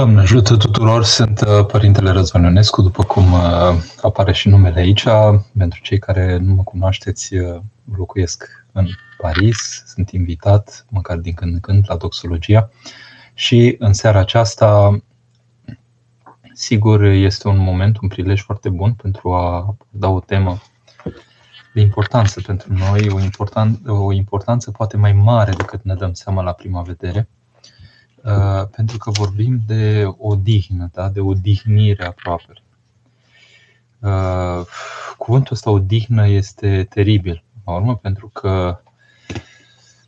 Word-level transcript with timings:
Doamne 0.00 0.20
ajută 0.20 0.56
tuturor, 0.56 1.04
sunt 1.04 1.40
uh, 1.40 1.66
Părintele 1.66 2.10
Răzvan 2.10 2.42
Ionescu, 2.42 2.82
după 2.82 3.04
cum 3.04 3.32
uh, 3.32 3.40
apare 4.02 4.32
și 4.32 4.48
numele 4.48 4.80
aici. 4.80 5.04
Pentru 5.58 5.80
cei 5.82 5.98
care 5.98 6.36
nu 6.36 6.54
mă 6.54 6.62
cunoașteți, 6.62 7.34
uh, 7.36 7.60
locuiesc 7.96 8.66
în 8.72 8.86
Paris, 9.18 9.82
sunt 9.86 10.10
invitat, 10.10 10.86
măcar 10.88 11.16
din 11.16 11.32
când 11.32 11.54
în 11.54 11.60
când, 11.60 11.84
la 11.88 11.96
doxologia. 11.96 12.70
Și 13.34 13.76
în 13.78 13.92
seara 13.92 14.18
aceasta, 14.18 15.00
sigur, 16.52 17.02
este 17.02 17.48
un 17.48 17.58
moment, 17.58 17.98
un 18.02 18.08
prilej 18.08 18.42
foarte 18.42 18.68
bun 18.68 18.92
pentru 18.92 19.32
a 19.32 19.76
da 19.90 20.08
o 20.08 20.20
temă 20.20 20.58
de 21.74 21.80
importanță 21.80 22.40
pentru 22.46 22.72
noi, 22.72 23.08
o, 23.10 23.20
important, 23.20 23.80
o 23.86 24.12
importanță 24.12 24.70
poate 24.70 24.96
mai 24.96 25.12
mare 25.12 25.52
decât 25.52 25.82
ne 25.82 25.94
dăm 25.94 26.12
seama 26.12 26.42
la 26.42 26.52
prima 26.52 26.82
vedere 26.82 27.28
Uh, 27.28 27.39
pentru 28.70 28.98
că 28.98 29.10
vorbim 29.10 29.60
de 29.66 30.04
odihnă, 30.18 30.90
da? 30.92 31.08
de 31.08 31.20
odihnire 31.20 32.04
aproape. 32.04 32.52
Uh, 34.00 34.66
cuvântul 35.16 35.54
ăsta, 35.54 35.70
odihnă, 35.70 36.28
este 36.28 36.86
teribil, 36.90 37.42
la 37.64 37.72
urmă, 37.72 37.96
pentru 37.96 38.28
că 38.28 38.80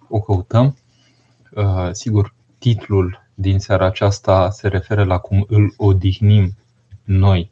o 0.09 0.20
căutăm. 0.20 0.77
Uh, 1.51 1.88
sigur, 1.90 2.34
titlul 2.59 3.23
din 3.34 3.59
seara 3.59 3.87
aceasta 3.87 4.51
se 4.51 4.68
referă 4.68 5.04
la 5.04 5.18
cum 5.18 5.45
îl 5.48 5.74
odihnim 5.76 6.56
noi 7.04 7.51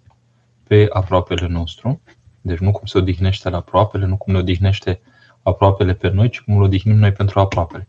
pe 0.63 0.87
aproapele 0.93 1.47
nostru. 1.47 2.01
Deci 2.41 2.59
nu 2.59 2.71
cum 2.71 2.87
se 2.87 2.99
odihnește 2.99 3.49
la 3.49 3.57
aproapele, 3.57 4.07
nu 4.07 4.17
cum 4.17 4.33
ne 4.33 4.39
odihnește 4.39 5.01
aproapele 5.43 5.95
pe 5.95 6.09
noi, 6.09 6.29
ci 6.29 6.41
cum 6.41 6.57
îl 6.57 6.63
odihnim 6.63 6.97
noi 6.97 7.13
pentru 7.13 7.41
aproapele 7.41 7.89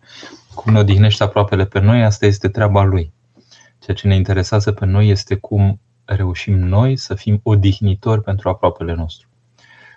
cum 0.54 0.74
ne 0.74 0.80
odihnește 0.80 1.24
aproapele 1.24 1.66
pe 1.66 1.80
noi, 1.80 2.04
asta 2.04 2.26
este 2.26 2.48
treaba 2.48 2.84
lui. 2.84 3.14
Ceea 3.80 3.98
ce 3.98 4.08
ne 4.08 4.16
interesează 4.16 4.72
pe 4.72 4.86
noi 4.86 5.10
este 5.10 5.36
cum 5.36 5.80
reușim 6.06 6.60
noi 6.60 6.96
să 6.96 7.16
fim 7.16 7.40
odihnitori 7.44 8.22
pentru 8.22 8.50
aproapele 8.50 8.94
nostru. 8.94 9.28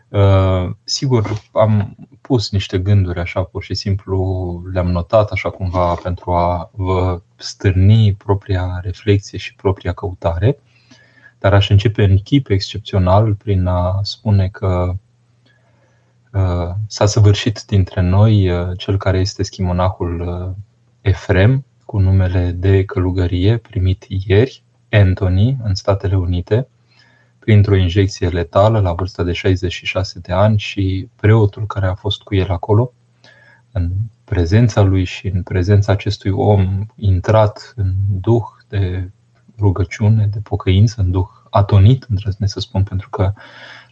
Uh, 0.08 0.70
sigur, 0.84 1.42
am 1.52 1.96
pus 2.20 2.50
niște 2.50 2.78
gânduri 2.78 3.18
așa, 3.18 3.42
pur 3.42 3.62
și 3.62 3.74
simplu 3.74 4.62
le-am 4.72 4.90
notat 4.90 5.30
așa 5.30 5.50
cumva 5.50 5.94
pentru 5.94 6.32
a 6.32 6.70
vă 6.72 7.20
stârni 7.36 8.14
propria 8.14 8.80
reflexie 8.82 9.38
și 9.38 9.54
propria 9.54 9.92
căutare, 9.92 10.58
dar 11.38 11.54
aș 11.54 11.70
începe 11.70 12.04
în 12.04 12.18
chip 12.18 12.48
excepțional 12.48 13.34
prin 13.34 13.66
a 13.66 14.00
spune 14.02 14.48
că 14.48 14.94
Uh, 14.94 15.00
s-a 16.86 17.06
săvârșit 17.06 17.62
dintre 17.66 18.00
noi 18.00 18.50
uh, 18.50 18.78
cel 18.78 18.96
care 18.96 19.18
este 19.18 19.42
schimonahul 19.42 20.20
uh, 20.20 20.54
Efrem, 21.00 21.64
cu 21.84 21.98
numele 21.98 22.50
de 22.50 22.84
călugărie 22.84 23.56
primit 23.56 24.04
ieri, 24.08 24.62
Anthony, 24.90 25.56
în 25.62 25.74
Statele 25.74 26.16
Unite, 26.16 26.68
printr-o 27.38 27.76
injecție 27.76 28.28
letală 28.28 28.80
la 28.80 28.92
vârsta 28.92 29.22
de 29.22 29.32
66 29.32 30.18
de 30.18 30.32
ani 30.32 30.58
și 30.58 31.08
preotul 31.16 31.66
care 31.66 31.86
a 31.86 31.94
fost 31.94 32.22
cu 32.22 32.34
el 32.34 32.50
acolo, 32.50 32.92
în 33.72 33.90
prezența 34.24 34.82
lui 34.82 35.04
și 35.04 35.26
în 35.26 35.42
prezența 35.42 35.92
acestui 35.92 36.30
om 36.30 36.86
intrat 36.96 37.72
în 37.76 37.92
duh 38.20 38.44
de 38.68 39.10
rugăciune, 39.58 40.26
de 40.26 40.38
pocăință, 40.38 41.00
în 41.00 41.10
duh 41.10 41.28
atonit, 41.50 42.06
îndrăznesc 42.08 42.52
să 42.52 42.60
spun, 42.60 42.82
pentru 42.82 43.10
că 43.10 43.32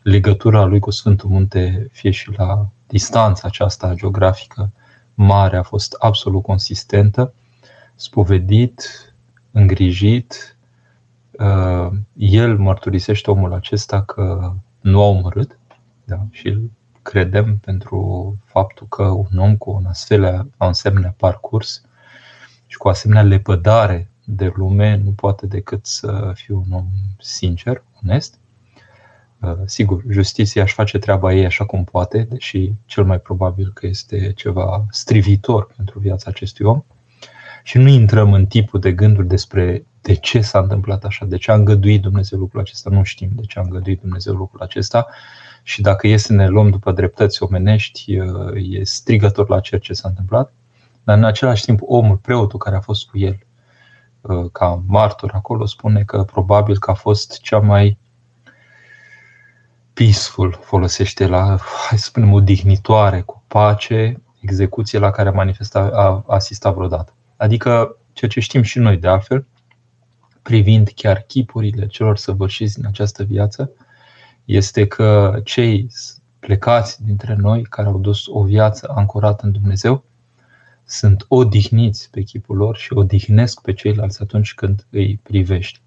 legătura 0.03 0.65
lui 0.65 0.79
cu 0.79 0.91
Sfântul 0.91 1.29
Munte, 1.29 1.89
fie 1.93 2.11
și 2.11 2.31
la 2.37 2.69
distanța 2.87 3.47
aceasta 3.47 3.95
geografică 3.95 4.73
mare, 5.15 5.57
a 5.57 5.63
fost 5.63 5.97
absolut 5.99 6.43
consistentă, 6.43 7.35
spovedit, 7.95 8.83
îngrijit. 9.51 10.57
Uh, 11.31 11.89
el 12.17 12.59
mărturisește 12.59 13.31
omul 13.31 13.53
acesta 13.53 14.03
că 14.03 14.55
nu 14.81 15.03
a 15.03 15.07
omorât 15.07 15.59
da? 16.05 16.27
și 16.31 16.49
îl 16.49 16.71
credem 17.03 17.59
pentru 17.59 18.37
faptul 18.45 18.87
că 18.87 19.03
un 19.03 19.39
om 19.39 19.57
cu 19.57 19.71
un 19.71 19.85
asemenea, 19.87 20.49
asemenea 20.57 21.15
parcurs 21.17 21.83
și 22.67 22.77
cu 22.77 22.89
asemenea 22.89 23.23
lepădare 23.23 24.11
de 24.25 24.53
lume 24.57 24.97
nu 25.05 25.11
poate 25.11 25.47
decât 25.47 25.87
să 25.87 26.33
fie 26.35 26.55
un 26.55 26.73
om 26.73 26.87
sincer, 27.19 27.83
onest 28.03 28.35
Uh, 28.35 28.42
sigur, 29.65 30.03
justiția 30.09 30.63
își 30.63 30.75
face 30.75 30.99
treaba 30.99 31.33
ei 31.33 31.45
așa 31.45 31.65
cum 31.65 31.85
poate, 31.85 32.27
deși 32.31 32.73
cel 32.87 33.05
mai 33.05 33.21
probabil 33.21 33.71
că 33.75 33.87
este 33.87 34.33
ceva 34.37 34.87
strivitor 34.91 35.73
pentru 35.77 35.99
viața 35.99 36.31
acestui 36.31 36.65
om. 36.65 36.83
Și 37.63 37.79
nu 37.79 37.89
intrăm 37.89 38.33
în 38.33 38.47
tipul 38.47 38.81
de 38.81 38.93
gânduri 38.93 39.27
despre 39.27 39.85
de 40.01 40.15
ce 40.15 40.41
s-a 40.41 40.59
întâmplat 40.59 41.05
așa, 41.05 41.25
de 41.25 41.37
ce 41.37 41.51
a 41.51 41.55
îngăduit 41.55 42.03
Dumnezeu 42.03 42.39
lucrul 42.39 42.61
acesta. 42.61 42.91
Nu 42.91 43.03
știm 43.03 43.31
de 43.35 43.43
ce 43.43 43.59
a 43.59 43.63
îngăduit 43.63 44.01
Dumnezeu 44.01 44.35
lucrul 44.35 44.61
acesta. 44.61 45.07
Și 45.63 45.83
dacă 45.83 46.07
e 46.07 46.17
să 46.17 46.33
ne 46.33 46.49
luăm 46.49 46.71
după 46.71 46.93
dreptăți 46.93 47.43
omenești, 47.43 48.19
uh, 48.19 48.79
e 48.79 48.85
strigător 48.85 49.49
la 49.49 49.61
cer 49.61 49.81
ce 49.81 49.93
s-a 49.93 50.09
întâmplat. 50.09 50.53
Dar 51.05 51.17
în 51.17 51.25
același 51.25 51.65
timp, 51.65 51.81
omul, 51.83 52.17
preotul 52.17 52.59
care 52.59 52.77
a 52.77 52.81
fost 52.81 53.09
cu 53.09 53.19
el, 53.19 53.39
uh, 54.21 54.51
ca 54.53 54.83
martor 54.87 55.31
acolo, 55.35 55.67
spune 55.67 56.03
că 56.03 56.23
probabil 56.23 56.79
că 56.79 56.91
a 56.91 56.95
fost 56.95 57.41
cea 57.41 57.59
mai 57.59 57.99
peaceful 59.95 60.59
folosește 60.63 61.27
la, 61.27 61.45
hai 61.89 61.99
să 61.99 62.05
spunem, 62.05 62.33
o 62.33 62.41
dignitoare, 62.41 63.21
cu 63.21 63.43
pace, 63.47 64.23
execuție 64.41 64.99
la 64.99 65.11
care 65.11 65.29
a, 65.29 65.33
manifestat, 65.33 65.93
a 65.93 66.25
asistat 66.27 66.75
vreodată. 66.75 67.15
Adică 67.37 67.97
ceea 68.13 68.31
ce 68.31 68.41
știm 68.41 68.63
și 68.63 68.79
noi 68.79 68.97
de 68.97 69.09
altfel, 69.09 69.47
privind 70.43 70.93
chiar 70.95 71.25
chipurile 71.27 71.87
celor 71.87 72.17
săvârșiți 72.17 72.79
în 72.79 72.87
această 72.87 73.23
viață, 73.23 73.71
este 74.45 74.87
că 74.87 75.41
cei 75.45 75.89
plecați 76.39 77.05
dintre 77.05 77.35
noi, 77.35 77.63
care 77.63 77.89
au 77.89 77.99
dus 77.99 78.27
o 78.27 78.43
viață 78.43 78.93
ancorată 78.95 79.47
în 79.47 79.53
Dumnezeu, 79.53 80.05
sunt 80.85 81.25
odihniți 81.29 82.11
pe 82.11 82.23
chipul 82.23 82.57
lor 82.57 82.77
și 82.77 82.93
odihnesc 82.93 83.61
pe 83.61 83.73
ceilalți 83.73 84.23
atunci 84.23 84.55
când 84.55 84.87
îi 84.91 85.21
privești. 85.23 85.81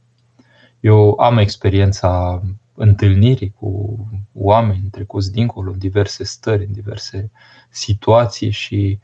Eu 0.80 1.20
am 1.20 1.38
experiența 1.38 2.42
întâlnirii 2.76 3.52
cu 3.52 4.00
oameni 4.34 4.90
trecuți 4.92 5.32
dincolo, 5.32 5.72
în 5.72 5.78
diverse 5.78 6.24
stări, 6.24 6.66
în 6.66 6.72
diverse 6.72 7.32
situații 7.70 8.50
și 8.50 9.00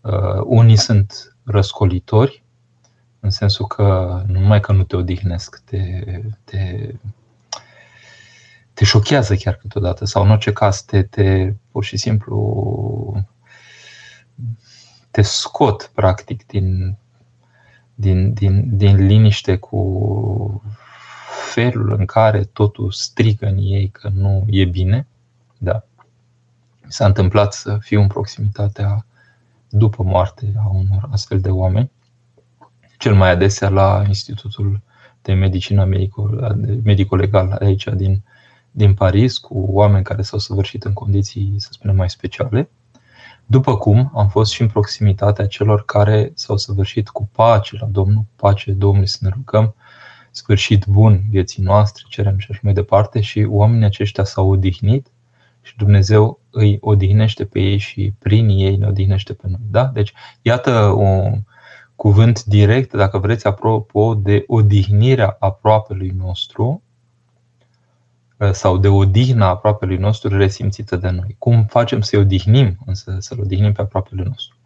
uh, 0.00 0.42
unii 0.44 0.76
sunt 0.76 1.36
răscolitori, 1.44 2.42
în 3.20 3.30
sensul 3.30 3.66
că 3.66 4.22
nu 4.26 4.40
numai 4.40 4.60
că 4.60 4.72
nu 4.72 4.82
te 4.82 4.96
odihnesc, 4.96 5.62
te, 5.64 6.04
te, 6.44 6.92
te 8.74 8.84
șochează 8.84 9.34
chiar 9.34 9.54
câteodată 9.54 10.04
sau 10.04 10.22
în 10.22 10.30
orice 10.30 10.52
caz 10.52 10.80
te, 10.82 11.02
te 11.02 11.54
pur 11.70 11.84
și 11.84 11.96
simplu 11.96 13.26
te 15.10 15.22
scot 15.22 15.90
practic 15.94 16.46
din, 16.46 16.96
din, 17.94 18.32
din, 18.32 18.76
din 18.76 19.06
liniște 19.06 19.56
cu 19.56 20.62
felul 21.52 21.92
în 21.98 22.04
care 22.04 22.44
totul 22.44 22.90
strică 22.90 23.46
în 23.46 23.56
ei 23.58 23.88
că 23.88 24.10
nu 24.14 24.44
e 24.46 24.64
bine. 24.64 25.06
Da. 25.58 25.84
S-a 26.88 27.06
întâmplat 27.06 27.52
să 27.52 27.78
fiu 27.80 28.00
în 28.00 28.06
proximitatea 28.06 29.06
după 29.68 30.02
moarte 30.02 30.52
a 30.56 30.68
unor 30.68 31.08
astfel 31.10 31.40
de 31.40 31.50
oameni, 31.50 31.90
cel 32.98 33.14
mai 33.14 33.30
adesea 33.30 33.68
la 33.68 34.04
Institutul 34.06 34.80
de 35.22 35.32
Medicină 35.32 35.84
Medico-Legal 36.82 37.56
aici 37.60 37.88
din, 37.94 38.22
din 38.70 38.94
Paris, 38.94 39.38
cu 39.38 39.66
oameni 39.68 40.04
care 40.04 40.22
s-au 40.22 40.38
săvârșit 40.38 40.84
în 40.84 40.92
condiții, 40.92 41.54
să 41.56 41.68
spunem, 41.72 41.96
mai 41.96 42.10
speciale. 42.10 42.70
După 43.46 43.76
cum 43.76 44.12
am 44.14 44.28
fost 44.28 44.52
și 44.52 44.62
în 44.62 44.68
proximitatea 44.68 45.46
celor 45.46 45.84
care 45.84 46.32
s-au 46.34 46.56
săvârșit 46.56 47.08
cu 47.08 47.28
pace 47.32 47.76
la 47.80 47.86
Domnul, 47.86 48.24
pace 48.36 48.72
Domnului 48.72 49.08
să 49.08 49.18
ne 49.20 49.28
rugăm, 49.28 49.74
sfârșit 50.32 50.86
bun 50.86 51.20
vieții 51.30 51.62
noastre, 51.62 52.04
cerem 52.08 52.38
și 52.38 52.46
așa 52.50 52.60
mai 52.62 52.72
departe 52.72 53.20
și 53.20 53.46
oamenii 53.48 53.84
aceștia 53.84 54.24
s-au 54.24 54.50
odihnit 54.50 55.06
și 55.62 55.76
Dumnezeu 55.76 56.40
îi 56.50 56.78
odihnește 56.80 57.44
pe 57.44 57.60
ei 57.60 57.78
și 57.78 58.12
prin 58.18 58.48
ei 58.48 58.76
ne 58.76 58.86
odihnește 58.86 59.32
pe 59.32 59.46
noi. 59.48 59.60
Da? 59.70 59.84
Deci, 59.84 60.12
iată 60.42 60.72
un 60.86 61.40
cuvânt 61.96 62.44
direct, 62.44 62.92
dacă 62.92 63.18
vreți, 63.18 63.46
apropo 63.46 64.14
de 64.14 64.44
odihnirea 64.46 65.36
aproapelui 65.38 66.14
nostru 66.16 66.82
sau 68.52 68.78
de 68.78 68.88
odihna 68.88 69.48
aproapelui 69.48 69.96
nostru 69.96 70.36
resimțită 70.36 70.96
de 70.96 71.10
noi. 71.10 71.36
Cum 71.38 71.64
facem 71.64 72.00
să-i 72.00 72.18
odihnim, 72.18 72.78
însă 72.86 73.16
să-l 73.18 73.40
odihnim 73.40 73.72
pe 73.72 73.80
aproapele 73.80 74.22
nostru? 74.22 74.56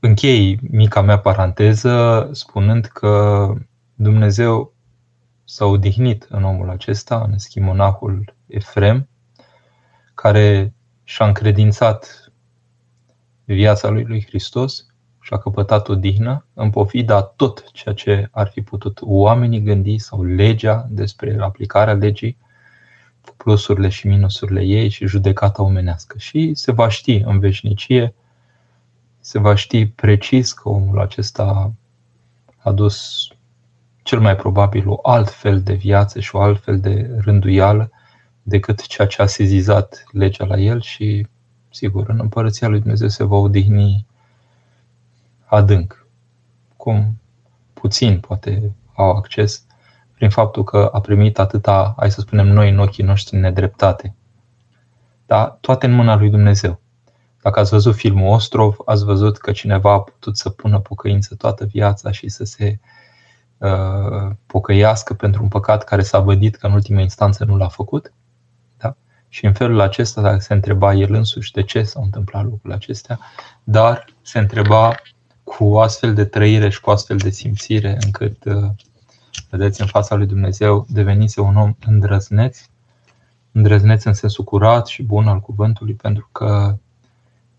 Închei 0.00 0.58
mica 0.70 1.00
mea 1.00 1.18
paranteză 1.18 2.28
spunând 2.32 2.84
că 2.84 3.46
Dumnezeu 3.94 4.74
s-a 5.44 5.64
odihnit 5.64 6.26
în 6.28 6.44
omul 6.44 6.70
acesta, 6.70 7.26
în 7.30 7.38
schimonahul 7.38 8.34
Efrem, 8.46 9.08
care 10.14 10.74
și-a 11.04 11.26
încredințat 11.26 12.32
viața 13.44 13.88
lui 13.88 14.04
lui 14.04 14.24
Hristos 14.26 14.86
și 15.20 15.32
a 15.32 15.38
căpătat 15.38 15.88
o 15.88 15.94
dihnă 15.94 16.46
în 16.54 16.70
pofida 16.70 17.22
tot 17.22 17.70
ceea 17.72 17.94
ce 17.94 18.28
ar 18.30 18.48
fi 18.48 18.60
putut 18.62 18.98
oamenii 19.00 19.62
gândi 19.62 19.98
sau 19.98 20.22
legea 20.22 20.86
despre 20.88 21.36
aplicarea 21.40 21.94
legii, 21.94 22.38
plusurile 23.36 23.88
și 23.88 24.06
minusurile 24.06 24.62
ei 24.64 24.88
și 24.88 25.06
judecata 25.06 25.62
omenească. 25.62 26.18
Și 26.18 26.54
se 26.54 26.72
va 26.72 26.88
ști 26.88 27.22
în 27.24 27.38
veșnicie, 27.38 28.14
se 29.20 29.38
va 29.38 29.54
ști 29.54 29.86
precis 29.86 30.52
că 30.52 30.68
omul 30.68 31.00
acesta 31.00 31.72
a 32.56 32.72
dus 32.72 33.28
cel 34.02 34.20
mai 34.20 34.36
probabil 34.36 34.88
o 34.88 34.98
alt 35.02 35.30
fel 35.30 35.62
de 35.62 35.74
viață 35.74 36.20
și 36.20 36.34
o 36.34 36.40
alt 36.40 36.62
fel 36.62 36.80
de 36.80 37.10
rânduială 37.18 37.90
decât 38.42 38.86
ceea 38.86 39.08
ce 39.08 39.22
a 39.22 39.26
sezizat 39.26 40.04
legea 40.12 40.44
la 40.44 40.58
el 40.58 40.80
și, 40.80 41.26
sigur, 41.70 42.08
în 42.08 42.18
împărăția 42.20 42.68
lui 42.68 42.80
Dumnezeu 42.80 43.08
se 43.08 43.24
va 43.24 43.36
odihni 43.36 44.06
adânc, 45.44 46.06
cum 46.76 47.18
puțin 47.72 48.20
poate 48.20 48.72
au 48.94 49.10
acces 49.10 49.64
prin 50.14 50.30
faptul 50.30 50.64
că 50.64 50.90
a 50.92 51.00
primit 51.00 51.38
atâta, 51.38 51.94
hai 51.96 52.10
să 52.10 52.20
spunem 52.20 52.46
noi, 52.46 52.70
în 52.70 52.78
ochii 52.78 53.04
noștri 53.04 53.36
nedreptate. 53.36 54.14
Da? 55.26 55.58
Toate 55.60 55.86
în 55.86 55.92
mâna 55.92 56.16
lui 56.16 56.30
Dumnezeu. 56.30 56.79
Dacă 57.42 57.60
ați 57.60 57.70
văzut 57.70 57.94
filmul 57.94 58.32
Ostrov, 58.32 58.76
ați 58.84 59.04
văzut 59.04 59.38
că 59.38 59.52
cineva 59.52 59.92
a 59.92 60.00
putut 60.00 60.36
să 60.36 60.50
pună 60.50 60.80
pocăință 60.80 61.34
toată 61.34 61.64
viața 61.64 62.10
și 62.10 62.28
să 62.28 62.44
se 62.44 62.78
uh, 63.58 64.30
pocăiască 64.46 65.14
pentru 65.14 65.42
un 65.42 65.48
păcat 65.48 65.84
care 65.84 66.02
s-a 66.02 66.18
vădit 66.18 66.56
că 66.56 66.66
în 66.66 66.72
ultima 66.72 67.00
instanță 67.00 67.44
nu 67.44 67.56
l-a 67.56 67.68
făcut. 67.68 68.12
Da? 68.76 68.96
Și 69.28 69.44
în 69.46 69.52
felul 69.52 69.80
acesta 69.80 70.20
dacă 70.20 70.38
se 70.38 70.52
întreba 70.52 70.94
el 70.94 71.14
însuși 71.14 71.52
de 71.52 71.62
ce 71.62 71.82
s-au 71.82 72.02
întâmplat 72.02 72.42
lucrurile 72.42 72.74
acestea, 72.74 73.18
dar 73.64 74.04
se 74.22 74.38
întreba 74.38 74.94
cu 75.44 75.64
o 75.64 75.80
astfel 75.80 76.14
de 76.14 76.24
trăire 76.24 76.68
și 76.68 76.80
cu 76.80 76.90
o 76.90 76.92
astfel 76.92 77.16
de 77.16 77.30
simțire 77.30 77.98
încât, 78.04 78.44
uh, 78.44 78.70
vedeți, 79.50 79.80
în 79.80 79.86
fața 79.86 80.14
lui 80.14 80.26
Dumnezeu 80.26 80.86
devenise 80.88 81.40
un 81.40 81.56
om 81.56 81.74
îndrăzneț, 81.86 82.58
îndrăzneț 83.52 84.04
în 84.04 84.14
sensul 84.14 84.44
curat 84.44 84.86
și 84.86 85.02
bun 85.02 85.28
al 85.28 85.40
cuvântului, 85.40 85.94
pentru 85.94 86.28
că 86.32 86.78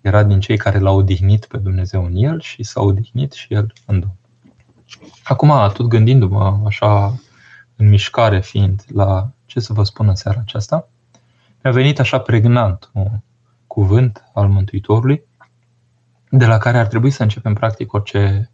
era 0.02 0.24
din 0.24 0.40
cei 0.40 0.58
care 0.58 0.80
l-au 0.80 0.98
odihnit 0.98 1.46
pe 1.46 1.58
Dumnezeu 1.58 2.06
în 2.06 2.16
el 2.16 2.42
și 2.42 2.64
s-a 2.64 2.82
odihnit 2.82 3.32
și 3.32 3.54
el 3.54 3.74
în 3.86 4.00
Domnul. 4.00 4.18
Acum, 5.24 5.72
tot 5.74 5.88
gândindu-mă 5.88 6.62
așa 6.66 7.20
în 7.76 7.90
mișcare 7.90 8.42
fiind 8.42 8.84
la 8.94 9.32
ce 9.46 9.60
să 9.60 9.74
vă 9.74 9.84
spun 9.84 10.08
în 10.08 10.16
seara 10.16 10.40
aceasta, 10.40 10.88
mi-a 11.64 11.74
venit 11.74 12.00
așa 12.00 12.20
pregnant 12.20 12.90
un 12.94 13.08
cuvânt 13.68 14.24
al 14.34 14.48
Mântuitorului 14.48 15.24
de 16.30 16.46
la 16.46 16.58
care 16.58 16.78
ar 16.78 16.88
trebui 16.88 17.12
să 17.12 17.24
începem 17.24 17.54
practic 17.54 17.94
orice 17.94 18.52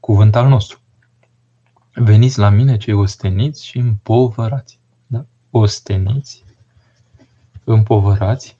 cuvânt 0.00 0.36
al 0.36 0.48
nostru. 0.48 0.80
Veniți 1.94 2.38
la 2.38 2.48
mine 2.48 2.76
cei 2.76 2.94
osteniți 2.94 3.66
și 3.66 3.78
împovărați. 3.78 4.78
Da? 5.06 5.24
Osteniți, 5.50 6.44
împovărați 7.64 8.56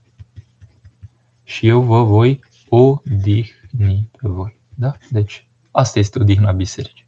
și 1.50 1.66
eu 1.66 1.80
vă 1.80 2.02
voi 2.02 2.40
odihni 2.68 4.08
pe 4.18 4.28
voi. 4.28 4.60
Da? 4.74 4.92
Deci, 5.10 5.48
asta 5.70 5.98
este 5.98 6.18
odihna 6.20 6.52
bisericii. 6.52 7.06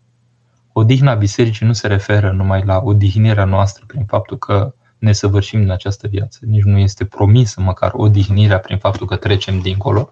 Odihna 0.72 1.14
bisericii 1.14 1.66
nu 1.66 1.72
se 1.72 1.86
referă 1.86 2.30
numai 2.30 2.64
la 2.64 2.80
odihnirea 2.84 3.44
noastră 3.44 3.84
prin 3.86 4.04
faptul 4.04 4.38
că 4.38 4.74
ne 4.98 5.12
săvârșim 5.12 5.60
în 5.60 5.70
această 5.70 6.08
viață. 6.08 6.38
Nici 6.46 6.62
nu 6.62 6.78
este 6.78 7.04
promisă 7.04 7.60
măcar 7.60 7.92
odihnirea 7.94 8.58
prin 8.58 8.78
faptul 8.78 9.06
că 9.06 9.16
trecem 9.16 9.60
dincolo, 9.60 10.10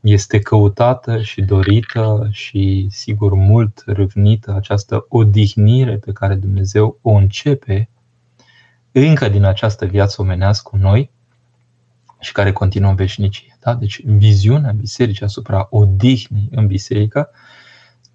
este 0.00 0.38
căutată 0.38 1.22
și 1.22 1.42
dorită 1.42 2.28
și, 2.30 2.86
sigur, 2.90 3.34
mult 3.34 3.82
râvnită 3.86 4.54
această 4.54 5.06
odihnire 5.08 5.96
pe 5.96 6.12
care 6.12 6.34
Dumnezeu 6.34 6.98
o 7.02 7.10
începe 7.10 7.88
încă 8.92 9.28
din 9.28 9.44
această 9.44 9.86
viață 9.86 10.22
omenească 10.22 10.68
cu 10.70 10.76
noi 10.76 11.10
și 12.20 12.32
care 12.32 12.52
continuă 12.52 12.90
în 12.90 12.96
veșnicie. 12.96 13.56
Da? 13.60 13.74
Deci, 13.74 14.02
viziunea 14.04 14.72
bisericii 14.72 15.24
asupra 15.24 15.66
odihnii 15.70 16.48
în 16.50 16.66
biserică 16.66 17.30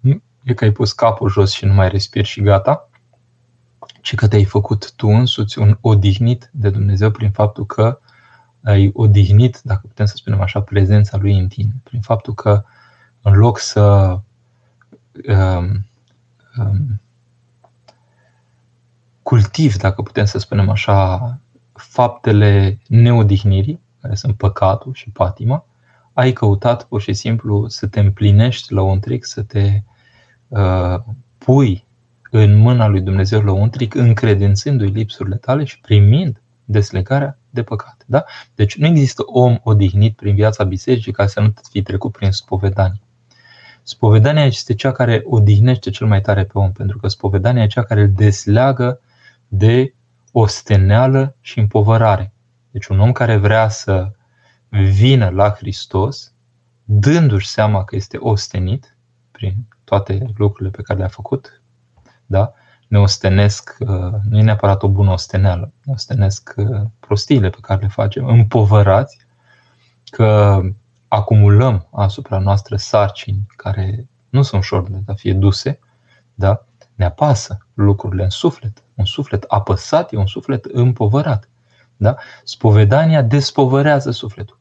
nu 0.00 0.22
e 0.44 0.54
că 0.54 0.64
ai 0.64 0.70
pus 0.70 0.92
capul 0.92 1.30
jos 1.30 1.52
și 1.52 1.64
nu 1.64 1.72
mai 1.72 1.88
respiri 1.88 2.26
și 2.26 2.40
gata, 2.40 2.88
ci 4.00 4.14
că 4.14 4.28
te-ai 4.28 4.44
făcut 4.44 4.92
tu 4.92 5.08
însuți 5.08 5.58
un 5.58 5.78
odihnit 5.80 6.50
de 6.52 6.70
Dumnezeu 6.70 7.10
prin 7.10 7.30
faptul 7.30 7.66
că 7.66 7.98
ai 8.62 8.90
odihnit, 8.94 9.60
dacă 9.62 9.86
putem 9.86 10.06
să 10.06 10.14
spunem 10.16 10.40
așa, 10.40 10.60
prezența 10.60 11.16
lui 11.16 11.38
în 11.38 11.48
tine, 11.48 11.80
prin 11.82 12.00
faptul 12.00 12.34
că 12.34 12.64
în 13.22 13.36
loc 13.36 13.58
să 13.58 14.18
um, 15.28 15.86
um, 16.58 17.00
cultivi, 19.22 19.76
dacă 19.76 20.02
putem 20.02 20.24
să 20.24 20.38
spunem 20.38 20.68
așa, 20.68 21.38
faptele 21.72 22.78
neodihnirii, 22.86 23.80
care 24.06 24.18
sunt 24.18 24.36
păcatul 24.36 24.94
și 24.94 25.10
patima, 25.10 25.66
ai 26.12 26.32
căutat 26.32 26.84
pur 26.84 27.00
și 27.00 27.12
simplu 27.12 27.68
să 27.68 27.86
te 27.86 28.00
împlinești 28.00 28.72
la 28.72 28.82
un 28.82 29.00
tric, 29.00 29.24
să 29.24 29.42
te 29.42 29.82
uh, 30.48 30.98
pui 31.38 31.86
în 32.30 32.56
mâna 32.56 32.86
lui 32.86 33.00
Dumnezeu 33.00 33.40
la 33.40 33.52
un 33.52 33.70
tric, 33.70 33.94
încredințându-i 33.94 34.88
lipsurile 34.88 35.36
tale 35.36 35.64
și 35.64 35.80
primind 35.80 36.40
deslegarea 36.64 37.38
de 37.50 37.62
păcate. 37.62 38.04
Da? 38.06 38.24
Deci 38.54 38.76
nu 38.76 38.86
există 38.86 39.22
om 39.26 39.58
odihnit 39.62 40.16
prin 40.16 40.34
viața 40.34 40.64
bisericii 40.64 41.12
ca 41.12 41.26
să 41.26 41.40
nu 41.40 41.52
fi 41.70 41.82
trecut 41.82 42.12
prin 42.12 42.30
spovedanie. 42.30 43.00
Spovedania 43.82 44.44
este 44.44 44.74
cea 44.74 44.92
care 44.92 45.22
odihnește 45.24 45.90
cel 45.90 46.06
mai 46.06 46.20
tare 46.20 46.44
pe 46.44 46.58
om, 46.58 46.72
pentru 46.72 46.98
că 46.98 47.08
spovedania 47.08 47.62
e 47.62 47.66
cea 47.66 47.82
care 47.82 48.00
îl 48.00 48.10
desleagă 48.10 49.00
de 49.48 49.94
osteneală 50.32 51.36
și 51.40 51.58
împovărare. 51.58 52.32
Deci 52.76 52.86
un 52.86 53.00
om 53.00 53.12
care 53.12 53.36
vrea 53.36 53.68
să 53.68 54.10
vină 54.68 55.28
la 55.28 55.50
Hristos, 55.50 56.32
dându-și 56.84 57.48
seama 57.48 57.84
că 57.84 57.96
este 57.96 58.16
ostenit 58.20 58.96
prin 59.30 59.54
toate 59.84 60.32
lucrurile 60.36 60.70
pe 60.76 60.82
care 60.82 60.98
le-a 60.98 61.08
făcut, 61.08 61.62
da? 62.26 62.52
ne 62.88 62.98
ostenesc, 62.98 63.76
uh, 63.80 64.12
nu 64.28 64.38
e 64.38 64.42
neapărat 64.42 64.82
o 64.82 64.88
bună 64.88 65.12
osteneală, 65.12 65.72
ne 65.82 65.92
ostenesc 65.92 66.54
uh, 66.56 66.80
prostiile 67.00 67.50
pe 67.50 67.58
care 67.60 67.80
le 67.80 67.88
facem, 67.88 68.26
împovărați 68.26 69.26
că 70.10 70.60
acumulăm 71.08 71.88
asupra 71.92 72.38
noastră 72.38 72.76
sarcini 72.76 73.46
care 73.56 74.06
nu 74.28 74.42
sunt 74.42 74.62
ușor 74.62 74.90
de 74.90 75.12
a 75.12 75.14
fi 75.14 75.32
duse, 75.32 75.78
da? 76.34 76.66
ne 76.94 77.04
apasă 77.04 77.66
lucrurile 77.74 78.22
în 78.22 78.30
suflet. 78.30 78.82
Un 78.94 79.04
suflet 79.04 79.44
apăsat 79.48 80.12
e 80.12 80.16
un 80.16 80.26
suflet 80.26 80.64
împovărat. 80.64 81.48
Da? 81.96 82.16
Spovedania 82.44 83.22
despovărează 83.22 84.10
sufletul. 84.10 84.60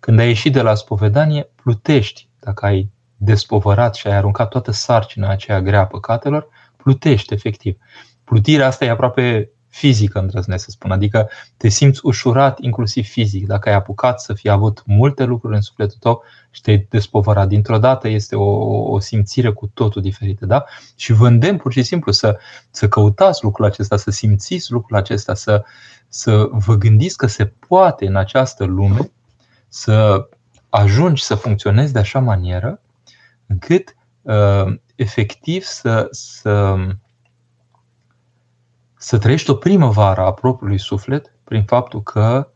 Când 0.00 0.18
ai 0.18 0.26
ieșit 0.26 0.52
de 0.52 0.62
la 0.62 0.74
spovedanie, 0.74 1.50
plutești. 1.54 2.28
Dacă 2.40 2.66
ai 2.66 2.90
despovărat 3.16 3.94
și 3.94 4.06
ai 4.06 4.16
aruncat 4.16 4.48
toată 4.48 4.70
sarcina 4.70 5.28
aceea 5.28 5.62
grea 5.62 5.80
a 5.80 5.86
păcatelor, 5.86 6.48
plutești 6.76 7.34
efectiv. 7.34 7.76
Plutirea 8.24 8.66
asta 8.66 8.84
e 8.84 8.90
aproape 8.90 9.50
fizică, 9.74 10.18
îndrăznesc 10.18 10.64
să 10.64 10.70
spun, 10.70 10.90
adică 10.90 11.28
te 11.56 11.68
simți 11.68 12.00
ușurat 12.02 12.58
inclusiv 12.60 13.06
fizic. 13.06 13.46
Dacă 13.46 13.68
ai 13.68 13.74
apucat 13.74 14.20
să 14.20 14.34
fi 14.34 14.48
avut 14.48 14.82
multe 14.86 15.24
lucruri 15.24 15.54
în 15.54 15.60
sufletul 15.60 15.96
tău 16.00 16.22
și 16.50 16.60
te-ai 16.60 16.86
despovărat 16.90 17.48
dintr-o 17.48 17.78
dată, 17.78 18.08
este 18.08 18.36
o, 18.36 18.44
o 18.92 18.98
simțire 18.98 19.52
cu 19.52 19.66
totul 19.66 20.02
diferită. 20.02 20.46
Da? 20.46 20.64
Și 20.96 21.12
vă 21.12 21.26
îndemn 21.26 21.58
pur 21.58 21.72
și 21.72 21.82
simplu 21.82 22.12
să, 22.12 22.38
să 22.70 22.88
căutați 22.88 23.44
lucrul 23.44 23.64
acesta, 23.64 23.96
să 23.96 24.10
simțiți 24.10 24.72
lucrul 24.72 24.96
acesta, 24.96 25.34
să, 25.34 25.64
să 26.08 26.48
vă 26.50 26.74
gândiți 26.74 27.16
că 27.16 27.26
se 27.26 27.46
poate 27.68 28.06
în 28.06 28.16
această 28.16 28.64
lume 28.64 29.10
să 29.68 30.28
ajungi 30.68 31.22
să 31.22 31.34
funcționezi 31.34 31.92
de 31.92 31.98
așa 31.98 32.18
manieră 32.18 32.80
încât 33.46 33.96
uh, 34.22 34.74
efectiv 34.94 35.62
să, 35.62 36.08
să, 36.10 36.76
să 39.04 39.18
trăiești 39.18 39.50
o 39.50 39.54
primăvară 39.54 40.20
a 40.20 40.32
propriului 40.32 40.78
suflet 40.78 41.32
prin 41.44 41.64
faptul 41.64 42.02
că 42.02 42.48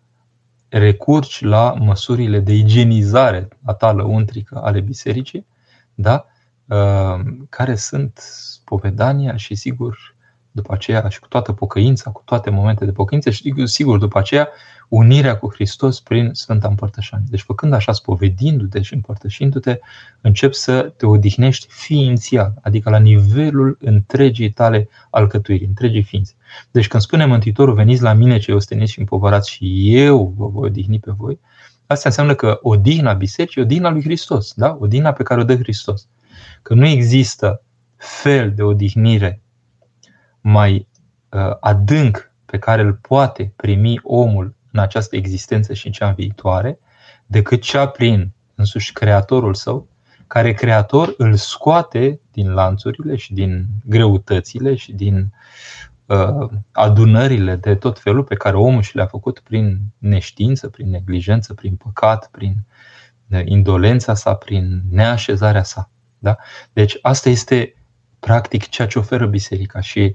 recurgi 0.68 1.44
la 1.44 1.74
măsurile 1.78 2.40
de 2.40 2.52
igienizare 2.52 3.48
a 3.64 3.74
ta 3.74 3.92
lăuntrică 3.92 4.60
ale 4.64 4.80
bisericii, 4.80 5.46
da? 5.94 6.26
Uh, 6.66 7.20
care 7.48 7.74
sunt 7.74 8.22
povedania 8.64 9.36
și 9.36 9.54
sigur 9.54 10.16
după 10.50 10.72
aceea 10.72 11.08
și 11.08 11.20
cu 11.20 11.28
toată 11.28 11.52
pocăința, 11.52 12.10
cu 12.10 12.22
toate 12.24 12.50
momentele 12.50 12.86
de 12.86 12.96
pocăință 12.96 13.30
și 13.30 13.66
sigur 13.66 13.98
după 13.98 14.18
aceea 14.18 14.48
unirea 14.88 15.36
cu 15.36 15.52
Hristos 15.52 16.00
prin 16.00 16.30
Sfânta 16.32 16.68
Împărtășanie. 16.68 17.26
Deci 17.30 17.40
făcând 17.40 17.72
așa, 17.72 17.92
spovedindu-te 17.92 18.82
și 18.82 18.94
împărtășindu-te, 18.94 19.78
începi 20.20 20.54
să 20.54 20.92
te 20.96 21.06
odihnești 21.06 21.66
ființial, 21.70 22.54
adică 22.62 22.90
la 22.90 22.98
nivelul 22.98 23.78
întregii 23.80 24.50
tale 24.50 24.88
alcătuiri, 25.10 25.64
întregii 25.64 26.02
ființe. 26.02 26.34
Deci 26.70 26.88
când 26.88 27.02
spune 27.02 27.26
Mântuitorul, 27.26 27.74
veniți 27.74 28.02
la 28.02 28.12
mine 28.12 28.38
cei 28.38 28.54
osteniți 28.54 28.92
și 28.92 28.98
împovărați 28.98 29.50
și 29.50 29.96
eu 29.96 30.34
vă 30.36 30.46
voi 30.46 30.68
odihni 30.68 30.98
pe 30.98 31.10
voi, 31.16 31.38
Asta 31.88 32.08
înseamnă 32.08 32.34
că 32.34 32.58
odihna 32.62 33.12
bisericii 33.12 33.60
e 33.60 33.64
odihna 33.64 33.90
lui 33.90 34.02
Hristos, 34.02 34.52
da? 34.54 34.76
odihna 34.80 35.12
pe 35.12 35.22
care 35.22 35.40
o 35.40 35.44
dă 35.44 35.56
Hristos. 35.56 36.08
Că 36.62 36.74
nu 36.74 36.86
există 36.86 37.62
fel 37.96 38.52
de 38.54 38.62
odihnire 38.62 39.40
mai 40.40 40.88
uh, 41.28 41.56
adânc 41.60 42.32
pe 42.44 42.58
care 42.58 42.82
îl 42.82 42.92
poate 42.92 43.52
primi 43.56 44.00
omul 44.02 44.54
în 44.72 44.80
această 44.80 45.16
existență 45.16 45.74
și 45.74 45.86
în 45.86 45.92
cea 45.92 46.10
viitoare, 46.10 46.78
decât 47.26 47.62
cea 47.62 47.88
prin 47.88 48.32
însuși 48.54 48.92
Creatorul 48.92 49.54
său, 49.54 49.88
care 50.26 50.52
Creator 50.52 51.14
îl 51.16 51.34
scoate 51.34 52.20
din 52.32 52.52
lanțurile 52.52 53.16
și 53.16 53.34
din 53.34 53.66
greutățile 53.84 54.74
și 54.74 54.92
din 54.92 55.32
uh, 56.06 56.48
adunările 56.72 57.56
de 57.56 57.74
tot 57.74 57.98
felul 58.00 58.24
pe 58.24 58.34
care 58.34 58.56
omul 58.56 58.82
și 58.82 58.96
le-a 58.96 59.06
făcut 59.06 59.38
prin 59.38 59.80
neștiință, 59.98 60.68
prin 60.68 60.90
neglijență, 60.90 61.54
prin 61.54 61.76
păcat, 61.76 62.28
prin 62.30 62.56
uh, 63.30 63.42
indolența 63.44 64.14
sa, 64.14 64.34
prin 64.34 64.82
neașezarea 64.90 65.62
sa. 65.62 65.90
Da? 66.18 66.36
Deci 66.72 66.98
asta 67.02 67.28
este 67.28 67.74
practic 68.20 68.68
ceea 68.68 68.88
ce 68.88 68.98
oferă 68.98 69.26
biserica 69.26 69.80
și 69.80 70.14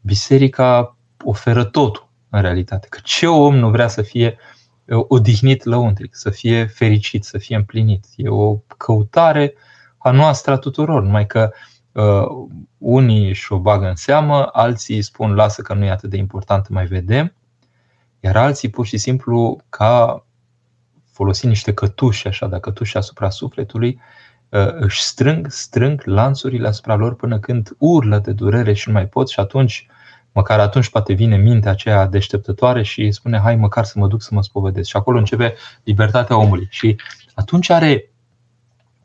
biserica 0.00 0.96
oferă 1.24 1.64
totul 1.64 2.07
în 2.30 2.40
realitate. 2.40 2.86
Că 2.90 2.98
ce 3.02 3.26
om 3.26 3.56
nu 3.56 3.70
vrea 3.70 3.88
să 3.88 4.02
fie 4.02 4.36
uh, 4.84 5.04
odihnit 5.08 5.64
lăuntric, 5.64 6.14
să 6.14 6.30
fie 6.30 6.66
fericit, 6.66 7.24
să 7.24 7.38
fie 7.38 7.56
împlinit. 7.56 8.04
E 8.16 8.28
o 8.28 8.56
căutare 8.76 9.54
a 9.98 10.10
noastră 10.10 10.52
a 10.52 10.56
tuturor, 10.56 11.02
numai 11.02 11.26
că 11.26 11.50
uh, 11.92 12.48
unii 12.78 13.28
își 13.28 13.52
o 13.52 13.58
bagă 13.58 13.88
în 13.88 13.94
seamă, 13.94 14.48
alții 14.52 15.02
spun 15.02 15.34
lasă 15.34 15.62
că 15.62 15.74
nu 15.74 15.84
e 15.84 15.90
atât 15.90 16.10
de 16.10 16.16
important, 16.16 16.68
mai 16.68 16.86
vedem, 16.86 17.34
iar 18.20 18.36
alții 18.36 18.70
pur 18.70 18.86
și 18.86 18.96
simplu 18.96 19.60
ca 19.68 20.24
folosind 21.12 21.52
niște 21.52 21.74
cătuși, 21.74 22.26
așa, 22.26 22.46
da, 22.46 22.58
cătuși 22.58 22.96
asupra 22.96 23.30
sufletului, 23.30 24.00
uh, 24.48 24.72
își 24.72 25.02
strâng, 25.02 25.46
strâng 25.50 26.02
lanțurile 26.04 26.68
asupra 26.68 26.94
lor 26.94 27.14
până 27.16 27.38
când 27.38 27.76
urlă 27.78 28.18
de 28.18 28.32
durere 28.32 28.72
și 28.72 28.88
nu 28.88 28.94
mai 28.94 29.06
pot 29.06 29.28
și 29.28 29.40
atunci 29.40 29.86
măcar 30.38 30.60
atunci 30.60 30.90
poate 30.90 31.12
vine 31.12 31.36
mintea 31.36 31.70
aceea 31.70 32.06
deșteptătoare 32.06 32.82
și 32.82 33.12
spune 33.12 33.38
hai 33.38 33.56
măcar 33.56 33.84
să 33.84 33.98
mă 33.98 34.06
duc 34.06 34.22
să 34.22 34.30
mă 34.32 34.42
spovedesc. 34.42 34.88
Și 34.88 34.96
acolo 34.96 35.18
începe 35.18 35.54
libertatea 35.84 36.36
omului. 36.36 36.66
Și 36.70 36.96
atunci 37.34 37.70
are 37.70 38.10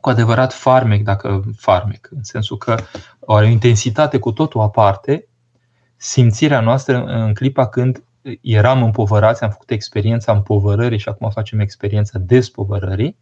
cu 0.00 0.08
adevărat 0.08 0.52
farmec, 0.52 1.02
dacă 1.02 1.44
farmec, 1.56 2.08
în 2.10 2.22
sensul 2.22 2.56
că 2.56 2.76
are 3.26 3.46
o 3.46 3.48
intensitate 3.48 4.18
cu 4.18 4.32
totul 4.32 4.60
aparte, 4.60 5.28
simțirea 5.96 6.60
noastră 6.60 7.04
în 7.04 7.34
clipa 7.34 7.68
când 7.68 8.04
eram 8.40 8.82
împovărați, 8.82 9.42
am 9.42 9.50
făcut 9.50 9.70
experiența 9.70 10.32
împovărării 10.32 10.98
și 10.98 11.08
acum 11.08 11.30
facem 11.30 11.60
experiența 11.60 12.18
despovărării, 12.18 13.16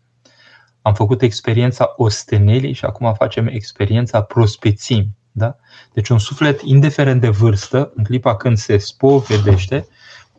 am 0.83 0.95
făcut 0.95 1.23
experiența 1.23 1.93
ostenelii 1.97 2.73
și 2.73 2.85
acum 2.85 3.15
facem 3.15 3.47
experiența 3.47 4.23
prospețimii. 4.23 5.17
Da? 5.33 5.57
Deci 5.93 6.09
un 6.09 6.19
suflet, 6.19 6.61
indiferent 6.61 7.21
de 7.21 7.29
vârstă, 7.29 7.93
în 7.95 8.05
clipa 8.05 8.37
când 8.37 8.57
se 8.57 8.79
spovedește, 8.79 9.87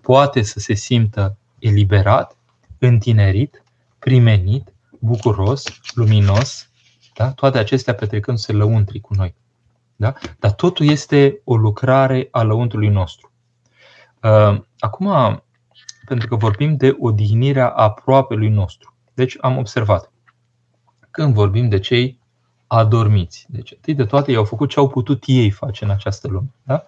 poate 0.02 0.42
să 0.42 0.60
se 0.60 0.74
simtă 0.74 1.38
eliberat, 1.60 2.38
întinerit, 2.78 3.64
primenit, 4.00 4.74
bucuros, 5.00 5.64
luminos, 5.94 6.70
da? 7.14 7.32
toate 7.32 7.58
acestea 7.58 7.94
petrecându-se 7.94 8.52
lăuntri 8.52 9.00
cu 9.00 9.14
noi. 9.14 9.36
Da? 9.96 10.14
Dar 10.40 10.52
totul 10.52 10.90
este 10.90 11.42
o 11.44 11.56
lucrare 11.56 12.28
a 12.32 12.42
lăuntrului 12.42 12.90
nostru. 12.90 13.32
Uh, 14.22 14.62
acum, 14.80 15.44
pentru 16.06 16.28
că 16.28 16.36
vorbim 16.36 16.76
de 16.76 16.96
odihnirea 17.00 17.70
aproape 17.70 18.34
lui 18.34 18.50
nostru. 18.50 18.96
Deci 19.14 19.38
am 19.42 19.58
observat. 19.58 20.12
Când 21.12 21.34
vorbim 21.34 21.70
de 21.70 21.80
cei 21.80 22.20
adormiți. 22.78 23.46
Deci, 23.50 23.72
întâi 23.72 23.96
de 23.96 24.06
toate, 24.06 24.32
ei 24.32 24.38
au 24.38 24.44
făcut 24.44 24.70
ce 24.70 24.80
au 24.80 24.88
putut 24.88 25.24
ei 25.26 25.50
face 25.50 25.84
în 25.84 25.90
această 25.90 26.28
lume. 26.28 26.52
Da? 26.64 26.86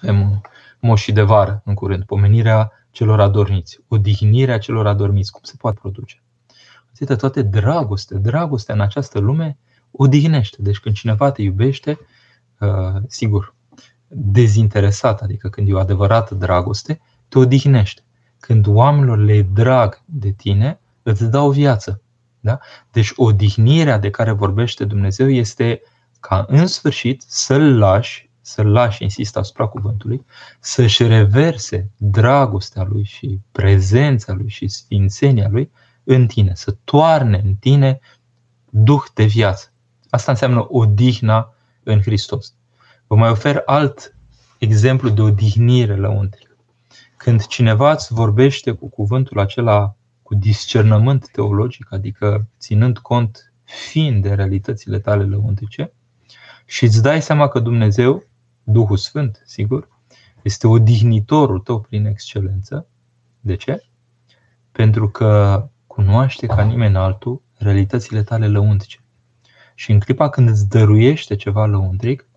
Avem 0.00 0.40
moșii 0.80 1.12
de 1.12 1.22
vară 1.22 1.62
în 1.64 1.74
curând, 1.74 2.04
pomenirea 2.04 2.72
celor 2.90 3.20
adormiți, 3.20 3.80
odihnirea 3.88 4.58
celor 4.58 4.86
adormiți. 4.86 5.32
Cum 5.32 5.40
se 5.42 5.54
poate 5.58 5.78
produce? 5.80 6.22
Întâi 6.88 7.06
de 7.06 7.16
toate, 7.16 7.42
dragoste. 7.42 8.18
Dragostea 8.18 8.74
în 8.74 8.80
această 8.80 9.18
lume 9.18 9.56
odihnește. 9.90 10.56
Deci 10.60 10.78
când 10.78 10.94
cineva 10.94 11.30
te 11.30 11.42
iubește, 11.42 11.98
uh, 12.60 13.02
sigur, 13.06 13.54
dezinteresat, 14.08 15.20
adică 15.20 15.48
când 15.48 15.68
e 15.68 15.72
o 15.72 15.78
adevărată 15.78 16.34
dragoste, 16.34 17.00
te 17.28 17.38
odihnește. 17.38 18.02
Când 18.40 18.66
oamenilor 18.66 19.18
le 19.18 19.32
e 19.32 19.42
drag 19.42 20.02
de 20.04 20.30
tine, 20.30 20.78
îți 21.02 21.30
dau 21.30 21.50
viață. 21.50 22.00
Da? 22.44 22.58
Deci 22.92 23.12
odihnirea 23.16 23.98
de 23.98 24.10
care 24.10 24.30
vorbește 24.30 24.84
Dumnezeu 24.84 25.30
este 25.30 25.82
ca 26.20 26.44
în 26.48 26.66
sfârșit 26.66 27.24
să-L 27.26 27.78
lași, 27.78 28.30
să-L 28.40 28.66
lași, 28.66 29.02
insist 29.02 29.36
asupra 29.36 29.66
cuvântului, 29.66 30.24
să-și 30.60 31.06
reverse 31.06 31.90
dragostea 31.96 32.82
Lui 32.82 33.04
și 33.04 33.38
prezența 33.52 34.32
Lui 34.32 34.48
și 34.48 34.68
sfințenia 34.68 35.48
Lui 35.50 35.70
în 36.04 36.26
tine, 36.26 36.52
să 36.54 36.76
toarne 36.84 37.40
în 37.44 37.54
tine 37.54 38.00
duh 38.70 39.02
de 39.14 39.24
viață. 39.24 39.72
Asta 40.10 40.30
înseamnă 40.30 40.66
odihna 40.68 41.54
în 41.82 42.00
Hristos. 42.00 42.54
Vă 43.06 43.16
mai 43.16 43.30
ofer 43.30 43.62
alt 43.64 44.14
exemplu 44.58 45.08
de 45.08 45.20
odihnire 45.20 45.96
lăuntrică. 45.96 46.56
Când 47.16 47.46
cineva 47.46 47.92
îți 47.92 48.12
vorbește 48.12 48.72
cu 48.72 48.88
cuvântul 48.88 49.38
acela 49.38 49.96
cu 50.34 50.40
discernământ 50.40 51.28
teologic, 51.30 51.92
adică 51.92 52.48
ținând 52.58 52.98
cont 52.98 53.52
fin 53.64 54.20
de 54.20 54.34
realitățile 54.34 54.98
tale 54.98 55.24
lăuntrice 55.24 55.92
și 56.64 56.84
îți 56.84 57.02
dai 57.02 57.22
seama 57.22 57.48
că 57.48 57.58
Dumnezeu, 57.58 58.24
Duhul 58.62 58.96
Sfânt, 58.96 59.42
sigur, 59.44 59.88
este 60.42 60.66
odihnitorul 60.66 61.58
tău 61.58 61.80
prin 61.80 62.06
excelență. 62.06 62.86
De 63.40 63.54
ce? 63.56 63.84
Pentru 64.72 65.08
că 65.08 65.64
cunoaște 65.86 66.46
ca 66.46 66.62
nimeni 66.62 66.96
altul 66.96 67.42
realitățile 67.58 68.22
tale 68.22 68.48
lăuntrice. 68.48 68.98
Și 69.74 69.92
în 69.92 70.00
clipa 70.00 70.28
când 70.28 70.48
îți 70.48 70.68
dăruiește 70.68 71.36
ceva 71.36 71.66
lăuntric, 71.66 72.28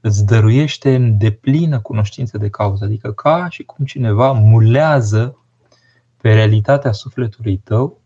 îți 0.00 0.26
dăruiește 0.26 0.94
în 0.94 1.18
deplină 1.18 1.80
cunoștință 1.80 2.38
de 2.38 2.48
cauză, 2.48 2.84
adică 2.84 3.12
ca 3.12 3.48
și 3.50 3.62
cum 3.62 3.84
cineva 3.84 4.32
mulează 4.32 5.41
pe 6.22 6.32
realitatea 6.32 6.92
sufletului 6.92 7.56
tău, 7.56 8.00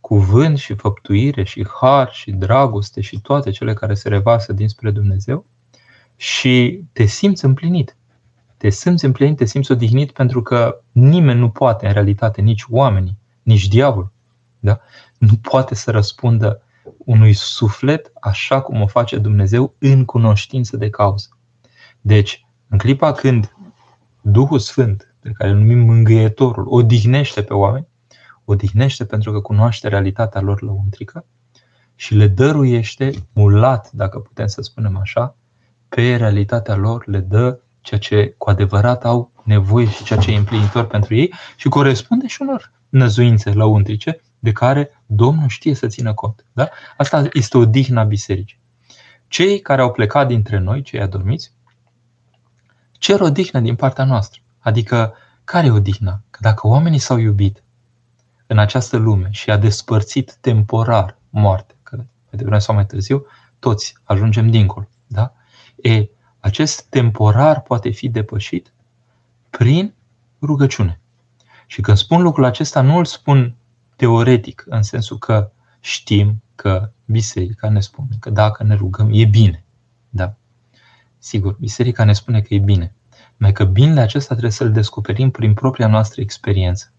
cuvânt 0.00 0.58
și 0.58 0.74
făptuire 0.74 1.42
și 1.42 1.66
har 1.80 2.12
și 2.12 2.30
dragoste 2.30 3.00
și 3.00 3.20
toate 3.20 3.50
cele 3.50 3.74
care 3.74 3.94
se 3.94 4.08
revasă 4.08 4.52
dinspre 4.52 4.90
Dumnezeu 4.90 5.46
și 6.16 6.84
te 6.92 7.04
simți 7.04 7.44
împlinit. 7.44 7.96
Te 8.56 8.68
simți 8.68 9.04
împlinit, 9.04 9.36
te 9.36 9.44
simți 9.44 9.72
odihnit 9.72 10.10
pentru 10.10 10.42
că 10.42 10.80
nimeni 10.92 11.38
nu 11.38 11.50
poate, 11.50 11.86
în 11.86 11.92
realitate, 11.92 12.40
nici 12.40 12.64
oamenii, 12.68 13.18
nici 13.42 13.68
diavol, 13.68 14.12
da? 14.60 14.80
nu 15.18 15.36
poate 15.42 15.74
să 15.74 15.90
răspundă 15.90 16.62
unui 16.98 17.32
suflet 17.32 18.10
așa 18.20 18.60
cum 18.60 18.80
o 18.80 18.86
face 18.86 19.18
Dumnezeu 19.18 19.74
în 19.78 20.04
cunoștință 20.04 20.76
de 20.76 20.90
cauză. 20.90 21.28
Deci, 22.00 22.46
în 22.68 22.78
clipa 22.78 23.12
când 23.12 23.54
Duhul 24.20 24.58
Sfânt 24.58 25.09
pe 25.20 25.30
care 25.30 25.50
îl 25.50 25.56
numim 25.56 25.78
mângâietorul, 25.78 26.64
odihnește 26.68 27.42
pe 27.42 27.54
oameni, 27.54 27.86
odihnește 28.44 29.04
pentru 29.04 29.32
că 29.32 29.40
cunoaște 29.40 29.88
realitatea 29.88 30.40
lor 30.40 30.62
lăuntrică 30.62 31.24
și 31.94 32.14
le 32.14 32.26
dăruiește 32.26 33.10
mulat, 33.32 33.90
dacă 33.92 34.18
putem 34.18 34.46
să 34.46 34.62
spunem 34.62 34.96
așa, 34.96 35.34
pe 35.88 36.16
realitatea 36.16 36.76
lor, 36.76 37.06
le 37.06 37.18
dă 37.18 37.58
ceea 37.80 38.00
ce 38.00 38.34
cu 38.38 38.50
adevărat 38.50 39.04
au 39.04 39.30
nevoie 39.42 39.88
și 39.88 40.04
ceea 40.04 40.18
ce 40.18 40.30
e 40.32 40.36
împlinitor 40.36 40.86
pentru 40.86 41.14
ei 41.14 41.34
și 41.56 41.68
corespunde 41.68 42.26
și 42.26 42.42
unor 42.42 42.72
năzuințe 42.88 43.50
lăuntrice 43.50 44.20
de 44.38 44.52
care 44.52 45.02
Domnul 45.06 45.48
știe 45.48 45.74
să 45.74 45.86
țină 45.86 46.14
cont. 46.14 46.44
Da? 46.52 46.68
Asta 46.96 47.28
este 47.32 47.58
o 47.58 47.64
dihna 47.64 48.04
bisericii. 48.04 48.58
Cei 49.28 49.60
care 49.60 49.80
au 49.80 49.92
plecat 49.92 50.26
dintre 50.26 50.58
noi, 50.58 50.82
cei 50.82 51.00
adormiți, 51.00 51.52
cer 52.92 53.20
o 53.20 53.30
dihnă 53.30 53.60
din 53.60 53.74
partea 53.74 54.04
noastră. 54.04 54.40
Adică, 54.60 55.14
care 55.44 55.66
e 55.66 55.70
odihna? 55.70 56.22
Că 56.30 56.38
dacă 56.42 56.66
oamenii 56.66 56.98
s-au 56.98 57.18
iubit 57.18 57.62
în 58.46 58.58
această 58.58 58.96
lume 58.96 59.28
și 59.30 59.50
a 59.50 59.56
despărțit 59.56 60.36
temporar 60.40 61.18
moarte, 61.30 61.74
că 61.82 61.96
mai 61.96 62.06
devreme 62.30 62.58
sau 62.58 62.74
mai 62.74 62.86
târziu, 62.86 63.26
toți 63.58 63.94
ajungem 64.02 64.50
dincolo. 64.50 64.88
Da? 65.06 65.32
E, 65.76 66.08
acest 66.40 66.82
temporar 66.82 67.60
poate 67.60 67.90
fi 67.90 68.08
depășit 68.08 68.72
prin 69.50 69.94
rugăciune. 70.42 71.00
Și 71.66 71.80
când 71.80 71.96
spun 71.96 72.22
lucrul 72.22 72.44
acesta, 72.44 72.80
nu 72.80 72.96
îl 72.96 73.04
spun 73.04 73.54
teoretic, 73.96 74.64
în 74.68 74.82
sensul 74.82 75.18
că 75.18 75.50
știm 75.80 76.42
că 76.54 76.90
biserica 77.04 77.68
ne 77.68 77.80
spune 77.80 78.16
că 78.20 78.30
dacă 78.30 78.62
ne 78.62 78.74
rugăm 78.74 79.08
e 79.12 79.24
bine. 79.24 79.64
Da? 80.08 80.34
Sigur, 81.18 81.56
biserica 81.58 82.04
ne 82.04 82.12
spune 82.12 82.40
că 82.40 82.54
e 82.54 82.58
bine. 82.58 82.94
Mai 83.40 83.52
că 83.52 83.64
binele 83.64 84.00
acesta 84.00 84.28
trebuie 84.28 84.50
să-l 84.50 84.72
descoperim 84.72 85.30
prin 85.30 85.54
propria 85.54 85.86
noastră 85.86 86.20
experiență. 86.20 86.92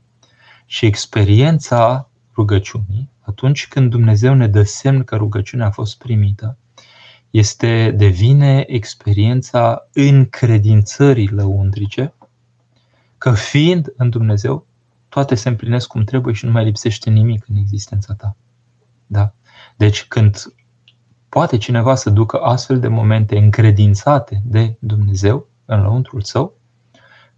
Și 0.66 0.86
experiența 0.86 2.10
rugăciunii, 2.36 3.10
atunci 3.20 3.68
când 3.68 3.90
Dumnezeu 3.90 4.34
ne 4.34 4.48
dă 4.48 4.64
semn 4.64 5.04
că 5.04 5.16
rugăciunea 5.16 5.66
a 5.66 5.72
fost 5.72 5.98
primită, 5.98 6.58
este, 7.30 7.92
devine 7.92 8.64
experiența 8.68 9.88
încredințării 9.94 11.28
lăuntrice, 11.28 12.14
că 13.18 13.32
fiind 13.32 13.94
în 13.98 14.10
Dumnezeu, 14.10 14.66
toate 15.10 15.36
se 15.36 15.50
împlinesc 15.50 15.88
cum 15.88 16.04
trebuie 16.04 16.34
și 16.34 16.46
nu 16.46 16.52
mai 16.52 16.64
lipsește 16.64 17.10
nimic 17.10 17.46
în 17.48 17.56
existența 17.56 18.14
ta. 18.14 18.36
Da? 19.08 19.34
Deci 19.76 20.06
când 20.06 20.54
poate 21.30 21.58
cineva 21.58 21.96
să 21.96 22.10
ducă 22.10 22.38
astfel 22.38 22.80
de 22.80 22.88
momente 22.88 23.38
încredințate 23.38 24.42
de 24.46 24.76
Dumnezeu 24.80 25.50
în 25.76 25.82
lăuntrul 25.82 26.22
său, 26.22 26.58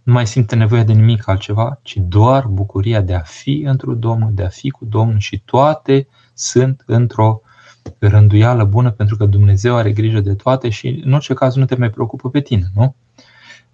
nu 0.02 0.12
mai 0.12 0.26
simte 0.26 0.54
nevoie 0.54 0.82
de 0.82 0.92
nimic 0.92 1.28
altceva, 1.28 1.78
ci 1.82 1.96
doar 1.96 2.46
bucuria 2.46 3.00
de 3.00 3.14
a 3.14 3.20
fi 3.20 3.62
într 3.66 3.86
Domnul, 3.86 4.30
de 4.34 4.44
a 4.44 4.48
fi 4.48 4.70
cu 4.70 4.84
Domnul 4.84 5.18
și 5.18 5.38
toate 5.38 6.08
sunt 6.34 6.82
într-o 6.86 7.40
rânduială 7.98 8.64
bună 8.64 8.90
pentru 8.90 9.16
că 9.16 9.26
Dumnezeu 9.26 9.76
are 9.76 9.92
grijă 9.92 10.20
de 10.20 10.34
toate 10.34 10.68
și 10.68 11.02
în 11.04 11.12
orice 11.12 11.34
caz 11.34 11.54
nu 11.54 11.64
te 11.64 11.76
mai 11.76 11.90
preocupă 11.90 12.30
pe 12.30 12.40
tine, 12.40 12.64
nu? 12.74 12.94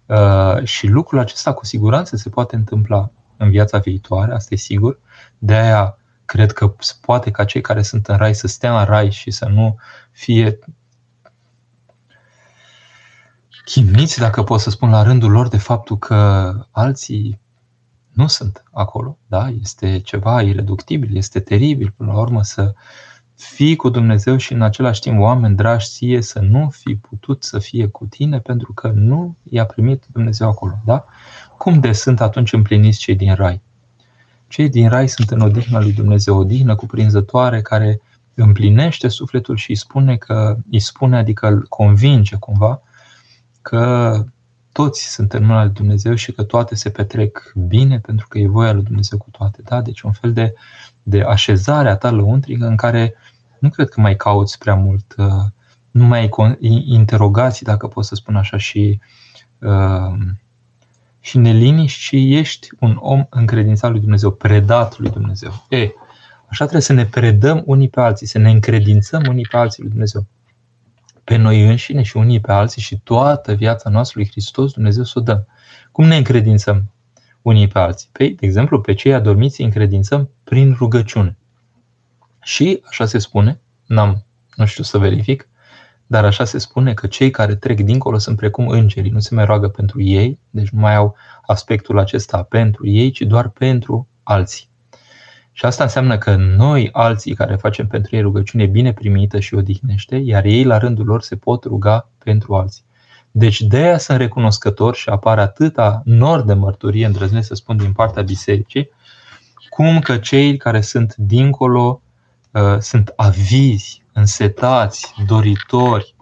Uh, 0.05 0.63
și 0.63 0.87
lucrul 0.87 1.19
acesta 1.19 1.53
cu 1.53 1.65
siguranță 1.65 2.15
se 2.15 2.29
poate 2.29 2.55
întâmpla 2.55 3.11
în 3.37 3.49
viața 3.49 3.77
viitoare, 3.77 4.33
asta 4.33 4.53
e 4.53 4.57
sigur. 4.57 4.99
De 5.37 5.53
aia 5.53 5.97
cred 6.25 6.51
că 6.51 6.73
poate 7.01 7.31
ca 7.31 7.43
cei 7.45 7.61
care 7.61 7.81
sunt 7.81 8.07
în 8.07 8.17
rai 8.17 8.35
să 8.35 8.47
stea 8.47 8.79
în 8.79 8.85
rai 8.85 9.11
și 9.11 9.31
să 9.31 9.45
nu 9.45 9.77
fie 10.11 10.59
chinuiți, 13.63 14.19
dacă 14.19 14.43
pot 14.43 14.59
să 14.59 14.69
spun, 14.69 14.89
la 14.89 15.03
rândul 15.03 15.31
lor 15.31 15.47
de 15.47 15.57
faptul 15.57 15.97
că 15.97 16.53
alții 16.71 17.39
nu 18.13 18.27
sunt 18.27 18.63
acolo. 18.71 19.17
Da? 19.27 19.49
Este 19.61 19.99
ceva 19.99 20.41
ireductibil, 20.41 21.15
este 21.15 21.39
teribil 21.39 21.93
până 21.97 22.11
la 22.11 22.19
urmă 22.19 22.43
să 22.43 22.73
fii 23.35 23.75
cu 23.75 23.89
Dumnezeu 23.89 24.37
și 24.37 24.53
în 24.53 24.61
același 24.61 24.99
timp 24.99 25.19
oameni 25.19 25.55
dragi 25.55 25.85
ție 25.85 26.21
să 26.21 26.39
nu 26.39 26.69
fi 26.69 26.95
putut 26.95 27.43
să 27.43 27.59
fie 27.59 27.87
cu 27.87 28.05
tine 28.05 28.39
pentru 28.39 28.73
că 28.73 28.91
nu 28.95 29.37
i-a 29.43 29.65
primit 29.65 30.03
Dumnezeu 30.11 30.47
acolo. 30.47 30.79
Da? 30.85 31.05
Cum 31.57 31.79
de 31.79 31.91
sunt 31.91 32.21
atunci 32.21 32.53
împliniți 32.53 32.99
cei 32.99 33.15
din 33.15 33.33
rai? 33.33 33.61
Cei 34.47 34.69
din 34.69 34.89
rai 34.89 35.09
sunt 35.09 35.29
în 35.29 35.39
odihna 35.39 35.79
lui 35.79 35.91
Dumnezeu, 35.91 36.35
o 36.35 36.39
odihnă 36.39 36.75
cuprinzătoare 36.75 37.61
care 37.61 38.01
împlinește 38.35 39.07
sufletul 39.07 39.55
și 39.55 39.69
îi 39.69 39.75
spune 39.75 40.15
că 40.15 40.57
îi 40.71 40.79
spune, 40.79 41.17
adică 41.17 41.47
îl 41.47 41.65
convinge 41.69 42.35
cumva 42.35 42.81
că 43.61 44.13
toți 44.71 45.13
sunt 45.13 45.33
în 45.33 45.45
mâna 45.45 45.63
lui 45.63 45.73
Dumnezeu 45.73 46.15
și 46.15 46.31
că 46.31 46.43
toate 46.43 46.75
se 46.75 46.89
petrec 46.89 47.53
bine 47.67 47.99
pentru 47.99 48.27
că 48.27 48.37
e 48.37 48.47
voia 48.47 48.73
lui 48.73 48.83
Dumnezeu 48.83 49.17
cu 49.17 49.29
toate. 49.29 49.61
Da? 49.63 49.81
Deci 49.81 50.01
un 50.01 50.11
fel 50.11 50.33
de, 50.33 50.53
de 51.03 51.21
așezare 51.21 51.89
a 51.89 51.95
ta 51.95 52.11
lăuntrică 52.11 52.65
în 52.65 52.75
care 52.75 53.15
nu 53.59 53.69
cred 53.69 53.89
că 53.89 54.01
mai 54.01 54.15
cauți 54.15 54.57
prea 54.57 54.75
mult, 54.75 55.15
uh, 55.17 55.25
nu 55.91 56.05
mai 56.05 56.19
ai 56.19 56.29
interogații, 56.85 57.65
dacă 57.65 57.87
pot 57.87 58.05
să 58.05 58.15
spun 58.15 58.35
așa, 58.35 58.57
și, 58.57 58.99
uh, 59.59 60.17
și 61.19 61.37
neliniști, 61.37 61.99
ci 61.99 62.11
ești 62.11 62.67
un 62.79 62.97
om 62.99 63.25
încredințat 63.29 63.91
lui 63.91 63.99
Dumnezeu, 63.99 64.31
predat 64.31 64.99
lui 64.99 65.09
Dumnezeu. 65.09 65.65
E, 65.69 65.89
așa 66.45 66.63
trebuie 66.63 66.81
să 66.81 66.93
ne 66.93 67.05
predăm 67.05 67.63
unii 67.65 67.89
pe 67.89 68.01
alții, 68.01 68.27
să 68.27 68.37
ne 68.37 68.49
încredințăm 68.49 69.23
unii 69.27 69.47
pe 69.51 69.57
alții 69.57 69.81
lui 69.81 69.91
Dumnezeu 69.91 70.25
pe 71.23 71.35
noi 71.35 71.67
înșine 71.67 72.01
și 72.01 72.17
unii 72.17 72.39
pe 72.39 72.51
alții 72.51 72.81
și 72.81 72.99
toată 72.99 73.53
viața 73.53 73.89
noastră 73.89 74.19
lui 74.19 74.29
Hristos, 74.29 74.71
Dumnezeu 74.71 75.03
să 75.03 75.13
o 75.15 75.21
dăm. 75.21 75.47
Cum 75.91 76.05
ne 76.05 76.15
încredințăm 76.17 76.91
unii 77.41 77.67
pe 77.67 77.79
alții? 77.79 78.09
Păi, 78.11 78.29
de 78.29 78.45
exemplu, 78.45 78.81
pe 78.81 78.93
cei 78.93 79.13
adormiți 79.13 79.59
îi 79.59 79.65
încredințăm 79.65 80.29
prin 80.43 80.75
rugăciune. 80.77 81.37
Și, 82.41 82.83
așa 82.89 83.05
se 83.05 83.17
spune, 83.17 83.61
n-am, 83.85 84.25
nu 84.55 84.65
știu 84.65 84.83
să 84.83 84.97
verific, 84.97 85.49
dar 86.07 86.25
așa 86.25 86.45
se 86.45 86.57
spune 86.57 86.93
că 86.93 87.07
cei 87.07 87.29
care 87.29 87.55
trec 87.55 87.79
dincolo 87.81 88.17
sunt 88.17 88.37
precum 88.37 88.67
îngerii, 88.67 89.11
nu 89.11 89.19
se 89.19 89.35
mai 89.35 89.45
roagă 89.45 89.67
pentru 89.67 90.01
ei, 90.01 90.39
deci 90.49 90.69
nu 90.69 90.79
mai 90.79 90.95
au 90.95 91.15
aspectul 91.45 91.99
acesta 91.99 92.43
pentru 92.43 92.87
ei, 92.87 93.11
ci 93.11 93.21
doar 93.21 93.49
pentru 93.49 94.07
alții. 94.23 94.70
Și 95.51 95.65
asta 95.65 95.83
înseamnă 95.83 96.17
că 96.17 96.35
noi, 96.35 96.89
alții 96.91 97.35
care 97.35 97.55
facem 97.55 97.87
pentru 97.87 98.15
ei 98.15 98.21
rugăciune 98.21 98.65
bine 98.65 98.93
primită 98.93 99.39
și 99.39 99.53
odihnește, 99.53 100.15
iar 100.15 100.45
ei 100.45 100.63
la 100.63 100.77
rândul 100.77 101.05
lor 101.05 101.21
se 101.21 101.35
pot 101.35 101.63
ruga 101.63 102.09
pentru 102.23 102.55
alții. 102.55 102.83
Deci 103.31 103.61
de 103.61 103.77
aia 103.77 103.97
sunt 103.97 104.17
recunoscător 104.17 104.95
și 104.95 105.09
apare 105.09 105.41
atâta 105.41 106.01
nor 106.05 106.41
de 106.41 106.53
mărturie, 106.53 107.05
îndrăznesc 107.05 107.47
să 107.47 107.55
spun, 107.55 107.77
din 107.77 107.93
partea 107.93 108.23
bisericii, 108.23 108.89
cum 109.69 109.99
că 109.99 110.17
cei 110.17 110.57
care 110.57 110.81
sunt 110.81 111.15
dincolo 111.15 112.01
uh, 112.51 112.77
sunt 112.79 113.13
avizi, 113.15 114.03
însetați, 114.13 115.13
doritori, 115.27 116.15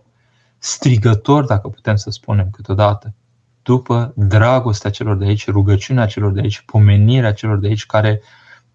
strigători, 0.57 1.47
dacă 1.47 1.67
putem 1.67 1.95
să 1.95 2.09
spunem 2.09 2.49
câteodată, 2.51 3.13
după 3.61 4.13
dragostea 4.15 4.89
celor 4.89 5.17
de 5.17 5.25
aici, 5.25 5.49
rugăciunea 5.49 6.05
celor 6.05 6.31
de 6.31 6.41
aici, 6.41 6.61
pomenirea 6.65 7.33
celor 7.33 7.57
de 7.57 7.67
aici 7.67 7.85
care 7.85 8.21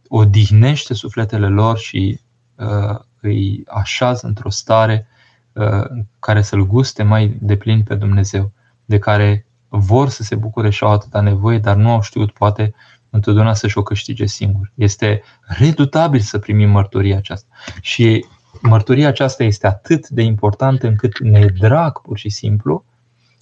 odihnește 0.09 0.95
sufletele 0.95 1.49
lor 1.49 1.79
și 1.79 2.21
uh, 2.55 2.99
îi 3.21 3.62
așează 3.67 4.27
într-o 4.27 4.51
stare 4.51 5.07
uh, 5.53 5.85
care 6.19 6.43
să-L 6.43 6.67
guste 6.67 7.03
mai 7.03 7.37
deplin 7.40 7.83
pe 7.83 7.95
Dumnezeu, 7.95 8.53
de 8.85 8.99
care 8.99 9.47
vor 9.69 10.09
să 10.09 10.23
se 10.23 10.35
bucure 10.35 10.71
și 10.71 10.85
au 10.85 10.90
atâta 10.90 11.21
nevoie, 11.21 11.59
dar 11.59 11.77
nu 11.77 11.90
au 11.90 12.03
știut 12.03 12.33
poate 12.33 12.75
întotdeauna 13.11 13.55
să-și 13.55 13.79
o 13.79 13.83
câștige 13.83 14.27
singur. 14.27 14.73
Este 14.75 15.23
redutabil 15.40 16.21
să 16.21 16.38
primim 16.38 16.71
mărturia 16.71 17.17
aceasta. 17.17 17.49
Și 17.81 18.27
mărturia 18.62 19.09
aceasta 19.09 19.45
este 19.45 19.67
atât 19.67 20.09
de 20.09 20.23
importantă 20.23 20.87
încât 20.87 21.21
ne 21.21 21.38
e 21.38 21.47
drag 21.47 22.01
pur 22.01 22.19
și 22.19 22.29
simplu 22.29 22.85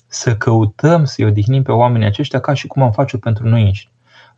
să 0.06 0.36
căutăm 0.36 1.04
să-i 1.04 1.24
odihnim 1.24 1.62
pe 1.62 1.72
oamenii 1.72 2.06
aceștia 2.06 2.40
ca 2.40 2.54
și 2.54 2.66
cum 2.66 2.82
am 2.82 2.92
face 2.92 3.18
pentru 3.18 3.48
noi 3.48 3.62
înșine. 3.62 3.91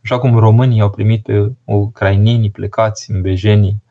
Așa 0.05 0.19
cum 0.19 0.37
românii 0.37 0.81
au 0.81 0.89
primit 0.89 1.23
pe 1.23 1.51
ucrainienii 1.63 2.51
plecați 2.51 3.11
în 3.11 3.21
bejenii 3.21 3.83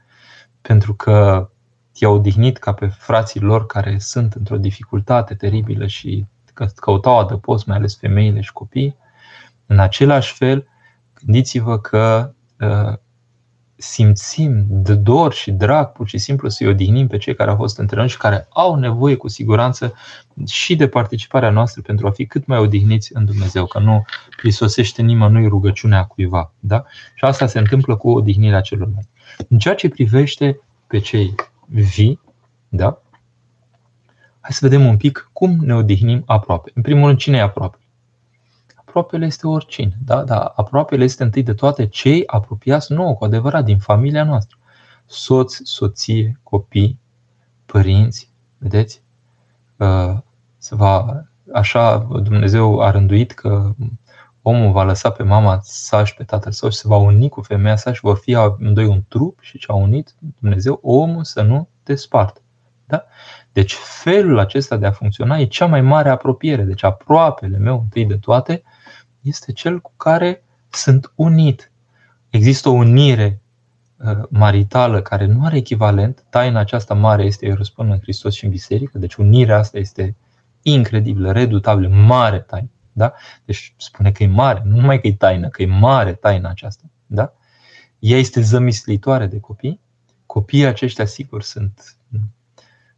pentru 0.60 0.94
că 0.94 1.48
i-au 1.94 2.14
odihnit 2.14 2.56
ca 2.56 2.72
pe 2.72 2.86
frații 2.86 3.40
lor 3.40 3.66
care 3.66 3.98
sunt 3.98 4.32
într-o 4.32 4.56
dificultate 4.56 5.34
teribilă 5.34 5.86
și 5.86 6.26
căutau 6.74 7.18
adăpost, 7.18 7.66
mai 7.66 7.76
ales 7.76 7.96
femeile 7.96 8.40
și 8.40 8.52
copiii, 8.52 8.96
în 9.66 9.78
același 9.78 10.34
fel, 10.34 10.68
gândiți-vă 11.14 11.78
că 11.78 12.32
uh, 12.60 12.98
simțim 13.76 14.64
de 14.68 14.94
dor 14.94 15.32
și 15.32 15.50
drag 15.50 15.92
pur 15.92 16.08
și 16.08 16.18
simplu 16.18 16.48
să-i 16.48 16.68
odihnim 16.68 17.06
pe 17.06 17.18
cei 17.18 17.34
care 17.34 17.50
au 17.50 17.56
fost 17.56 17.78
între 17.78 17.96
noi 17.96 18.08
și 18.08 18.16
care 18.16 18.46
au 18.50 18.74
nevoie 18.74 19.14
cu 19.14 19.28
siguranță 19.28 19.94
și 20.46 20.76
de 20.76 20.88
participarea 20.88 21.50
noastră 21.50 21.82
pentru 21.82 22.06
a 22.06 22.10
fi 22.10 22.26
cât 22.26 22.46
mai 22.46 22.58
odihniți 22.58 23.10
în 23.14 23.24
Dumnezeu, 23.24 23.66
că 23.66 23.78
nu 23.78 24.04
prisosește 24.36 25.02
nimănui 25.02 25.46
rugăciunea 25.46 26.04
cuiva. 26.04 26.52
Da? 26.60 26.84
Și 27.14 27.24
asta 27.24 27.46
se 27.46 27.58
întâmplă 27.58 27.96
cu 27.96 28.10
odihnirea 28.10 28.60
celorlalți. 28.60 29.08
În 29.48 29.58
ceea 29.58 29.74
ce 29.74 29.88
privește 29.88 30.60
pe 30.86 30.98
cei 30.98 31.34
vii, 31.66 32.20
da? 32.68 33.02
hai 34.44 34.52
să 34.52 34.68
vedem 34.68 34.86
un 34.86 34.96
pic 34.96 35.30
cum 35.32 35.58
ne 35.60 35.74
odihnim 35.74 36.22
aproape. 36.26 36.70
În 36.74 36.82
primul 36.82 37.06
rând, 37.06 37.18
cine 37.18 37.36
e 37.36 37.40
aproape? 37.40 37.78
Aproapele 38.94 39.26
este 39.26 39.46
oricine. 39.46 39.98
Da? 40.04 40.22
Dar 40.22 40.52
aproapele 40.54 41.04
este 41.04 41.22
întâi 41.22 41.42
de 41.42 41.54
toate 41.54 41.86
cei 41.86 42.26
apropiați 42.26 42.92
nouă, 42.92 43.14
cu 43.14 43.24
adevărat, 43.24 43.64
din 43.64 43.78
familia 43.78 44.24
noastră. 44.24 44.58
Soț, 45.06 45.58
soție, 45.62 46.40
copii, 46.42 47.00
părinți, 47.66 48.30
vedeți? 48.58 49.02
Uh, 49.76 50.16
se 50.58 50.74
va, 50.74 51.24
așa 51.52 51.98
Dumnezeu 51.98 52.80
a 52.80 52.90
rânduit 52.90 53.32
că 53.32 53.74
omul 54.42 54.72
va 54.72 54.82
lăsa 54.82 55.10
pe 55.10 55.22
mama 55.22 55.58
sa 55.62 56.04
și 56.04 56.14
pe 56.14 56.24
tatăl 56.24 56.52
său 56.52 56.70
și 56.70 56.76
se 56.76 56.88
va 56.88 56.96
uni 56.96 57.28
cu 57.28 57.40
femeia 57.40 57.76
sa 57.76 57.92
și 57.92 58.00
vor 58.00 58.16
fi 58.16 58.34
amândoi 58.34 58.86
un 58.86 59.02
trup 59.08 59.38
și 59.40 59.58
ce 59.58 59.66
a 59.68 59.74
unit 59.74 60.14
Dumnezeu, 60.40 60.78
omul 60.82 61.24
să 61.24 61.42
nu 61.42 61.68
despartă. 61.82 62.40
Da? 62.86 63.04
Deci 63.52 63.74
felul 63.74 64.38
acesta 64.38 64.76
de 64.76 64.86
a 64.86 64.92
funcționa 64.92 65.38
e 65.38 65.44
cea 65.44 65.66
mai 65.66 65.80
mare 65.80 66.08
apropiere. 66.08 66.62
Deci 66.62 66.82
aproapele 66.82 67.58
meu, 67.58 67.80
întâi 67.80 68.04
de 68.04 68.16
toate, 68.16 68.62
este 69.24 69.52
cel 69.52 69.80
cu 69.80 69.92
care 69.96 70.44
sunt 70.70 71.12
unit. 71.14 71.70
Există 72.30 72.68
o 72.68 72.72
unire 72.72 73.40
uh, 73.96 74.22
maritală 74.28 75.02
care 75.02 75.26
nu 75.26 75.44
are 75.44 75.56
echivalent. 75.56 76.24
Taina 76.30 76.60
aceasta 76.60 76.94
mare 76.94 77.24
este, 77.24 77.46
eu 77.46 77.54
răspund, 77.54 77.90
în 77.90 78.00
Hristos 78.00 78.34
și 78.34 78.44
în 78.44 78.50
biserică. 78.50 78.98
Deci 78.98 79.14
unirea 79.14 79.58
asta 79.58 79.78
este 79.78 80.16
incredibilă, 80.62 81.32
redutabilă, 81.32 81.88
mare 81.88 82.40
taină. 82.40 82.70
Da? 82.92 83.12
Deci 83.44 83.74
spune 83.76 84.12
că 84.12 84.22
e 84.22 84.26
mare, 84.26 84.62
nu 84.64 84.76
numai 84.76 85.00
că 85.00 85.06
e 85.06 85.14
taină, 85.14 85.48
că 85.48 85.62
e 85.62 85.66
mare 85.66 86.12
taina 86.12 86.48
aceasta. 86.48 86.84
Da? 87.06 87.32
Ea 87.98 88.18
este 88.18 88.40
zămislitoare 88.40 89.26
de 89.26 89.40
copii. 89.40 89.80
Copiii 90.26 90.66
aceștia, 90.66 91.04
sigur, 91.04 91.42
sunt 91.42 91.96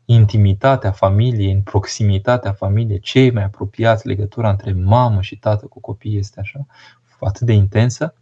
intimitatea 0.07 0.91
familiei, 0.91 1.53
în 1.53 1.61
proximitatea 1.61 2.53
familiei, 2.53 3.01
cei 3.01 3.31
mai 3.31 3.45
apropiați, 3.45 4.07
legătura 4.07 4.51
între 4.51 4.73
mamă 4.73 5.21
și 5.21 5.37
tată 5.37 5.67
cu 5.67 5.81
copii 5.81 6.19
este 6.19 6.41
așa, 6.41 6.67
atât 7.21 7.47
de 7.47 7.53
intensă, 7.53 8.15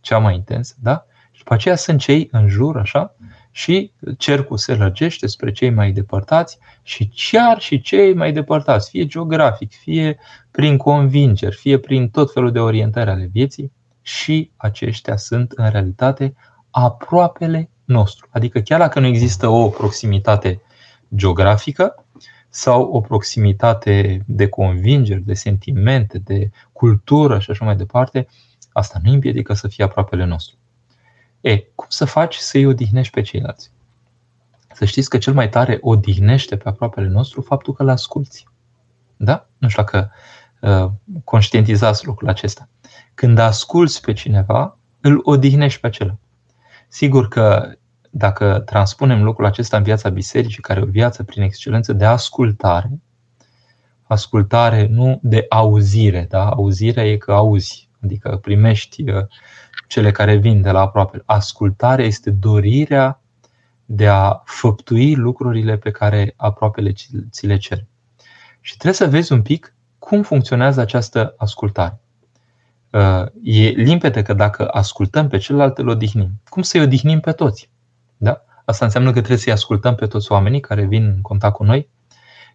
cea 0.00 0.18
mai 0.18 0.34
intensă, 0.34 0.74
da? 0.82 1.06
Și 1.30 1.38
după 1.38 1.54
aceea 1.54 1.76
sunt 1.76 2.00
cei 2.00 2.28
în 2.30 2.48
jur, 2.48 2.76
așa, 2.76 3.14
și 3.50 3.92
cercul 4.18 4.56
se 4.56 4.74
lărgește 4.74 5.26
spre 5.26 5.52
cei 5.52 5.70
mai 5.70 5.92
depărtați 5.92 6.58
și 6.82 7.10
chiar 7.14 7.60
și 7.60 7.80
cei 7.80 8.14
mai 8.14 8.32
depărtați, 8.32 8.90
fie 8.90 9.06
geografic, 9.06 9.72
fie 9.72 10.18
prin 10.50 10.76
convingeri, 10.76 11.56
fie 11.56 11.78
prin 11.78 12.08
tot 12.08 12.32
felul 12.32 12.52
de 12.52 12.58
orientări 12.58 13.10
ale 13.10 13.28
vieții, 13.32 13.72
și 14.02 14.50
aceștia 14.56 15.16
sunt 15.16 15.52
în 15.52 15.70
realitate 15.70 16.34
aproapele 16.70 17.70
nostru. 17.84 18.28
Adică 18.30 18.60
chiar 18.60 18.78
dacă 18.78 19.00
nu 19.00 19.06
există 19.06 19.48
o 19.48 19.68
proximitate 19.68 20.60
geografică 21.14 22.04
sau 22.48 22.82
o 22.82 23.00
proximitate 23.00 24.22
de 24.26 24.48
convingeri, 24.48 25.22
de 25.22 25.34
sentimente, 25.34 26.18
de 26.18 26.50
cultură 26.72 27.38
și 27.38 27.50
așa 27.50 27.64
mai 27.64 27.76
departe, 27.76 28.28
asta 28.72 29.00
nu 29.02 29.12
împiedică 29.12 29.54
să 29.54 29.68
fie 29.68 29.84
aproapele 29.84 30.24
nostru. 30.24 30.56
E, 31.40 31.58
cum 31.58 31.86
să 31.88 32.04
faci 32.04 32.36
să-i 32.36 32.66
odihnești 32.66 33.12
pe 33.12 33.20
ceilalți? 33.20 33.70
Să 34.74 34.84
știți 34.84 35.08
că 35.08 35.18
cel 35.18 35.34
mai 35.34 35.48
tare 35.48 35.78
odihnește 35.80 36.56
pe 36.56 36.68
aproapele 36.68 37.08
nostru 37.08 37.40
faptul 37.40 37.74
că 37.74 37.82
l 37.82 37.88
asculți. 37.88 38.46
Da? 39.16 39.48
Nu 39.58 39.68
știu 39.68 39.82
dacă 39.82 40.12
uh, 40.60 40.90
conștientizați 41.24 42.06
lucrul 42.06 42.28
acesta. 42.28 42.68
Când 43.14 43.38
asculți 43.38 44.00
pe 44.00 44.12
cineva, 44.12 44.78
îl 45.00 45.20
odihnești 45.22 45.80
pe 45.80 45.86
acela. 45.86 46.16
Sigur 46.88 47.28
că 47.28 47.72
dacă 48.14 48.62
transpunem 48.66 49.22
lucrul 49.22 49.46
acesta 49.46 49.76
în 49.76 49.82
viața 49.82 50.08
bisericii, 50.08 50.62
care 50.62 50.80
e 50.80 50.82
o 50.82 50.86
viață 50.86 51.22
prin 51.22 51.42
excelență 51.42 51.92
de 51.92 52.04
ascultare, 52.04 52.90
ascultare 54.02 54.86
nu 54.90 55.20
de 55.22 55.46
auzire, 55.48 56.26
da? 56.28 56.48
auzirea 56.48 57.06
e 57.06 57.16
că 57.16 57.32
auzi, 57.32 57.88
adică 58.02 58.38
primești 58.42 59.10
uh, 59.10 59.24
cele 59.88 60.10
care 60.10 60.36
vin 60.36 60.62
de 60.62 60.70
la 60.70 60.80
aproape. 60.80 61.22
Ascultarea 61.24 62.04
este 62.04 62.30
dorirea 62.30 63.20
de 63.84 64.08
a 64.08 64.42
făptui 64.44 65.14
lucrurile 65.14 65.76
pe 65.76 65.90
care 65.90 66.34
aproapele 66.36 66.92
ți 67.30 67.46
le 67.46 67.56
cer. 67.56 67.84
Și 68.60 68.72
trebuie 68.76 68.94
să 68.94 69.08
vezi 69.08 69.32
un 69.32 69.42
pic 69.42 69.74
cum 69.98 70.22
funcționează 70.22 70.80
această 70.80 71.34
ascultare. 71.36 72.00
Uh, 72.90 73.26
e 73.42 73.68
limpede 73.68 74.22
că 74.22 74.34
dacă 74.34 74.68
ascultăm 74.68 75.28
pe 75.28 75.38
celălalt, 75.38 75.78
îl 75.78 75.88
odihnim. 75.88 76.30
Cum 76.48 76.62
să-i 76.62 76.80
odihnim 76.80 77.20
pe 77.20 77.32
toți? 77.32 77.71
Da? 78.64 78.72
Asta 78.72 78.84
înseamnă 78.84 79.08
că 79.08 79.18
trebuie 79.18 79.38
să-i 79.38 79.52
ascultăm 79.52 79.94
pe 79.94 80.06
toți 80.06 80.32
oamenii 80.32 80.60
care 80.60 80.84
vin 80.84 81.04
în 81.04 81.20
contact 81.20 81.54
cu 81.54 81.64
noi. 81.64 81.88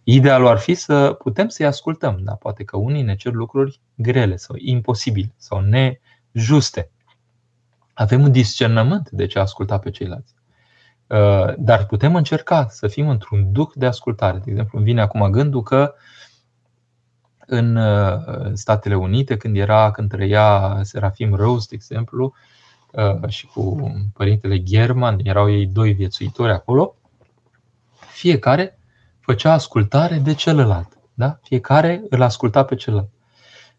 Idealul 0.04 0.46
ar 0.46 0.58
fi 0.58 0.74
să 0.74 1.12
putem 1.12 1.48
să-i 1.48 1.66
ascultăm, 1.66 2.18
dar 2.22 2.36
poate 2.36 2.64
că 2.64 2.76
unii 2.76 3.02
ne 3.02 3.16
cer 3.16 3.32
lucruri 3.32 3.80
grele 3.94 4.36
sau 4.36 4.56
imposibile 4.58 5.34
sau 5.36 5.60
nejuste 5.60 6.90
avem 7.98 8.22
un 8.22 8.32
discernământ 8.32 9.10
de 9.10 9.26
ce 9.26 9.38
asculta 9.38 9.78
pe 9.78 9.90
ceilalți. 9.90 10.34
Uh, 11.06 11.54
dar 11.58 11.86
putem 11.86 12.14
încerca 12.14 12.66
să 12.68 12.88
fim 12.88 13.08
într-un 13.08 13.52
duc 13.52 13.74
de 13.74 13.86
ascultare. 13.86 14.38
De 14.38 14.50
exemplu, 14.50 14.78
îmi 14.78 14.86
vine 14.86 15.00
acum 15.00 15.30
gândul 15.30 15.62
că 15.62 15.94
în 17.38 17.76
uh, 17.76 18.18
Statele 18.52 18.96
Unite, 18.96 19.36
când 19.36 19.56
era, 19.56 19.90
când 19.90 20.08
trăia 20.08 20.78
Serafim 20.82 21.34
Rose, 21.34 21.66
de 21.68 21.74
exemplu, 21.74 22.24
uh, 22.24 22.32
și 23.28 23.46
cu 23.46 23.92
părintele 24.12 24.62
German, 24.62 25.20
erau 25.22 25.50
ei 25.50 25.66
doi 25.66 25.92
viețuitori 25.92 26.52
acolo, 26.52 26.94
fiecare 28.10 28.78
făcea 29.20 29.52
ascultare 29.52 30.18
de 30.18 30.34
celălalt. 30.34 30.98
Da? 31.14 31.38
Fiecare 31.42 32.02
îl 32.08 32.22
asculta 32.22 32.64
pe 32.64 32.74
celălalt. 32.74 33.08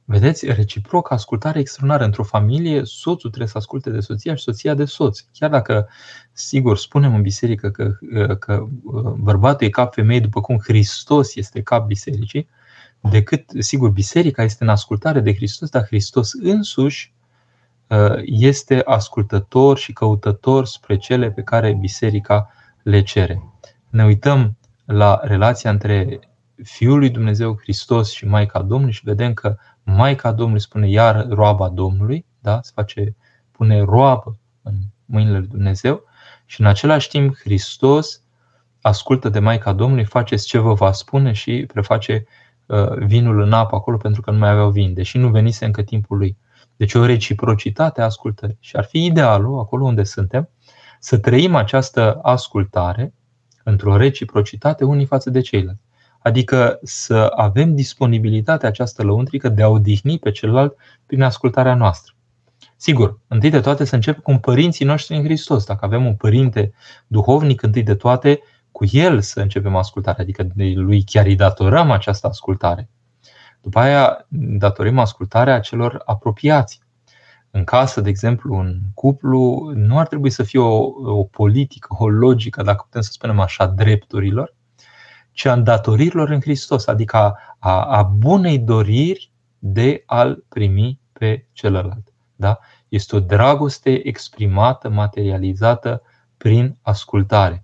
Vedeți, 0.06 0.46
reciproc, 0.46 1.12
ascultare 1.12 1.60
extraordinară. 1.60 2.06
Într-o 2.06 2.24
familie, 2.24 2.82
soțul 2.84 3.30
trebuie 3.30 3.48
să 3.48 3.58
asculte 3.58 3.90
de 3.90 4.00
soția 4.00 4.36
și 4.36 4.44
soția 4.44 4.74
de 4.74 4.86
soț. 4.86 5.20
Chiar 5.34 5.50
dacă, 5.50 5.88
sigur, 6.32 6.78
spunem 6.78 7.16
în 7.16 7.22
biserică 7.22 7.70
că, 7.70 7.94
că 8.40 8.68
uh, 8.84 9.04
bărbatul 9.04 9.68
e 9.68 9.70
cap 9.70 9.94
femeie 9.94 10.20
după 10.20 10.42
cum 10.42 10.60
Hristos 10.64 11.36
este 11.36 11.62
cap 11.62 11.88
bisericii, 11.88 12.48
decât, 13.02 13.44
sigur, 13.60 13.90
biserica 13.90 14.44
este 14.44 14.64
în 14.64 14.70
ascultare 14.70 15.20
de 15.20 15.36
Hristos, 15.36 15.70
dar 15.70 15.86
Hristos 15.86 16.34
însuși 16.34 17.14
uh, 17.14 17.19
este 18.26 18.82
ascultător 18.86 19.78
și 19.78 19.94
căutător 19.94 20.66
spre 20.66 20.98
cele 20.98 21.32
pe 21.32 21.42
care 21.42 21.74
biserica 21.74 22.50
le 22.84 23.02
cere. 23.02 23.44
Ne 23.90 24.06
uităm 24.06 24.58
la 24.86 25.20
relația 25.24 25.70
între 25.70 26.20
Fiul 26.64 26.98
lui 26.98 27.10
Dumnezeu 27.10 27.58
Hristos 27.62 28.12
și 28.12 28.26
Maica 28.26 28.62
Domnului 28.62 28.94
și 28.94 29.02
vedem 29.04 29.34
că 29.34 29.56
Maica 29.84 30.32
Domnului 30.32 30.62
spune 30.62 30.90
iar 30.90 31.28
roaba 31.30 31.70
Domnului, 31.70 32.26
da? 32.40 32.60
se 32.62 32.72
face, 32.76 33.16
pune 33.52 33.82
roabă 33.82 34.38
în 34.62 34.74
mâinile 35.06 35.38
lui 35.38 35.48
Dumnezeu 35.48 36.04
și 36.46 36.62
în 36.62 36.68
același 36.68 37.10
timp 37.10 37.38
Hristos 37.38 38.22
ascultă 38.82 39.30
de 39.30 39.40
Maica 39.40 39.74
Domnului, 39.74 40.06
faceți 40.06 40.48
ce 40.48 40.58
vă 40.58 40.74
va 40.74 40.92
spune 40.92 41.32
și 41.32 41.66
preface 41.74 42.26
uh, 42.66 42.92
vinul 42.98 43.42
în 43.42 43.54
apă 43.54 43.76
acolo 43.76 43.98
pentru 43.98 44.22
că 44.22 44.32
nu 44.32 44.38
mai 44.38 44.50
aveau 44.50 44.70
vin, 44.70 44.94
deși 44.94 45.18
nu 45.18 45.30
venise 45.30 45.66
încă 45.66 45.82
timpul 45.82 46.18
lui. 46.18 46.38
Deci 46.80 46.94
o 46.94 47.06
reciprocitate 47.06 48.02
a 48.02 48.04
ascultării. 48.04 48.58
Și 48.60 48.76
ar 48.76 48.84
fi 48.84 49.06
idealul, 49.06 49.60
acolo 49.60 49.86
unde 49.86 50.04
suntem, 50.04 50.50
să 51.00 51.18
trăim 51.18 51.56
această 51.56 52.20
ascultare 52.22 53.14
într-o 53.64 53.98
reciprocitate 53.98 54.84
unii 54.84 55.06
față 55.06 55.30
de 55.30 55.42
ceilalți. 55.42 55.82
Adică 56.20 56.80
să 56.84 57.32
avem 57.36 57.76
disponibilitatea 57.76 58.70
această 58.70 59.04
lăuntrică 59.04 59.50
de 59.50 59.64
a 59.64 59.68
odihni 59.68 60.20
pe 60.20 60.32
celălalt 60.32 60.76
prin 61.06 61.22
ascultarea 61.22 61.76
noastră. 61.76 62.14
Sigur, 62.76 63.20
întâi 63.28 63.50
de 63.50 63.60
toate 63.60 63.84
să 63.84 63.96
începem 63.96 64.22
cu 64.22 64.40
părinții 64.40 64.86
noștri 64.86 65.16
în 65.16 65.24
Hristos. 65.24 65.66
Dacă 65.66 65.86
avem 65.86 66.06
un 66.06 66.16
părinte 66.16 66.74
duhovnic, 67.08 67.62
întâi 67.62 67.84
de 67.84 67.96
toate 67.96 68.40
cu 68.72 68.86
el 68.92 69.22
să 69.22 69.42
începem 69.42 69.76
ascultarea, 69.76 70.24
adică 70.24 70.44
de 70.44 70.74
lui 70.76 71.04
chiar 71.04 71.26
îi 71.26 71.36
datorăm 71.36 71.92
această 71.92 72.28
ascultare. 72.28 72.90
După 73.62 73.80
aia 73.80 74.26
datorim 74.30 75.00
ascultarea 75.00 75.60
celor 75.60 76.02
apropiați. 76.06 76.82
În 77.52 77.64
casă, 77.64 78.02
de 78.02 78.10
exemplu, 78.10 78.56
un 78.56 78.80
cuplu, 78.94 79.72
nu 79.76 80.00
ar 80.00 80.08
trebui 80.08 80.30
să 80.30 80.44
fie 80.44 80.60
o, 80.60 80.92
o 81.18 81.24
politică, 81.24 81.96
o 82.00 82.08
logică, 82.10 82.64
dacă 82.64 82.84
putem 82.84 83.02
să 83.02 83.12
spunem 83.12 83.40
așa, 83.40 83.66
drepturilor, 83.66 84.56
ci 85.32 85.46
a 85.46 85.54
îndatoririlor 85.54 86.30
în 86.30 86.42
Hristos, 86.42 86.88
adică 86.88 87.18
a, 87.18 87.40
a, 87.60 87.84
a 87.84 88.04
bunei 88.04 88.60
doriri 88.60 89.32
de 89.60 90.04
a-l 90.06 90.44
primi 90.50 91.00
pe 91.14 91.48
celălalt. 91.52 92.14
Da? 92.36 92.60
Este 92.88 93.16
o 93.16 93.20
dragoste 93.20 94.08
exprimată, 94.08 94.90
materializată 94.90 96.02
prin 96.38 96.78
ascultare. 96.82 97.64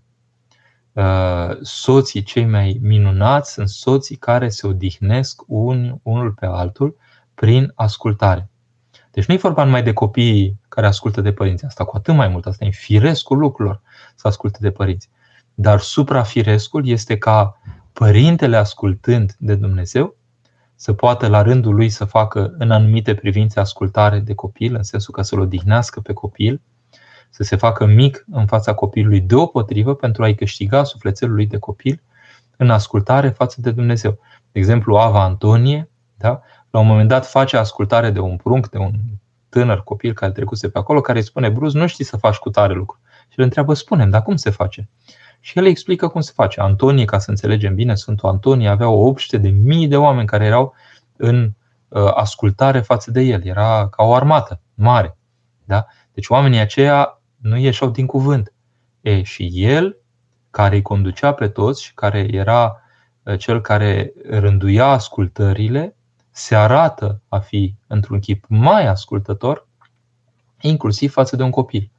Uh, 0.95 1.57
soții 1.61 2.23
cei 2.23 2.45
mai 2.45 2.79
minunați 2.81 3.51
sunt 3.51 3.69
soții 3.69 4.15
care 4.15 4.49
se 4.49 4.67
odihnesc 4.67 5.41
un, 5.47 5.99
unul 6.03 6.31
pe 6.31 6.45
altul 6.45 6.97
prin 7.33 7.71
ascultare. 7.75 8.49
Deci 9.11 9.25
nu 9.25 9.33
e 9.33 9.37
vorba 9.37 9.63
numai 9.63 9.83
de 9.83 9.93
copiii 9.93 10.59
care 10.69 10.87
ascultă 10.87 11.21
de 11.21 11.33
părinți, 11.33 11.65
asta 11.65 11.83
cu 11.83 11.97
atât 11.97 12.13
mai 12.15 12.27
mult, 12.27 12.45
asta 12.45 12.65
e 12.65 12.69
firescul 12.69 13.37
lucrurilor 13.37 13.81
să 14.15 14.27
asculte 14.27 14.57
de 14.61 14.71
părinți. 14.71 15.09
Dar 15.53 15.79
suprafirescul 15.79 16.87
este 16.87 17.17
ca 17.17 17.59
părintele 17.93 18.57
ascultând 18.57 19.35
de 19.39 19.55
Dumnezeu 19.55 20.15
să 20.75 20.93
poată 20.93 21.27
la 21.27 21.41
rândul 21.41 21.75
lui 21.75 21.89
să 21.89 22.05
facă 22.05 22.53
în 22.57 22.71
anumite 22.71 23.15
privințe 23.15 23.59
ascultare 23.59 24.19
de 24.19 24.33
copil, 24.33 24.75
în 24.75 24.83
sensul 24.83 25.13
că 25.13 25.21
să-l 25.21 25.39
odihnească 25.39 25.99
pe 25.99 26.13
copil, 26.13 26.61
să 27.35 27.43
se 27.43 27.55
facă 27.55 27.85
mic 27.85 28.25
în 28.31 28.45
fața 28.45 28.73
copilului 28.73 29.21
deopotrivă 29.21 29.95
pentru 29.95 30.23
a-i 30.23 30.35
câștiga 30.35 30.83
sufletelul 30.83 31.35
lui 31.35 31.45
de 31.45 31.57
copil 31.57 32.01
în 32.57 32.69
ascultare 32.69 33.29
față 33.29 33.61
de 33.61 33.71
Dumnezeu. 33.71 34.11
De 34.51 34.59
exemplu, 34.59 34.95
Ava 34.95 35.23
Antonie, 35.23 35.89
da? 36.17 36.41
la 36.69 36.79
un 36.79 36.87
moment 36.87 37.07
dat 37.07 37.27
face 37.27 37.57
ascultare 37.57 38.09
de 38.09 38.19
un 38.19 38.37
prunc, 38.37 38.69
de 38.69 38.77
un 38.77 38.91
tânăr 39.49 39.83
copil 39.83 40.13
care 40.13 40.31
trecuse 40.31 40.69
pe 40.69 40.77
acolo, 40.77 41.01
care 41.01 41.17
îi 41.17 41.23
spune, 41.23 41.49
Bruz, 41.49 41.73
nu 41.73 41.87
știi 41.87 42.05
să 42.05 42.17
faci 42.17 42.35
cu 42.35 42.49
tare 42.49 42.73
lucru. 42.73 42.99
Și 43.29 43.39
îl 43.39 43.43
întreabă, 43.43 43.73
spune 43.73 44.07
dar 44.07 44.21
cum 44.21 44.35
se 44.35 44.49
face? 44.49 44.89
Și 45.39 45.57
el 45.57 45.65
explică 45.65 46.07
cum 46.07 46.21
se 46.21 46.31
face. 46.35 46.61
Antonie, 46.61 47.05
ca 47.05 47.19
să 47.19 47.29
înțelegem 47.29 47.75
bine, 47.75 47.95
Sfântul 47.95 48.29
Antonie 48.29 48.67
avea 48.67 48.89
o 48.89 49.07
obște 49.07 49.37
de 49.37 49.49
mii 49.49 49.87
de 49.87 49.97
oameni 49.97 50.27
care 50.27 50.45
erau 50.45 50.73
în 51.17 51.51
uh, 51.87 52.11
ascultare 52.13 52.79
față 52.79 53.11
de 53.11 53.21
el. 53.21 53.45
Era 53.45 53.87
ca 53.87 54.03
o 54.03 54.13
armată 54.13 54.59
mare. 54.73 55.17
Da? 55.63 55.85
Deci 56.13 56.29
oamenii 56.29 56.59
aceia 56.59 57.14
nu 57.45 57.57
ieșeau 57.57 57.89
din 57.89 58.05
cuvânt. 58.05 58.53
E, 59.01 59.23
și 59.23 59.51
el, 59.53 59.97
care 60.51 60.75
îi 60.75 60.81
conducea 60.81 61.33
pe 61.33 61.47
toți 61.47 61.83
și 61.83 61.93
care 61.93 62.27
era 62.31 62.81
uh, 63.23 63.37
cel 63.37 63.61
care 63.61 64.13
rânduia 64.29 64.85
ascultările, 64.85 65.95
se 66.31 66.55
arată 66.55 67.21
a 67.27 67.39
fi 67.39 67.75
într-un 67.87 68.19
chip 68.19 68.45
mai 68.47 68.87
ascultător, 68.87 69.67
inclusiv 70.61 71.11
față 71.11 71.35
de 71.35 71.43
un 71.43 71.49
copil. 71.49 71.91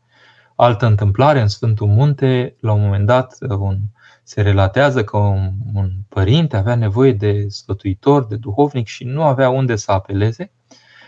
Altă 0.57 0.87
întâmplare 0.87 1.41
în 1.41 1.49
Sfântul 1.49 1.87
Munte, 1.87 2.57
la 2.61 2.73
un 2.73 2.81
moment 2.81 3.07
dat 3.07 3.37
un, 3.49 3.79
se 4.23 4.41
relatează 4.41 5.05
că 5.05 5.17
un, 5.17 5.53
un 5.75 5.91
părinte 6.09 6.57
avea 6.57 6.75
nevoie 6.75 7.13
de 7.13 7.49
sfătuitor, 7.49 8.27
de 8.27 8.37
duhovnic 8.37 8.87
și 8.87 9.05
nu 9.05 9.23
avea 9.23 9.49
unde 9.49 9.77
să 9.77 9.93
apeleze 9.93 10.51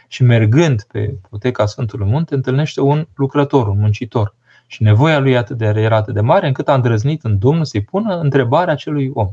și 0.08 0.22
mergând 0.22 0.82
pe 0.82 1.14
poteca 1.30 1.66
Sfântului 1.66 2.06
Munte, 2.06 2.34
întâlnește 2.34 2.80
un 2.80 3.06
lucrător, 3.14 3.68
un 3.68 3.78
muncitor. 3.78 4.34
Și 4.66 4.82
nevoia 4.82 5.18
lui 5.18 5.36
atât 5.36 5.56
de, 5.56 5.64
era 5.64 5.96
atât 5.96 6.14
de 6.14 6.20
mare 6.20 6.46
încât 6.46 6.68
a 6.68 6.74
îndrăznit 6.74 7.24
în 7.24 7.38
Domnul 7.38 7.64
să-i 7.64 7.82
pună 7.82 8.18
întrebarea 8.20 8.72
acelui 8.72 9.10
om. 9.14 9.28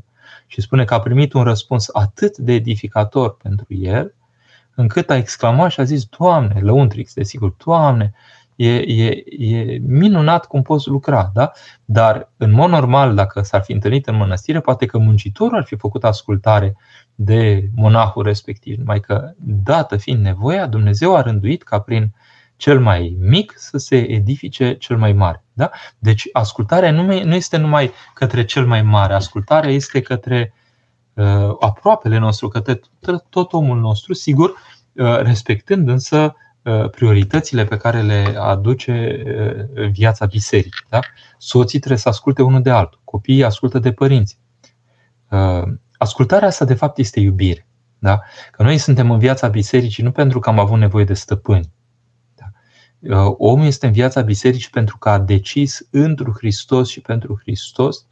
Și 0.47 0.61
spune 0.61 0.83
că 0.83 0.93
a 0.93 0.99
primit 0.99 1.33
un 1.33 1.43
răspuns 1.43 1.89
atât 1.93 2.37
de 2.37 2.53
edificator 2.53 3.37
pentru 3.37 3.65
el, 3.69 4.13
încât 4.75 5.09
a 5.09 5.15
exclamat 5.15 5.71
și 5.71 5.79
a 5.79 5.83
zis, 5.83 6.05
Doamne, 6.05 6.59
lăuntrix, 6.61 7.13
desigur, 7.13 7.55
Doamne, 7.65 8.13
e, 8.55 8.75
e, 8.75 9.23
e 9.27 9.77
minunat 9.87 10.45
cum 10.45 10.61
poți 10.61 10.87
lucra, 10.87 11.31
da? 11.33 11.51
Dar, 11.85 12.31
în 12.37 12.51
mod 12.51 12.69
normal, 12.69 13.15
dacă 13.15 13.41
s-ar 13.41 13.61
fi 13.61 13.71
întâlnit 13.71 14.07
în 14.07 14.15
mănăstire, 14.15 14.59
poate 14.59 14.85
că 14.85 14.97
muncitorul 14.97 15.57
ar 15.57 15.63
fi 15.63 15.75
făcut 15.75 16.03
ascultare 16.03 16.75
de 17.15 17.69
monahul 17.75 18.23
respectiv. 18.23 18.77
Numai 18.77 18.99
că, 18.99 19.31
dată 19.37 19.97
fiind 19.97 20.23
nevoia, 20.23 20.67
Dumnezeu 20.67 21.15
a 21.15 21.21
rânduit 21.21 21.63
ca 21.63 21.79
prin 21.79 22.13
cel 22.55 22.79
mai 22.79 23.17
mic 23.19 23.53
să 23.57 23.77
se 23.77 24.09
edifice 24.09 24.73
cel 24.77 24.97
mai 24.97 25.13
mare. 25.13 25.43
Da? 25.53 25.71
Deci, 25.99 26.27
ascultarea 26.31 26.91
nu 26.91 27.35
este 27.35 27.57
numai 27.57 27.91
către 28.13 28.45
cel 28.45 28.65
mai 28.65 28.81
mare, 28.81 29.13
ascultarea 29.13 29.71
este 29.71 30.01
către 30.01 30.53
uh, 31.13 31.55
aproapele 31.59 32.17
nostru, 32.17 32.47
către 32.47 32.81
tot 33.29 33.53
omul 33.53 33.79
nostru, 33.79 34.13
sigur, 34.13 34.49
uh, 34.93 35.19
respectând 35.19 35.89
însă 35.89 36.35
Uh, 36.65 36.89
prioritățile 36.89 37.65
pe 37.65 37.77
care 37.77 38.01
le 38.01 38.35
aduce 38.39 39.23
uh, 39.75 39.89
viața 39.91 40.25
bisericii. 40.25 40.85
Da? 40.89 40.99
Soții 41.37 41.79
trebuie 41.79 41.99
să 41.99 42.09
asculte 42.09 42.41
unul 42.41 42.61
de 42.61 42.69
altul, 42.69 43.01
copiii 43.03 43.43
ascultă 43.43 43.79
de 43.79 43.91
părinți. 43.91 44.37
Uh, 45.29 45.63
ascultarea 46.05 46.47
asta, 46.47 46.65
de 46.65 46.73
fapt, 46.73 46.97
este 46.97 47.19
iubire. 47.19 47.67
Da? 47.99 48.21
Că 48.51 48.63
noi 48.63 48.77
suntem 48.77 49.11
în 49.11 49.19
viața 49.19 49.47
bisericii 49.47 50.03
nu 50.03 50.11
pentru 50.11 50.39
că 50.39 50.49
am 50.49 50.59
avut 50.59 50.79
nevoie 50.79 51.05
de 51.05 51.13
stăpâni. 51.13 51.71
Da? 52.35 53.35
Omul 53.37 53.65
este 53.65 53.85
în 53.85 53.91
viața 53.91 54.21
bisericii 54.21 54.69
pentru 54.69 54.97
că 54.97 55.09
a 55.09 55.19
decis 55.19 55.87
întru 55.91 56.33
Hristos 56.37 56.89
și 56.89 57.01
pentru 57.01 57.37
Hristos 57.41 58.05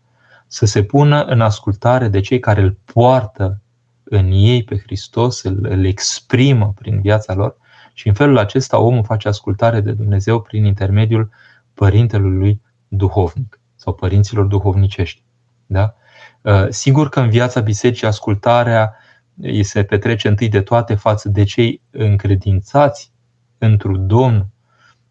să 0.47 0.65
se 0.65 0.83
pună 0.83 1.23
în 1.23 1.41
ascultare 1.41 2.07
de 2.07 2.19
cei 2.19 2.39
care 2.39 2.61
îl 2.61 2.77
poartă 2.93 3.61
în 4.03 4.31
ei 4.31 4.63
pe 4.63 4.77
Hristos, 4.77 5.43
îl, 5.43 5.65
îl 5.69 5.85
exprimă 5.85 6.73
prin 6.75 7.01
viața 7.01 7.33
lor 7.33 7.57
și 7.93 8.07
în 8.07 8.13
felul 8.13 8.37
acesta 8.37 8.79
omul 8.79 9.03
face 9.03 9.27
ascultare 9.27 9.81
de 9.81 9.91
Dumnezeu 9.91 10.41
prin 10.41 10.65
intermediul 10.65 11.29
părintelui 11.73 12.37
lui 12.37 12.61
duhovnic 12.87 13.59
sau 13.75 13.93
părinților 13.93 14.45
duhovnicești. 14.45 15.23
Da? 15.65 15.95
Uh, 16.43 16.65
sigur 16.69 17.09
că 17.09 17.19
în 17.19 17.29
viața 17.29 17.59
bisericii 17.59 18.07
ascultarea 18.07 18.95
îi 19.41 19.63
se 19.63 19.83
petrece 19.83 20.27
întâi 20.27 20.49
de 20.49 20.61
toate 20.61 20.95
față 20.95 21.29
de 21.29 21.43
cei 21.43 21.81
încredințați 21.91 23.11
într-un 23.57 24.07
Domn 24.07 24.47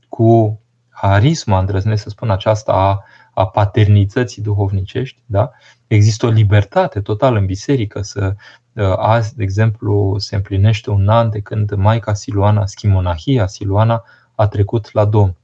cu 0.08 0.60
harisma, 0.88 1.58
îndrăznesc 1.58 2.02
să 2.02 2.08
spun 2.08 2.30
aceasta, 2.30 2.72
a, 2.72 3.04
a 3.34 3.46
paternității 3.46 4.42
duhovnicești. 4.42 5.22
Da? 5.26 5.50
Există 5.86 6.26
o 6.26 6.30
libertate 6.30 7.00
totală 7.00 7.38
în 7.38 7.46
biserică 7.46 8.02
să 8.02 8.34
Uh, 8.74 8.92
azi, 8.96 9.36
de 9.36 9.42
exemplu, 9.42 10.18
se 10.18 10.36
împlinește 10.36 10.90
un 10.90 11.08
an 11.08 11.30
de 11.30 11.40
când 11.40 11.74
Maica 11.74 12.14
Siluana, 12.14 12.66
schimonahia 12.66 13.46
Siluana, 13.46 14.04
a 14.34 14.46
trecut 14.46 14.92
la 14.92 15.04
Domn. 15.04 15.36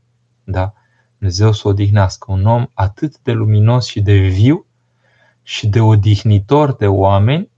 Da? 0.44 0.72
Dumnezeu 1.18 1.52
să 1.52 1.68
odihnească. 1.68 2.32
Un 2.32 2.46
om 2.46 2.66
atât 2.74 3.18
de 3.18 3.32
luminos 3.32 3.86
și 3.86 4.00
de 4.00 4.16
viu 4.16 4.66
și 5.48 5.66
de 5.66 5.80
odihnitor 5.80 6.74
de 6.74 6.86
oameni, 6.86 7.50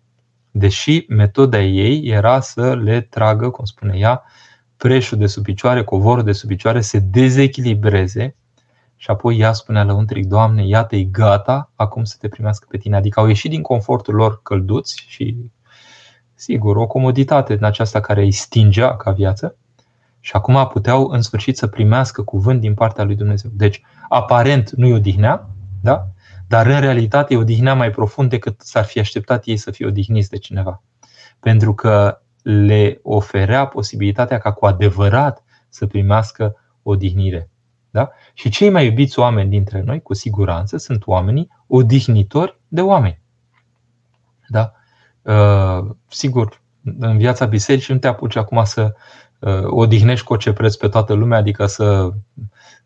deși 0.50 1.05
metoda 1.09 1.61
ei 1.61 2.07
era 2.07 2.40
să 2.40 2.74
le 2.74 3.00
tragă, 3.00 3.50
cum 3.50 3.64
spune 3.64 3.98
ea, 3.98 4.22
preșul 4.76 5.18
de 5.18 5.26
sub 5.26 5.42
picioare, 5.42 5.85
covorul 5.85 6.24
de 6.24 6.33
sub 6.33 6.48
picioare, 6.48 6.81
se 6.81 6.98
dezechilibreze 6.98 8.37
și 8.96 9.11
apoi 9.11 9.38
ea 9.38 9.53
spunea 9.53 9.83
la 9.83 9.94
untric, 9.94 10.26
Doamne, 10.26 10.66
iată-i 10.66 11.11
gata 11.11 11.70
acum 11.74 12.05
să 12.05 12.16
te 12.20 12.29
primească 12.29 12.66
pe 12.70 12.79
tine. 12.79 12.96
Adică 12.96 13.20
au 13.20 13.26
ieșit 13.26 13.50
din 13.50 13.62
confortul 13.62 14.14
lor 14.14 14.42
călduți 14.42 15.05
și 15.09 15.37
sigur, 16.35 16.76
o 16.76 16.87
comoditate 16.87 17.53
în 17.53 17.64
aceasta 17.64 18.00
care 18.00 18.22
îi 18.22 18.33
stingea 18.33 18.96
ca 18.96 19.11
viață 19.11 19.57
și 20.20 20.33
acum 20.33 20.68
puteau 20.72 21.09
în 21.09 21.22
sfârșit 21.22 21.57
să 21.57 21.66
primească 21.66 22.22
cuvânt 22.22 22.61
din 22.61 22.74
partea 22.74 23.05
lui 23.05 23.16
Dumnezeu. 23.16 23.50
Deci, 23.55 23.83
aparent 24.09 24.70
nu-i 24.70 24.92
odihnea, 24.92 25.48
da? 25.81 26.09
Dar 26.50 26.66
în 26.66 26.80
realitate 26.80 27.34
îi 27.34 27.40
odihnea 27.40 27.74
mai 27.74 27.90
profund 27.90 28.30
decât 28.30 28.60
s-ar 28.60 28.84
fi 28.84 28.98
așteptat 28.98 29.46
ei 29.46 29.56
să 29.56 29.70
fie 29.70 29.86
odihniți 29.86 30.30
de 30.30 30.36
cineva. 30.36 30.82
Pentru 31.40 31.74
că 31.74 32.22
le 32.42 32.98
oferea 33.02 33.66
posibilitatea 33.66 34.38
ca 34.38 34.52
cu 34.52 34.66
adevărat 34.66 35.44
să 35.68 35.86
primească 35.86 36.56
odihnire. 36.82 37.50
Da? 37.90 38.10
Și 38.34 38.48
cei 38.48 38.70
mai 38.70 38.86
iubiți 38.86 39.18
oameni 39.18 39.50
dintre 39.50 39.82
noi, 39.82 40.02
cu 40.02 40.14
siguranță, 40.14 40.76
sunt 40.76 41.06
oamenii 41.06 41.48
odihnitori 41.66 42.60
de 42.68 42.80
oameni. 42.80 43.22
Da? 44.48 44.72
Uh, 45.22 45.90
sigur, 46.08 46.62
în 46.98 47.18
viața 47.18 47.46
bisericii 47.46 47.94
nu 47.94 48.00
te 48.00 48.06
apuci 48.06 48.36
acum 48.36 48.64
să 48.64 48.82
uh, 48.82 48.92
odihnești 49.66 50.24
cu 50.24 50.33
orice 50.33 50.53
preț 50.53 50.74
pe 50.74 50.88
toată 50.88 51.12
lumea, 51.12 51.38
adică 51.38 51.66
să 51.66 52.11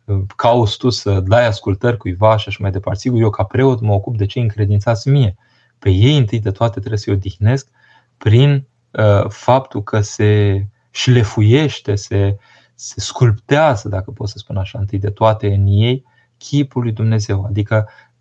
uh, 0.05 0.21
cauți 0.35 0.77
tu 0.77 0.89
să 0.89 1.19
dai 1.19 1.47
ascultări 1.47 1.97
cuiva 1.97 2.37
și 2.37 2.47
așa 2.47 2.57
mai 2.61 2.71
departe. 2.71 2.99
Sigur, 2.99 3.21
eu 3.21 3.29
ca 3.29 3.43
preot 3.43 3.81
mă 3.81 3.93
ocup 3.93 4.17
de 4.17 4.25
cei 4.25 4.41
încredințați 4.41 5.09
mie. 5.09 5.35
Pe 5.79 5.89
ei 5.89 6.17
întâi 6.17 6.39
de 6.39 6.51
toate 6.51 6.79
trebuie 6.79 6.99
să-i 6.99 7.13
odihnesc 7.13 7.69
prin 8.17 8.67
uh, 8.91 9.29
faptul 9.29 9.83
că 9.83 10.01
se 10.01 10.65
șlefuiește, 10.91 11.95
se, 11.95 12.37
se 12.73 12.99
sculptează, 12.99 13.89
dacă 13.89 14.11
pot 14.11 14.29
să 14.29 14.37
spun 14.37 14.57
așa, 14.57 14.79
întâi 14.79 14.99
de 14.99 15.09
toate 15.09 15.53
în 15.53 15.65
ei, 15.67 16.05
chipul 16.37 16.81
lui 16.81 16.91
Dumnezeu. 16.91 17.45
Adică 17.45 17.87
Uh, 17.87 18.14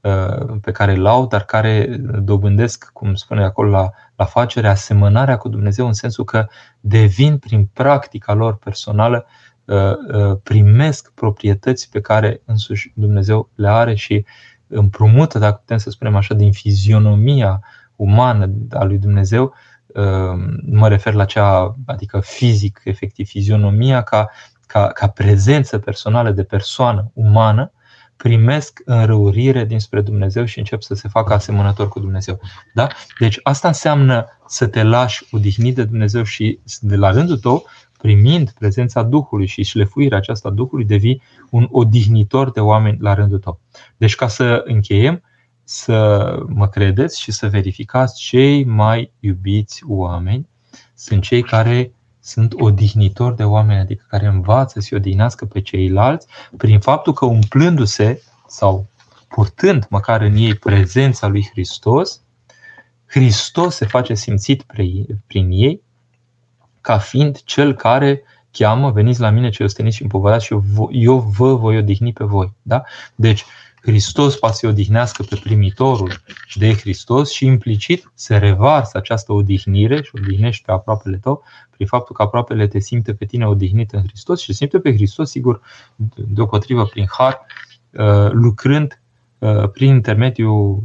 pe 0.61 0.71
care 0.73 0.93
îl 0.95 1.07
au, 1.07 1.27
dar 1.27 1.45
care 1.45 1.97
dobândesc, 2.21 2.91
cum 2.93 3.15
spune 3.15 3.45
acolo 3.45 3.71
la, 3.71 3.91
la 4.17 4.25
facere, 4.25 4.69
asemănarea 4.69 5.37
cu 5.37 5.49
Dumnezeu 5.49 5.87
în 5.87 5.93
sensul 5.93 6.25
că 6.25 6.47
devin 6.81 7.39
prin 7.39 7.69
practica 7.73 8.33
lor 8.33 8.57
personală, 8.57 9.27
uh, 9.65 9.77
uh, 10.13 10.37
primesc 10.43 11.13
proprietăți 11.13 11.91
pe 11.91 12.01
care 12.01 12.41
însuși 12.45 12.93
Dumnezeu 12.95 13.49
le 13.55 13.69
are 13.69 13.95
și 13.95 14.25
împrumută, 14.67 15.39
dacă 15.39 15.55
putem 15.55 15.79
să 15.79 15.91
spunem 15.91 16.17
așa, 16.17 16.35
din 16.35 16.53
fizionomia 16.53 17.61
umană 17.97 18.51
a 18.71 18.85
lui 18.85 18.99
Dumnezeu, 18.99 19.55
mă 20.71 20.89
refer 20.89 21.13
la 21.13 21.25
cea, 21.25 21.77
adică 21.87 22.21
fizic, 22.21 22.81
efectiv, 22.85 23.27
fizionomia 23.27 24.03
ca, 24.03 24.31
ca, 24.67 24.87
ca 24.87 25.09
prezență 25.09 25.79
personală 25.79 26.31
de 26.31 26.43
persoană 26.43 27.11
umană, 27.13 27.73
primesc 28.17 28.81
înrăurire 28.85 29.65
dinspre 29.65 30.01
Dumnezeu 30.01 30.45
și 30.45 30.59
încep 30.59 30.83
să 30.83 30.95
se 30.95 31.09
facă 31.09 31.33
asemănător 31.33 31.89
cu 31.89 32.01
Dumnezeu. 32.01 32.41
Da? 32.75 32.87
Deci 33.19 33.41
asta 33.43 33.69
înseamnă 33.69 34.27
să 34.47 34.67
te 34.67 34.83
lași 34.83 35.25
odihnit 35.31 35.75
de 35.75 35.85
Dumnezeu 35.85 36.23
și 36.23 36.59
de 36.81 36.97
la 36.97 37.11
rândul 37.11 37.39
tău, 37.39 37.67
primind 37.99 38.51
prezența 38.51 39.03
Duhului 39.03 39.47
și 39.47 39.63
șlefuirea 39.63 40.19
aceasta 40.19 40.51
Duhului, 40.51 40.85
devii 40.85 41.23
un 41.51 41.69
odihnitor 41.71 42.51
de 42.51 42.61
oameni 42.61 42.99
la 43.01 43.15
rândul 43.15 43.39
tău. 43.39 43.61
Deci 43.97 44.15
ca 44.15 44.29
să 44.29 44.63
încheiem, 44.65 45.23
să 45.65 46.29
mă 46.49 46.69
credeți 46.69 47.21
și 47.21 47.33
să 47.33 47.49
verificați 47.49 48.21
cei 48.21 48.65
mai 48.65 49.13
iubiți 49.21 49.83
oameni 49.87 50.49
sunt 50.95 51.23
cei 51.23 51.43
care 51.43 51.93
sunt 52.25 52.55
odihnitori 52.57 53.37
de 53.37 53.45
oameni, 53.45 53.81
adică 53.81 54.05
care 54.09 54.27
învață 54.27 54.81
să 54.81 54.95
odihnească 54.95 55.45
pe 55.45 55.61
ceilalți 55.61 56.27
prin 56.57 56.81
faptul 56.81 57.13
că 57.13 57.25
umplându-se 57.25 58.23
sau 58.47 58.87
purtând 59.29 59.87
măcar 59.91 60.21
în 60.21 60.37
ei 60.37 60.55
prezența 60.55 61.27
lui 61.27 61.49
Hristos, 61.51 62.21
Hristos 63.07 63.75
se 63.75 63.87
face 63.87 64.15
simțit 64.15 64.63
prin 65.27 65.51
ei 65.51 65.83
ca 66.81 66.99
fiind 66.99 67.43
cel 67.43 67.75
care 67.75 68.23
cheamă, 68.51 68.91
veniți 68.91 69.21
la 69.21 69.31
mine 69.31 69.51
ce 69.51 69.63
osteniți 69.63 69.97
și 69.97 70.03
împovărați 70.03 70.45
și 70.45 70.57
eu 70.91 71.19
vă 71.19 71.55
voi 71.55 71.77
odihni 71.77 72.13
pe 72.13 72.25
voi. 72.25 72.53
Da? 72.63 72.83
Deci, 73.15 73.45
Hristos 73.85 74.37
poate 74.37 74.57
să 74.57 74.67
odihnească 74.67 75.23
pe 75.23 75.41
primitorul 75.43 76.13
de 76.55 76.75
Hristos 76.75 77.31
și 77.31 77.47
implicit 77.47 78.11
se 78.15 78.37
revarsă 78.37 78.99
această 78.99 79.33
odihnire 79.33 80.03
și 80.03 80.11
odihnește 80.15 80.63
pe 80.67 80.73
aproapele 80.73 81.17
tău 81.17 81.43
prin 81.71 81.87
faptul 81.87 82.17
că 82.17 82.23
aproapele 82.23 82.67
te 82.67 82.79
simte 82.79 83.15
pe 83.15 83.25
tine 83.25 83.47
odihnit 83.47 83.93
în 83.93 84.03
Hristos 84.03 84.41
și 84.41 84.53
simte 84.53 84.79
pe 84.79 84.93
Hristos, 84.95 85.31
sigur, 85.31 85.61
deopotrivă 86.15 86.87
prin 86.87 87.07
har, 87.11 87.47
uh, 87.91 88.31
lucrând 88.31 89.01
uh, 89.39 89.69
prin 89.71 89.89
intermediul 89.89 90.83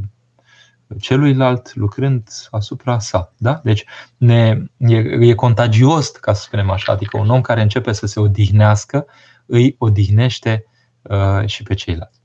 celuilalt, 0.99 1.75
lucrând 1.75 2.27
asupra 2.51 2.99
sa. 2.99 3.33
Da? 3.37 3.61
Deci 3.63 3.85
ne, 4.17 4.63
e, 4.77 4.95
e 5.19 5.33
contagios, 5.33 6.09
ca 6.09 6.33
să 6.33 6.41
spunem 6.41 6.69
așa, 6.69 6.91
adică 6.91 7.17
un 7.17 7.29
om 7.29 7.41
care 7.41 7.61
începe 7.61 7.91
să 7.91 8.05
se 8.05 8.19
odihnească, 8.19 9.05
îi 9.45 9.75
odihnește 9.77 10.65
uh, 11.01 11.45
și 11.45 11.63
pe 11.63 11.73
ceilalți. 11.73 12.18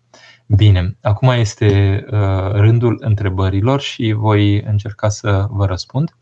Bine, 0.46 0.96
acum 1.02 1.28
este 1.28 2.04
uh, 2.10 2.50
rândul 2.52 2.96
întrebărilor 3.00 3.80
și 3.80 4.12
voi 4.12 4.62
încerca 4.62 5.08
să 5.08 5.46
vă 5.50 5.66
răspund. 5.66 6.16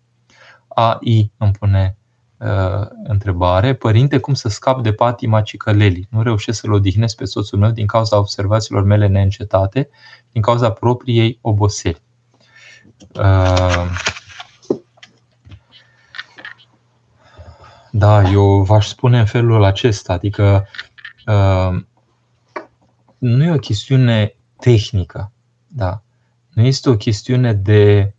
AI 0.69 1.33
îmi 1.37 1.53
pune 1.53 1.97
uh, 2.37 2.87
întrebare. 3.05 3.75
Părinte, 3.75 4.19
cum 4.19 4.35
să 4.35 4.49
scap 4.49 4.83
de 4.83 4.93
patima 4.93 5.41
cicălelii? 5.41 6.07
Nu 6.11 6.23
reușesc 6.23 6.61
să-l 6.61 6.73
odihnesc 6.73 7.17
pe 7.17 7.25
soțul 7.25 7.59
meu 7.59 7.71
din 7.71 7.87
cauza 7.87 8.19
observațiilor 8.19 8.83
mele 8.85 9.07
neîncetate, 9.07 9.89
din 10.33 10.43
cauza 10.43 10.71
propriei 10.71 11.39
oboseli. 11.41 12.03
Uh, 13.15 13.87
da, 17.91 18.31
eu 18.31 18.63
v-aș 18.63 18.89
spune 18.89 19.19
în 19.19 19.27
felul 19.27 19.65
acesta, 19.65 20.13
adică 20.13 20.67
uh, 21.27 21.83
nu 23.23 23.45
e 23.45 23.51
o 23.51 23.59
chestiune 23.59 24.35
tehnică, 24.59 25.33
da. 25.67 26.03
Nu 26.49 26.63
este 26.63 26.91
o 26.91 26.97
chestiune 26.97 27.53
de, 27.53 28.15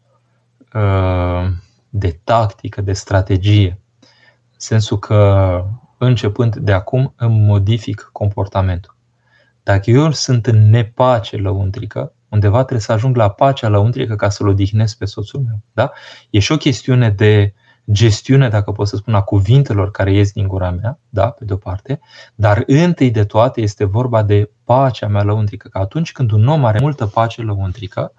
uh, 0.74 1.48
de 1.90 2.20
tactică, 2.24 2.82
de 2.82 2.94
strategie. 2.94 3.80
În 4.52 4.58
sensul 4.58 5.00
că 5.00 5.66
începând 5.98 6.56
de 6.56 6.72
acum 6.72 7.14
îmi 7.16 7.40
modific 7.40 8.10
comportamentul. 8.12 8.96
Dacă 9.64 9.90
eu 9.90 10.12
sunt 10.12 10.48
în 10.48 10.70
nepace 10.70 11.38
lăuntrică, 11.38 12.14
undeva 12.30 12.58
trebuie 12.58 12.80
să 12.80 12.92
ajung 12.92 13.16
la 13.16 13.30
pacea 13.30 13.68
lăuntrică 13.68 14.16
ca 14.16 14.30
să-l 14.30 14.48
odihnesc 14.48 14.98
pe 14.98 15.06
soțul 15.06 15.40
meu. 15.40 15.60
Da? 15.74 15.92
E 16.30 16.40
și 16.40 16.52
o 16.52 16.58
chestiune 16.58 17.10
de 17.10 17.54
gestiune, 17.92 18.50
dacă 18.50 18.72
pot 18.72 18.88
să 18.88 18.96
spun, 18.96 19.14
a 19.14 19.22
cuvintelor 19.22 19.92
care 19.92 20.14
ies 20.14 20.32
din 20.32 20.48
gura 20.48 20.72
mea, 20.72 21.00
da, 21.10 21.30
pe 21.30 21.46
de-o 21.46 21.58
parte, 21.58 22.00
dar 22.36 22.64
întâi 22.68 23.12
de 23.12 23.24
toate 23.24 23.62
este 23.62 23.84
vorba 23.84 24.24
de 24.24 24.50
pacea 24.64 25.08
mea 25.08 25.24
lăuntrică, 25.24 25.68
că 25.68 25.78
atunci 25.78 26.12
când 26.12 26.32
un 26.32 26.48
om 26.48 26.66
are 26.66 26.80
multă 26.80 27.08
pace 27.08 27.42
lăuntrică, 27.42 28.14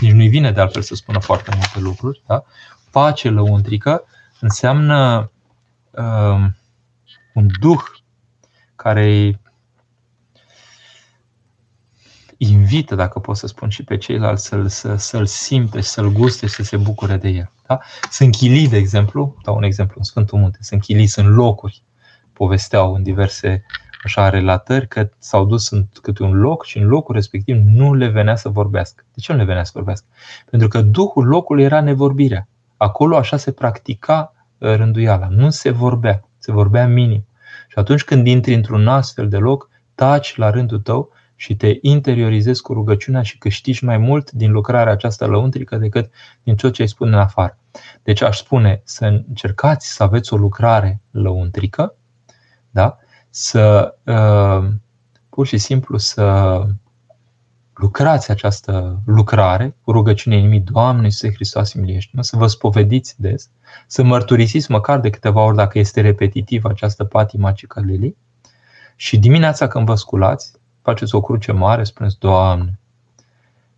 nici 0.00 0.12
nu-i 0.12 0.28
vine 0.28 0.52
de 0.52 0.60
altfel 0.60 0.82
să 0.82 0.94
spună 0.94 1.18
foarte 1.18 1.50
multe 1.54 1.80
lucruri, 1.80 2.22
da? 2.26 2.44
pace 2.90 3.30
lăuntrică 3.30 4.04
înseamnă 4.40 5.30
uh, 5.90 6.46
un 7.34 7.46
duh 7.60 7.82
care 8.76 9.40
invită, 12.42 12.94
dacă 12.94 13.18
pot 13.18 13.36
să 13.36 13.46
spun, 13.46 13.68
și 13.68 13.84
pe 13.84 13.96
ceilalți 13.96 14.46
să-l, 14.46 14.68
să, 14.68 14.94
să-l 14.96 15.26
simte, 15.26 15.80
să-l 15.80 16.12
guste 16.12 16.46
și 16.46 16.54
să 16.54 16.62
se 16.62 16.76
bucure 16.76 17.16
de 17.16 17.28
el. 17.28 17.50
Da? 17.66 17.78
Sunt 18.10 18.34
chilii, 18.34 18.68
de 18.68 18.76
exemplu, 18.76 19.36
dau 19.42 19.56
un 19.56 19.62
exemplu 19.62 19.94
în 19.98 20.04
Sfântul 20.04 20.38
Munte, 20.38 20.58
sunt 20.60 20.80
chilii, 20.80 21.06
sunt 21.06 21.28
locuri, 21.28 21.82
povesteau 22.32 22.94
în 22.94 23.02
diverse 23.02 23.64
așa 24.04 24.28
relatări 24.28 24.88
că 24.88 25.08
s-au 25.18 25.44
dus 25.44 25.70
în 25.70 25.86
câte 26.02 26.22
un 26.22 26.40
loc 26.40 26.64
și 26.64 26.78
în 26.78 26.86
locul 26.86 27.14
respectiv 27.14 27.56
nu 27.64 27.94
le 27.94 28.08
venea 28.08 28.36
să 28.36 28.48
vorbească. 28.48 29.04
De 29.14 29.20
ce 29.20 29.32
nu 29.32 29.38
le 29.38 29.44
venea 29.44 29.64
să 29.64 29.70
vorbească? 29.74 30.06
Pentru 30.50 30.68
că 30.68 30.80
duhul 30.80 31.26
locului 31.26 31.64
era 31.64 31.80
nevorbirea. 31.80 32.48
Acolo 32.76 33.16
așa 33.16 33.36
se 33.36 33.52
practica 33.52 34.34
uh, 34.58 34.74
rânduiala. 34.74 35.28
Nu 35.28 35.50
se 35.50 35.70
vorbea, 35.70 36.24
se 36.38 36.52
vorbea 36.52 36.86
minim. 36.86 37.26
Și 37.68 37.78
atunci 37.78 38.04
când 38.04 38.26
intri 38.26 38.54
într-un 38.54 38.88
astfel 38.88 39.28
de 39.28 39.36
loc, 39.36 39.68
taci 39.94 40.36
la 40.36 40.50
rândul 40.50 40.78
tău 40.78 41.12
și 41.40 41.56
te 41.56 41.78
interiorizezi 41.80 42.62
cu 42.62 42.72
rugăciunea 42.72 43.22
și 43.22 43.38
câștigi 43.38 43.84
mai 43.84 43.96
mult 43.96 44.30
din 44.30 44.52
lucrarea 44.52 44.92
aceasta 44.92 45.26
lăuntrică 45.26 45.76
decât 45.76 46.10
din 46.42 46.54
tot 46.54 46.72
ce 46.72 46.82
ai 46.82 46.88
spune 46.88 47.10
în 47.10 47.18
afară. 47.18 47.58
Deci 48.02 48.22
aș 48.22 48.38
spune 48.38 48.80
să 48.84 49.04
încercați 49.04 49.92
să 49.92 50.02
aveți 50.02 50.32
o 50.32 50.36
lucrare 50.36 51.00
lăuntrică, 51.10 51.94
da? 52.70 52.98
să 53.30 53.94
uh, 54.04 54.72
pur 55.28 55.46
și 55.46 55.58
simplu 55.58 55.98
să 55.98 56.60
lucrați 57.74 58.30
această 58.30 59.02
lucrare 59.06 59.76
cu 59.82 59.92
rugăciune 59.92 60.36
inimii, 60.36 60.60
Doamne 60.60 61.04
Iisuse 61.04 61.34
Hristos, 61.34 61.72
miliește 61.72 62.16
să 62.20 62.36
vă 62.36 62.46
spovediți 62.46 63.20
des, 63.20 63.50
să 63.86 64.02
mărturisiți 64.02 64.70
măcar 64.70 65.00
de 65.00 65.10
câteva 65.10 65.42
ori 65.42 65.56
dacă 65.56 65.78
este 65.78 66.00
repetitiv 66.00 66.64
această 66.64 67.04
patima 67.04 67.52
cicălelii 67.52 68.16
și 68.96 69.18
dimineața 69.18 69.68
când 69.68 69.86
vă 69.86 69.94
sculați, 69.94 70.59
faceți 70.82 71.14
o 71.14 71.20
cruce 71.20 71.52
mare, 71.52 71.84
spuneți, 71.84 72.18
Doamne, 72.18 72.78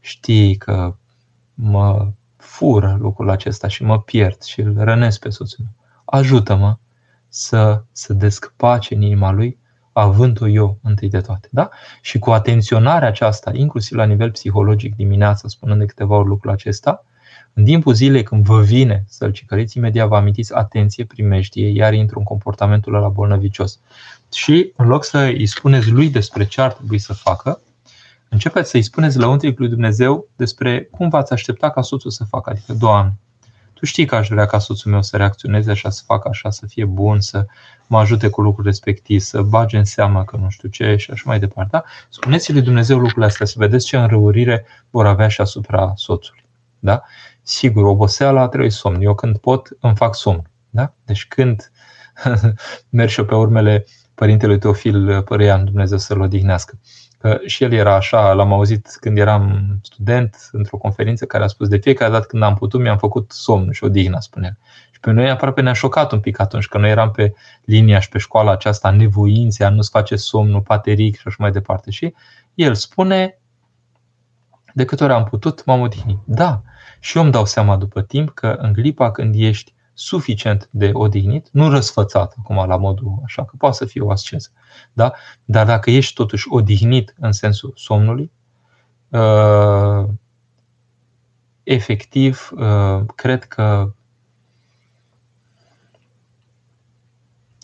știi 0.00 0.56
că 0.56 0.94
mă 1.54 2.12
fură 2.36 2.96
lucrul 3.00 3.30
acesta 3.30 3.68
și 3.68 3.84
mă 3.84 4.00
pierd 4.00 4.42
și 4.42 4.60
îl 4.60 4.74
rănesc 4.76 5.20
pe 5.20 5.28
soțul 5.28 5.64
meu. 5.64 5.72
Ajută-mă 6.04 6.76
să, 7.28 7.82
să 7.92 8.12
desc 8.12 8.52
pace 8.56 8.94
în 8.94 9.02
inima 9.02 9.30
lui, 9.30 9.58
având-o 9.92 10.48
eu 10.48 10.78
întâi 10.82 11.08
de 11.08 11.20
toate. 11.20 11.48
Da? 11.50 11.68
Și 12.00 12.18
cu 12.18 12.30
atenționarea 12.30 13.08
aceasta, 13.08 13.50
inclusiv 13.54 13.96
la 13.96 14.04
nivel 14.04 14.30
psihologic 14.30 14.96
dimineața, 14.96 15.48
spunând 15.48 15.78
de 15.78 15.86
câteva 15.86 16.16
ori 16.16 16.28
lucrul 16.28 16.50
acesta, 16.50 17.04
în 17.52 17.64
timpul 17.64 17.94
zilei 17.94 18.22
când 18.22 18.44
vă 18.44 18.60
vine 18.60 19.04
să-l 19.08 19.32
cicăriți, 19.32 19.76
imediat 19.76 20.08
vă 20.08 20.16
amintiți 20.16 20.54
atenție, 20.54 21.04
primejdie, 21.04 21.68
iar 21.68 21.92
intru 21.92 22.18
în 22.18 22.24
comportamentul 22.24 22.94
ăla 22.94 23.08
bolnăvicios. 23.08 23.80
Și 24.32 24.72
în 24.76 24.86
loc 24.86 25.04
să 25.04 25.18
îi 25.18 25.46
spuneți 25.46 25.90
lui 25.90 26.08
despre 26.10 26.46
ce 26.46 26.60
ar 26.60 26.72
trebui 26.72 26.98
să 26.98 27.12
facă, 27.12 27.60
începeți 28.28 28.70
să 28.70 28.76
îi 28.76 28.82
spuneți 28.82 29.18
la 29.18 29.28
untric 29.28 29.58
lui 29.58 29.68
Dumnezeu 29.68 30.28
despre 30.36 30.88
cum 30.90 31.08
v-ați 31.08 31.32
aștepta 31.32 31.70
ca 31.70 31.82
soțul 31.82 32.10
să 32.10 32.24
facă. 32.24 32.50
Adică, 32.50 32.72
Doamne, 32.72 33.18
Tu 33.82 33.88
știi 33.88 34.06
că 34.06 34.14
aș 34.14 34.28
vrea 34.28 34.46
ca 34.46 34.58
soțul 34.58 34.90
meu 34.90 35.02
să 35.02 35.16
reacționeze 35.16 35.70
așa, 35.70 35.90
să 35.90 36.02
facă 36.06 36.28
așa, 36.28 36.50
să 36.50 36.66
fie 36.66 36.84
bun, 36.84 37.20
să 37.20 37.46
mă 37.86 37.98
ajute 37.98 38.28
cu 38.28 38.40
lucrul 38.40 38.64
respectiv, 38.64 39.20
să 39.20 39.42
bage 39.42 39.76
în 39.76 39.84
seamă 39.84 40.24
că 40.24 40.36
nu 40.36 40.48
știu 40.48 40.68
ce 40.68 40.96
și 40.96 41.10
așa 41.10 41.22
mai 41.26 41.38
departe. 41.38 41.70
Da? 41.72 41.84
Spuneți 42.08 42.52
lui 42.52 42.62
Dumnezeu 42.62 42.96
lucrurile 42.96 43.26
astea, 43.26 43.46
să 43.46 43.54
vedeți 43.56 43.86
ce 43.86 43.96
înrăurire 43.96 44.66
vor 44.90 45.06
avea 45.06 45.28
și 45.28 45.40
asupra 45.40 45.92
soțului. 45.96 46.44
Da? 46.78 47.02
Sigur, 47.42 47.84
oboseala 47.84 48.48
trebuie 48.48 48.70
somn. 48.70 49.02
Eu 49.02 49.14
când 49.14 49.38
pot, 49.38 49.68
îmi 49.80 49.96
fac 49.96 50.14
somn. 50.14 50.50
Da? 50.70 50.94
Deci 51.04 51.26
când 51.26 51.72
merg 52.90 53.08
și 53.08 53.18
eu 53.18 53.26
pe 53.26 53.34
urmele 53.34 53.86
părintele 54.22 54.58
Teofil 54.58 55.22
Păreian, 55.22 55.64
Dumnezeu 55.64 55.98
să-l 55.98 56.20
odihnească. 56.20 56.78
Că 57.18 57.38
și 57.46 57.64
el 57.64 57.72
era 57.72 57.94
așa, 57.94 58.32
l-am 58.32 58.52
auzit 58.52 58.96
când 59.00 59.18
eram 59.18 59.78
student 59.82 60.48
într-o 60.52 60.76
conferință 60.76 61.26
care 61.26 61.44
a 61.44 61.46
spus 61.46 61.68
de 61.68 61.76
fiecare 61.76 62.12
dată 62.12 62.26
când 62.26 62.42
am 62.42 62.54
putut, 62.54 62.80
mi-am 62.80 62.98
făcut 62.98 63.32
somn 63.32 63.72
și 63.72 63.84
odihna, 63.84 64.20
spune 64.20 64.58
Și 64.92 65.00
pe 65.00 65.10
noi 65.10 65.30
aproape 65.30 65.60
ne-a 65.60 65.72
șocat 65.72 66.12
un 66.12 66.20
pic 66.20 66.40
atunci, 66.40 66.66
că 66.66 66.78
noi 66.78 66.90
eram 66.90 67.10
pe 67.10 67.34
linia 67.64 67.98
și 67.98 68.08
pe 68.08 68.18
școala 68.18 68.52
aceasta 68.52 68.90
nevoințe, 68.90 69.64
a 69.64 69.68
nu-ți 69.68 69.90
face 69.90 70.16
somnul 70.16 70.60
pateric 70.60 71.14
și 71.16 71.22
așa 71.24 71.36
mai 71.38 71.50
departe. 71.50 71.90
Și 71.90 72.14
el 72.54 72.74
spune, 72.74 73.38
de 74.74 74.84
câte 74.84 75.04
ori 75.04 75.12
am 75.12 75.24
putut, 75.24 75.64
m-am 75.64 75.80
odihnit. 75.80 76.18
Da, 76.24 76.62
și 77.00 77.16
eu 77.16 77.22
îmi 77.22 77.32
dau 77.32 77.44
seama 77.44 77.76
după 77.76 78.02
timp 78.02 78.30
că 78.30 78.56
în 78.58 78.72
clipa 78.72 79.10
când 79.10 79.34
ești 79.38 79.74
suficient 79.94 80.68
de 80.70 80.90
odihnit, 80.92 81.48
nu 81.50 81.70
răsfățat 81.70 82.34
acum 82.38 82.66
la 82.66 82.76
modul 82.76 83.20
așa, 83.24 83.44
că 83.44 83.54
poate 83.58 83.76
să 83.76 83.84
fie 83.84 84.00
o 84.00 84.10
asceză. 84.10 84.48
Da? 84.92 85.12
Dar 85.44 85.66
dacă 85.66 85.90
ești 85.90 86.14
totuși 86.14 86.46
odihnit 86.50 87.14
în 87.18 87.32
sensul 87.32 87.72
somnului, 87.76 88.30
uh, 89.08 90.08
efectiv, 91.62 92.50
uh, 92.52 93.04
cred 93.14 93.44
că 93.44 93.92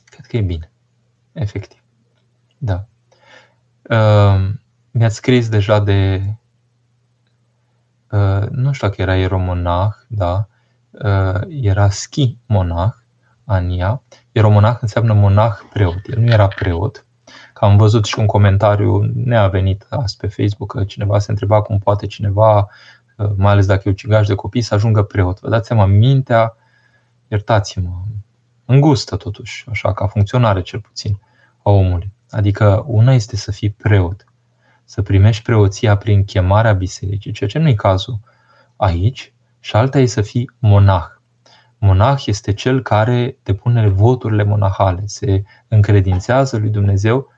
cred 0.05 0.27
că 0.27 0.37
e 0.37 0.41
bine. 0.41 0.71
Efectiv. 1.33 1.83
Da. 2.59 2.87
Uh, 3.83 4.51
mi-ați 4.91 5.17
scris 5.17 5.49
deja 5.49 5.81
de 5.81 6.33
nu 8.51 8.73
știu 8.73 8.89
dacă 8.89 9.03
era 9.03 9.17
eromonah, 9.17 9.93
da, 10.07 10.37
Uh, 10.37 10.58
era 11.49 11.91
schi 11.91 12.37
monah, 12.47 12.93
Ania. 13.45 14.03
Eromonah 14.33 14.79
înseamnă 14.81 15.13
monah 15.13 15.59
preot. 15.73 16.01
El 16.07 16.19
nu 16.19 16.31
era 16.31 16.49
preot. 16.49 17.07
Că 17.53 17.65
am 17.65 17.77
văzut 17.77 18.05
și 18.05 18.19
un 18.19 18.27
comentariu, 18.27 19.03
ne-a 19.15 19.49
venit 19.49 19.87
azi 19.89 20.17
pe 20.17 20.27
Facebook, 20.27 20.73
că 20.73 20.85
cineva 20.85 21.19
se 21.19 21.31
întreba 21.31 21.63
cum 21.63 21.79
poate 21.79 22.07
cineva, 22.07 22.69
uh, 23.17 23.31
mai 23.37 23.53
ales 23.53 23.67
dacă 23.67 23.83
e 23.85 23.91
ucigaș 23.91 24.27
de 24.27 24.35
copii, 24.35 24.63
să 24.63 24.75
ajungă 24.75 25.03
preot. 25.03 25.41
Vă 25.41 25.49
dați 25.49 25.67
seama, 25.67 25.87
mintea, 25.87 26.57
iertați-mă, 27.29 28.03
îngustă 28.65 29.17
totuși, 29.17 29.67
așa, 29.71 29.93
ca 29.93 30.07
funcționare 30.07 30.63
cel 30.63 30.81
puțin 30.81 31.21
a 31.63 31.71
omului. 31.71 32.13
Adică 32.31 32.85
una 32.87 33.13
este 33.13 33.37
să 33.37 33.53
fii 33.53 33.71
preot, 33.71 34.25
să 34.85 35.03
primești 35.03 35.43
preoția 35.43 35.97
prin 35.97 36.25
chemarea 36.25 36.73
bisericii, 36.73 37.33
ceea 37.33 37.51
ce 37.51 37.59
nu 37.59 37.69
e 37.69 37.75
cazul 37.75 38.19
aici, 38.77 39.33
și 39.61 39.77
alta 39.77 39.99
e 39.99 40.07
să 40.07 40.23
fii 40.23 40.51
monah. 40.59 41.07
Monah 41.79 42.27
este 42.27 42.53
cel 42.53 42.83
care 42.83 43.39
depune 43.43 43.89
voturile 43.89 44.43
monahale, 44.43 45.03
se 45.05 45.43
încredințează 45.69 46.57
lui 46.57 46.71
Dumnezeu 46.71 47.33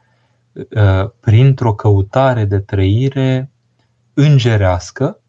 uh, 0.53 1.11
printr-o 1.21 1.75
căutare 1.75 2.45
de 2.45 2.59
trăire 2.59 3.51
îngerească 4.15 5.21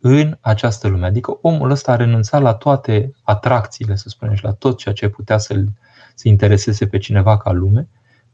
în 0.00 0.36
această 0.40 0.88
lume. 0.88 1.06
Adică 1.06 1.38
omul 1.40 1.70
ăsta 1.70 1.92
a 1.92 1.96
renunțat 1.96 2.42
la 2.42 2.54
toate 2.54 3.12
atracțiile, 3.22 3.96
să 3.96 4.08
spunem, 4.08 4.34
și 4.34 4.44
la 4.44 4.52
tot 4.52 4.78
ceea 4.78 4.94
ce 4.94 5.08
putea 5.08 5.38
să-l 5.38 5.68
să 6.14 6.28
intereseze 6.28 6.86
pe 6.86 6.98
cineva 6.98 7.36
ca 7.36 7.52
lume, 7.52 7.88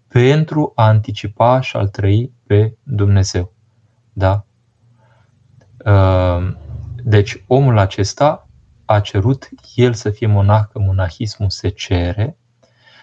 pentru 0.08 0.72
a 0.74 0.86
anticipa 0.86 1.60
și 1.60 1.76
a-l 1.76 1.88
trăi 1.88 2.32
pe 2.46 2.76
Dumnezeu. 2.82 3.52
Da? 4.12 4.44
Uh, 5.84 6.56
deci 7.04 7.44
omul 7.46 7.78
acesta 7.78 8.48
a 8.84 9.00
cerut 9.00 9.48
el 9.74 9.94
să 9.94 10.10
fie 10.10 10.26
monah, 10.26 10.64
că 10.72 10.78
monahismul 10.78 11.50
se 11.50 11.68
cere, 11.68 12.36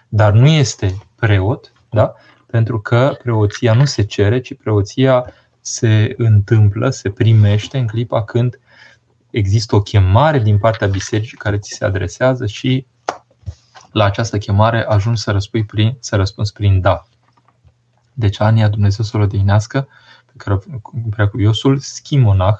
dar 0.07 0.33
nu 0.33 0.47
este 0.47 0.97
preot, 1.15 1.71
da? 1.89 2.13
pentru 2.45 2.81
că 2.81 3.17
preoția 3.21 3.73
nu 3.73 3.85
se 3.85 4.03
cere, 4.03 4.39
ci 4.39 4.55
preoția 4.55 5.33
se 5.61 6.13
întâmplă, 6.17 6.89
se 6.89 7.09
primește 7.09 7.77
în 7.77 7.87
clipa 7.87 8.23
când 8.23 8.59
există 9.29 9.75
o 9.75 9.81
chemare 9.81 10.39
din 10.39 10.57
partea 10.57 10.87
bisericii 10.87 11.37
care 11.37 11.57
ți 11.57 11.73
se 11.73 11.85
adresează 11.85 12.45
și 12.45 12.85
la 13.91 14.03
această 14.03 14.37
chemare 14.37 14.85
ajungi 14.87 15.21
să, 15.21 15.31
răspui 15.31 15.65
prin, 15.65 15.97
să 15.99 16.15
răspunzi 16.15 16.53
prin 16.53 16.81
da. 16.81 17.07
Deci 18.13 18.39
Ania, 18.41 18.67
Dumnezeu 18.67 19.05
să 19.05 19.17
o 19.17 19.21
odihnească, 19.21 19.87
pe 20.25 20.33
care 20.37 20.59
prea 21.09 21.27
cuviosul, 21.27 21.77
schimonah, 21.79 22.57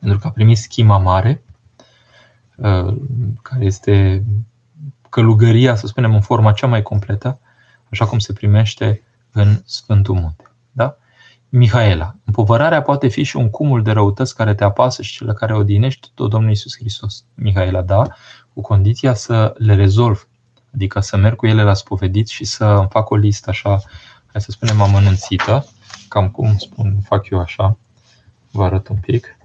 pentru 0.00 0.18
că 0.18 0.26
a 0.26 0.30
primit 0.30 0.58
schima 0.58 0.98
mare, 0.98 1.42
uh, 2.56 2.96
care 3.42 3.64
este 3.64 4.24
călugăria, 5.08 5.74
să 5.74 5.86
spunem, 5.86 6.14
în 6.14 6.20
forma 6.20 6.52
cea 6.52 6.66
mai 6.66 6.82
completă, 6.82 7.38
așa 7.90 8.06
cum 8.06 8.18
se 8.18 8.32
primește 8.32 9.02
în 9.32 9.62
Sfântul 9.64 10.14
Munte. 10.14 10.50
Da? 10.72 10.96
Mihaela. 11.48 12.14
Împovărarea 12.24 12.82
poate 12.82 13.08
fi 13.08 13.22
și 13.22 13.36
un 13.36 13.50
cumul 13.50 13.82
de 13.82 13.90
răutăți 13.90 14.34
care 14.34 14.54
te 14.54 14.64
apasă 14.64 15.02
și 15.02 15.16
cele 15.16 15.32
care 15.32 15.54
odinești 15.54 16.10
tot 16.14 16.30
Domnul 16.30 16.50
Iisus 16.50 16.76
Hristos. 16.76 17.24
Mihaela, 17.34 17.82
da, 17.82 18.06
cu 18.54 18.60
condiția 18.60 19.14
să 19.14 19.54
le 19.56 19.74
rezolv, 19.74 20.28
adică 20.74 21.00
să 21.00 21.16
merg 21.16 21.36
cu 21.36 21.46
ele 21.46 21.62
la 21.62 21.74
spovedit 21.74 22.28
și 22.28 22.44
să 22.44 22.64
îmi 22.64 22.88
fac 22.90 23.10
o 23.10 23.16
listă 23.16 23.50
așa, 23.50 23.82
hai 24.26 24.40
să 24.40 24.50
spunem 24.50 24.80
amănunțită, 24.80 25.66
cam 26.08 26.28
cum 26.28 26.56
spun, 26.56 27.00
fac 27.04 27.28
eu 27.28 27.40
așa, 27.40 27.76
vă 28.50 28.64
arăt 28.64 28.88
un 28.88 28.96
pic. 28.96 29.36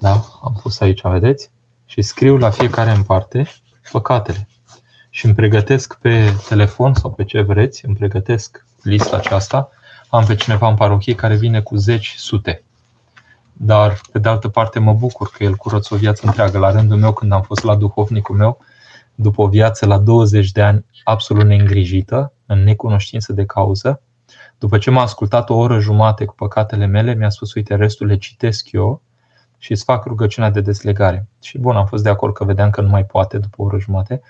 Da, 0.00 0.10
am 0.42 0.58
pus 0.62 0.80
aici, 0.80 1.02
vedeți? 1.02 1.50
Și 1.84 2.02
scriu 2.02 2.36
la 2.36 2.50
fiecare 2.50 2.90
în 2.90 3.02
parte 3.02 3.46
păcatele. 3.92 4.48
Și 5.10 5.24
îmi 5.24 5.34
pregătesc 5.34 5.94
pe 5.94 6.32
telefon 6.48 6.94
sau 6.94 7.10
pe 7.10 7.24
ce 7.24 7.40
vreți, 7.40 7.84
îmi 7.84 7.96
pregătesc 7.96 8.64
lista 8.82 9.16
aceasta 9.16 9.70
am 10.08 10.24
pe 10.24 10.34
cineva 10.34 10.68
în 10.68 10.74
parohie 10.74 11.14
care 11.14 11.36
vine 11.36 11.60
cu 11.60 11.76
zeci, 11.76 12.14
sute. 12.18 12.62
Dar, 13.52 14.00
pe 14.12 14.18
de 14.18 14.28
altă 14.28 14.48
parte, 14.48 14.78
mă 14.78 14.92
bucur 14.92 15.30
că 15.30 15.44
el 15.44 15.54
curăță 15.54 15.94
o 15.94 15.96
viață 15.96 16.22
întreagă. 16.26 16.58
La 16.58 16.70
rândul 16.70 16.96
meu, 16.96 17.12
când 17.12 17.32
am 17.32 17.42
fost 17.42 17.62
la 17.62 17.76
duhovnicul 17.76 18.36
meu, 18.36 18.58
după 19.14 19.42
o 19.42 19.48
viață 19.48 19.86
la 19.86 19.98
20 19.98 20.52
de 20.52 20.62
ani 20.62 20.84
absolut 21.04 21.44
neîngrijită, 21.44 22.32
în 22.46 22.64
necunoștință 22.64 23.32
de 23.32 23.44
cauză, 23.44 24.00
după 24.58 24.78
ce 24.78 24.90
m-a 24.90 25.02
ascultat 25.02 25.50
o 25.50 25.54
oră 25.54 25.78
jumate 25.78 26.24
cu 26.24 26.34
păcatele 26.34 26.86
mele, 26.86 27.14
mi-a 27.14 27.30
spus, 27.30 27.54
uite, 27.54 27.74
restul 27.74 28.06
le 28.06 28.16
citesc 28.16 28.72
eu 28.72 29.02
și 29.58 29.72
îți 29.72 29.84
fac 29.84 30.04
rugăciunea 30.04 30.50
de 30.50 30.60
deslegare. 30.60 31.26
Și 31.42 31.58
bun, 31.58 31.76
am 31.76 31.86
fost 31.86 32.02
de 32.02 32.08
acord 32.08 32.34
că 32.34 32.44
vedeam 32.44 32.70
că 32.70 32.80
nu 32.80 32.88
mai 32.88 33.04
poate 33.04 33.38
după 33.38 33.62
o 33.62 33.64
oră 33.64 33.78
jumate, 33.78 34.22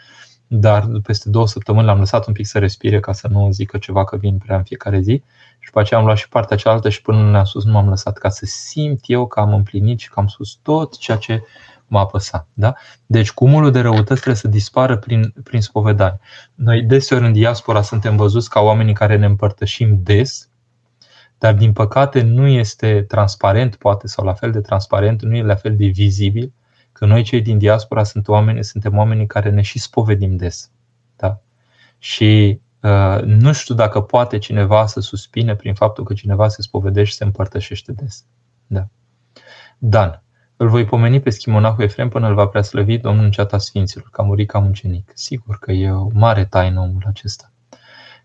dar 0.47 0.89
peste 1.03 1.31
două 1.31 1.47
săptămâni 1.47 1.87
l-am 1.87 1.99
lăsat 1.99 2.27
un 2.27 2.33
pic 2.33 2.47
să 2.47 2.59
respire 2.59 3.01
ca 3.01 3.13
să 3.13 3.29
nu 3.29 3.51
zică 3.51 3.79
ceva 3.79 4.05
că 4.05 4.17
vin 4.17 4.39
prea 4.39 4.57
în 4.57 4.63
fiecare 4.63 5.01
zi 5.01 5.23
și 5.59 5.67
după 5.67 5.81
aceea 5.81 6.01
am 6.01 6.07
luat 6.07 6.17
și 6.17 6.29
partea 6.29 6.57
cealaltă 6.57 6.89
și 6.89 7.03
până 7.03 7.31
ne-am 7.31 7.45
sus 7.45 7.65
nu 7.65 7.73
m-am 7.73 7.89
lăsat 7.89 8.19
ca 8.19 8.29
să 8.29 8.45
simt 8.47 9.01
eu 9.07 9.27
că 9.27 9.41
am 9.41 9.55
împlinit 9.55 9.99
și 9.99 10.09
că 10.09 10.21
am 10.21 10.27
spus 10.27 10.59
tot 10.63 10.99
ceea 10.99 11.17
ce 11.17 11.43
m-a 11.87 12.01
apăsat. 12.01 12.49
Da? 12.53 12.75
Deci 13.07 13.33
cumulul 13.33 13.71
de 13.71 13.81
răutăți 13.81 14.21
trebuie 14.21 14.35
să 14.35 14.49
dispară 14.49 14.97
prin, 14.97 15.35
prin 15.45 15.61
spovedare. 15.61 16.21
Noi 16.55 16.83
deseori 16.83 17.25
în 17.25 17.33
diaspora 17.33 17.83
suntem 17.83 18.17
văzuți 18.17 18.51
ca 18.51 18.61
oamenii 18.61 18.95
care 18.95 19.17
ne 19.17 19.27
împărtășim 19.27 19.99
des, 20.03 20.49
dar 21.39 21.55
din 21.55 21.73
păcate 21.73 22.23
nu 22.23 22.47
este 22.47 23.03
transparent, 23.03 23.77
poate, 23.77 24.07
sau 24.07 24.25
la 24.25 24.35
fel 24.35 24.51
de 24.51 24.61
transparent, 24.61 25.23
nu 25.23 25.37
e 25.37 25.43
la 25.43 25.55
fel 25.55 25.77
de 25.77 25.87
vizibil, 25.87 26.53
că 26.93 27.07
noi 27.07 27.23
cei 27.23 27.41
din 27.43 27.59
diaspora 27.59 28.05
sunt 28.05 28.29
oameni, 28.29 28.65
suntem 28.65 28.97
oamenii 28.97 29.27
care 29.27 29.51
ne 29.51 29.63
și 29.63 29.79
spovedim 29.79 30.37
des. 30.37 30.71
Da? 31.17 31.41
Și 31.99 32.61
Uh, 32.87 33.23
nu 33.23 33.53
știu 33.53 33.75
dacă 33.75 34.01
poate 34.01 34.39
cineva 34.39 34.87
să 34.87 35.01
suspine 35.01 35.55
prin 35.55 35.75
faptul 35.75 36.05
că 36.05 36.15
cineva 36.15 36.49
se 36.49 36.63
spovedește 36.63 37.11
și 37.11 37.17
se 37.17 37.25
împărtășește 37.25 37.93
des. 37.93 38.25
Da. 38.67 38.89
Dan. 39.79 40.23
Îl 40.57 40.69
voi 40.69 40.85
pomeni 40.85 41.21
pe 41.21 41.31
schimonahul 41.31 41.85
Efrem 41.85 42.09
până 42.09 42.29
îl 42.29 42.35
va 42.35 42.47
preaslăvi 42.47 42.99
Domnul 42.99 43.25
în 43.25 43.31
ceata 43.31 43.59
Sfinților, 43.59 44.09
că 44.11 44.21
a 44.21 44.25
murit 44.25 44.49
ca 44.49 44.59
mucenic. 44.59 45.11
Sigur 45.15 45.59
că 45.59 45.73
e 45.73 45.91
o 45.91 46.09
mare 46.13 46.45
taină 46.45 46.81
omul 46.81 47.03
acesta. 47.07 47.53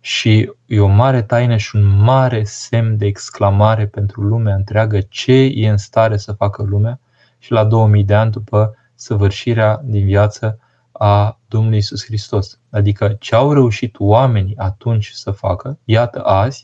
Și 0.01 0.51
e 0.65 0.79
o 0.79 0.87
mare 0.87 1.21
taină 1.21 1.57
și 1.57 1.75
un 1.75 1.97
mare 1.97 2.43
semn 2.43 2.97
de 2.97 3.05
exclamare 3.05 3.87
pentru 3.87 4.21
lumea 4.21 4.55
întreagă 4.55 5.01
ce 5.01 5.33
e 5.33 5.69
în 5.69 5.77
stare 5.77 6.17
să 6.17 6.31
facă 6.31 6.63
lumea 6.63 6.99
și 7.39 7.51
la 7.51 7.63
2000 7.63 8.03
de 8.03 8.13
ani 8.13 8.31
după 8.31 8.75
săvârșirea 8.95 9.81
din 9.83 10.05
viață 10.05 10.59
a 10.91 11.39
Domnului 11.47 11.77
Isus 11.77 12.05
Hristos. 12.05 12.59
Adică 12.69 13.15
ce 13.19 13.35
au 13.35 13.53
reușit 13.53 13.95
oamenii 13.99 14.57
atunci 14.57 15.09
să 15.09 15.31
facă, 15.31 15.79
iată 15.83 16.23
azi, 16.23 16.63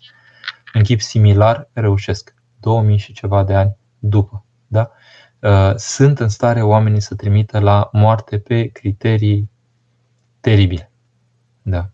în 0.74 0.84
chip 0.84 1.02
similar, 1.02 1.70
reușesc. 1.74 2.36
2000 2.60 2.98
și 2.98 3.14
ceva 3.14 3.44
de 3.44 3.56
ani 3.56 3.76
după. 4.00 4.46
Da? 4.68 4.92
Uh, 5.40 5.76
sunt 5.76 6.20
în 6.20 6.30
stare 6.30 6.62
oamenii 6.62 7.00
să 7.00 7.16
trimită 7.16 7.60
la 7.60 7.90
moarte 7.92 8.40
pe 8.40 8.68
criterii 8.68 9.50
teribile. 10.40 10.92
Da. 11.62 11.90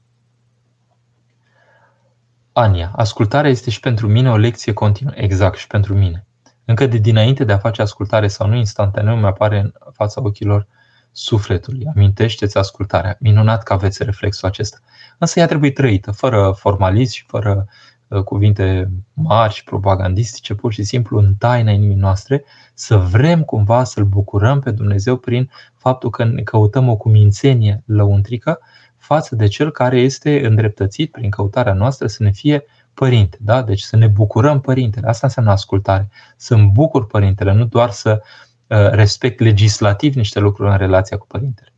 Ania, 2.54 2.92
ascultarea 2.96 3.50
este 3.50 3.70
și 3.70 3.80
pentru 3.80 4.08
mine 4.08 4.30
o 4.30 4.38
lecție 4.38 4.74
continuă. 4.74 5.14
Exact, 5.16 5.58
și 5.58 5.68
pentru 5.68 5.94
mine. 5.94 6.26
Încă 6.66 6.88
de 6.88 6.98
dinainte 6.98 7.44
de 7.44 7.54
a 7.54 7.58
face 7.58 7.82
ascultare 7.82 8.28
sau 8.28 8.48
nu 8.48 8.56
instantaneu, 8.56 9.16
mi 9.16 9.26
apare 9.26 9.60
în 9.60 9.74
fața 9.92 10.22
ochilor 10.22 10.60
uh, 10.60 10.68
sufletului. 11.14 11.88
Amintește-ți 11.96 12.58
ascultarea. 12.58 13.18
Minunat 13.20 13.64
că 13.64 13.74
aveți 13.74 14.04
reflexul 14.04 14.48
acesta. 14.48 14.78
Însă 15.18 15.40
ea 15.40 15.46
trebuie 15.46 15.72
trăită, 15.72 16.12
fără 16.12 16.54
formalism 16.58 17.14
și 17.14 17.24
fără 17.28 17.68
uh, 18.08 18.24
cuvinte 18.24 18.90
mari 19.14 19.54
și 19.54 19.64
propagandistice, 19.64 20.54
pur 20.54 20.74
și 20.74 20.84
simplu 20.84 21.18
în 21.18 21.36
taina 21.36 21.72
inimii 21.72 21.96
noastre, 21.96 22.44
să 22.74 22.98
vrem 22.98 23.44
cumva 23.44 23.84
să-L 23.84 24.04
bucurăm 24.04 24.60
pe 24.60 24.72
Dumnezeu 24.72 25.18
prin 25.18 25.52
faptul 25.78 26.10
că 26.10 26.24
ne 26.24 26.42
căutăm 26.42 26.90
o 26.90 26.96
cumințenie 26.96 27.84
lăuntrică 27.86 28.60
față 29.04 29.36
de 29.36 29.48
Cel 29.48 29.72
care 29.72 30.00
este 30.00 30.48
îndreptățit 30.48 31.12
prin 31.12 31.30
căutarea 31.30 31.74
noastră 31.74 32.08
să 32.08 32.24
ne 32.24 32.32
fie 32.32 32.66
părinte. 32.94 33.38
Da? 33.42 33.62
Deci 33.62 33.82
să 33.82 33.96
ne 33.96 34.08
bucurăm 34.08 34.62
părintele. 34.62 35.08
Asta 35.08 35.28
înseamnă 35.28 35.52
ascultare. 35.52 36.10
Să-mi 36.38 36.72
bucur 36.74 37.08
părintele, 37.08 37.54
nu 37.54 37.66
doar 37.66 37.90
să 37.90 38.22
uh, 38.22 38.54
Uh, 38.74 38.90
respect 38.90 39.40
legislativ 39.40 40.16
niște 40.16 40.40
lucruri 40.40 40.72
în 40.72 40.78
relația 40.78 41.18
cu 41.18 41.28
părintele. 41.28 41.74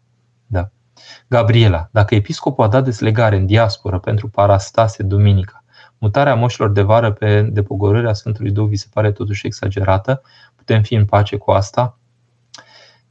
Da. 0.45 0.69
Gabriela, 1.27 1.89
dacă 1.91 2.15
episcopul 2.15 2.63
a 2.63 2.67
dat 2.67 2.83
deslegare 2.83 3.35
în 3.35 3.45
diasporă 3.45 3.99
pentru 3.99 4.29
parastase 4.29 5.03
duminica, 5.03 5.63
mutarea 5.97 6.35
moșilor 6.35 6.71
de 6.71 6.81
vară 6.81 7.11
pe 7.11 7.41
depogorârea 7.41 8.13
Sfântului 8.13 8.51
Duh 8.51 8.67
vi 8.67 8.75
se 8.75 8.87
pare 8.93 9.11
totuși 9.11 9.45
exagerată? 9.45 10.21
Putem 10.55 10.81
fi 10.81 10.93
în 10.93 11.05
pace 11.05 11.37
cu 11.37 11.51
asta? 11.51 11.97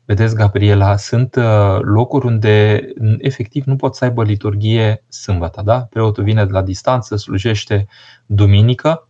Vedeți, 0.07 0.35
Gabriela, 0.35 0.97
sunt 0.97 1.35
uh, 1.35 1.79
locuri 1.81 2.27
unde 2.27 2.85
efectiv 3.19 3.65
nu 3.65 3.77
pot 3.77 3.95
să 3.95 4.05
aibă 4.05 4.25
liturghie 4.25 5.05
sâmbătă. 5.09 5.63
Da? 5.63 5.81
Preotul 5.81 6.25
vine 6.25 6.45
de 6.45 6.53
la 6.53 6.63
distanță, 6.63 7.17
slujește 7.17 7.87
duminică, 8.27 9.09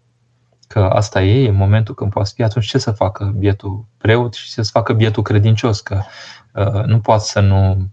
că 0.68 0.80
asta 0.80 1.22
e, 1.22 1.44
e 1.44 1.50
momentul 1.50 1.94
când 1.94 2.10
poate 2.10 2.30
fi, 2.34 2.42
atunci 2.42 2.66
ce 2.66 2.78
să 2.78 2.90
facă 2.90 3.34
bietul 3.38 3.84
preot 3.96 4.34
și 4.34 4.52
ce 4.52 4.62
să 4.62 4.70
facă 4.70 4.92
bietul 4.92 5.22
credincios, 5.22 5.80
că 5.80 6.00
uh, 6.52 6.84
nu 6.84 7.00
poate 7.00 7.24
să 7.24 7.40
nu 7.40 7.88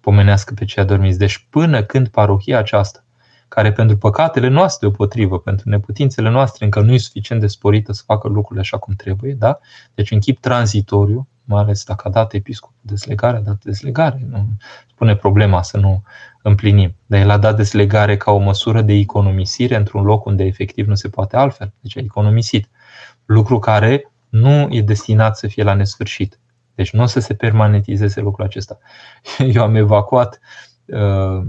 pomenească 0.00 0.54
pe 0.54 0.64
cei 0.64 0.82
adormiți. 0.82 1.18
Deci 1.18 1.46
până 1.50 1.82
când 1.82 2.08
parohia 2.08 2.58
aceasta, 2.58 3.04
care 3.48 3.72
pentru 3.72 3.96
păcatele 3.96 4.48
noastre 4.48 4.90
potrivă, 4.90 5.38
pentru 5.38 5.68
neputințele 5.68 6.28
noastre 6.28 6.64
încă 6.64 6.80
nu 6.80 6.92
e 6.92 6.98
suficient 6.98 7.40
de 7.40 7.46
sporită 7.46 7.92
să 7.92 8.02
facă 8.06 8.28
lucrurile 8.28 8.60
așa 8.60 8.78
cum 8.78 8.94
trebuie, 8.94 9.32
da? 9.32 9.58
deci 9.94 10.10
în 10.10 10.18
chip 10.18 10.38
tranzitoriu, 10.38 11.28
mai 11.46 11.62
ales 11.62 11.84
dacă 11.84 12.08
a 12.08 12.10
dat 12.10 12.32
episcopul 12.32 12.76
deslegare, 12.80 13.36
a 13.36 13.40
dat 13.40 13.62
deslegare, 13.64 14.26
nu 14.28 14.48
spune 14.90 15.16
problema 15.16 15.62
să 15.62 15.78
nu 15.78 16.02
împlinim. 16.42 16.94
Dar 17.06 17.20
el 17.20 17.30
a 17.30 17.38
dat 17.38 17.56
deslegare 17.56 18.16
ca 18.16 18.30
o 18.30 18.38
măsură 18.38 18.82
de 18.82 18.92
economisire 18.92 19.76
într-un 19.76 20.02
loc 20.02 20.24
unde 20.24 20.44
efectiv 20.44 20.86
nu 20.86 20.94
se 20.94 21.08
poate 21.08 21.36
altfel. 21.36 21.72
Deci 21.80 21.96
a 21.96 22.00
economisit. 22.00 22.68
Lucru 23.24 23.58
care 23.58 24.10
nu 24.28 24.68
e 24.70 24.82
destinat 24.82 25.36
să 25.36 25.46
fie 25.46 25.62
la 25.62 25.74
nesfârșit. 25.74 26.38
Deci 26.74 26.92
nu 26.92 27.02
o 27.02 27.06
să 27.06 27.20
se 27.20 27.34
permanentizeze 27.34 28.20
lucrul 28.20 28.44
acesta. 28.44 28.78
Eu 29.54 29.62
am 29.62 29.74
evacuat 29.74 30.40
uh, 30.84 31.46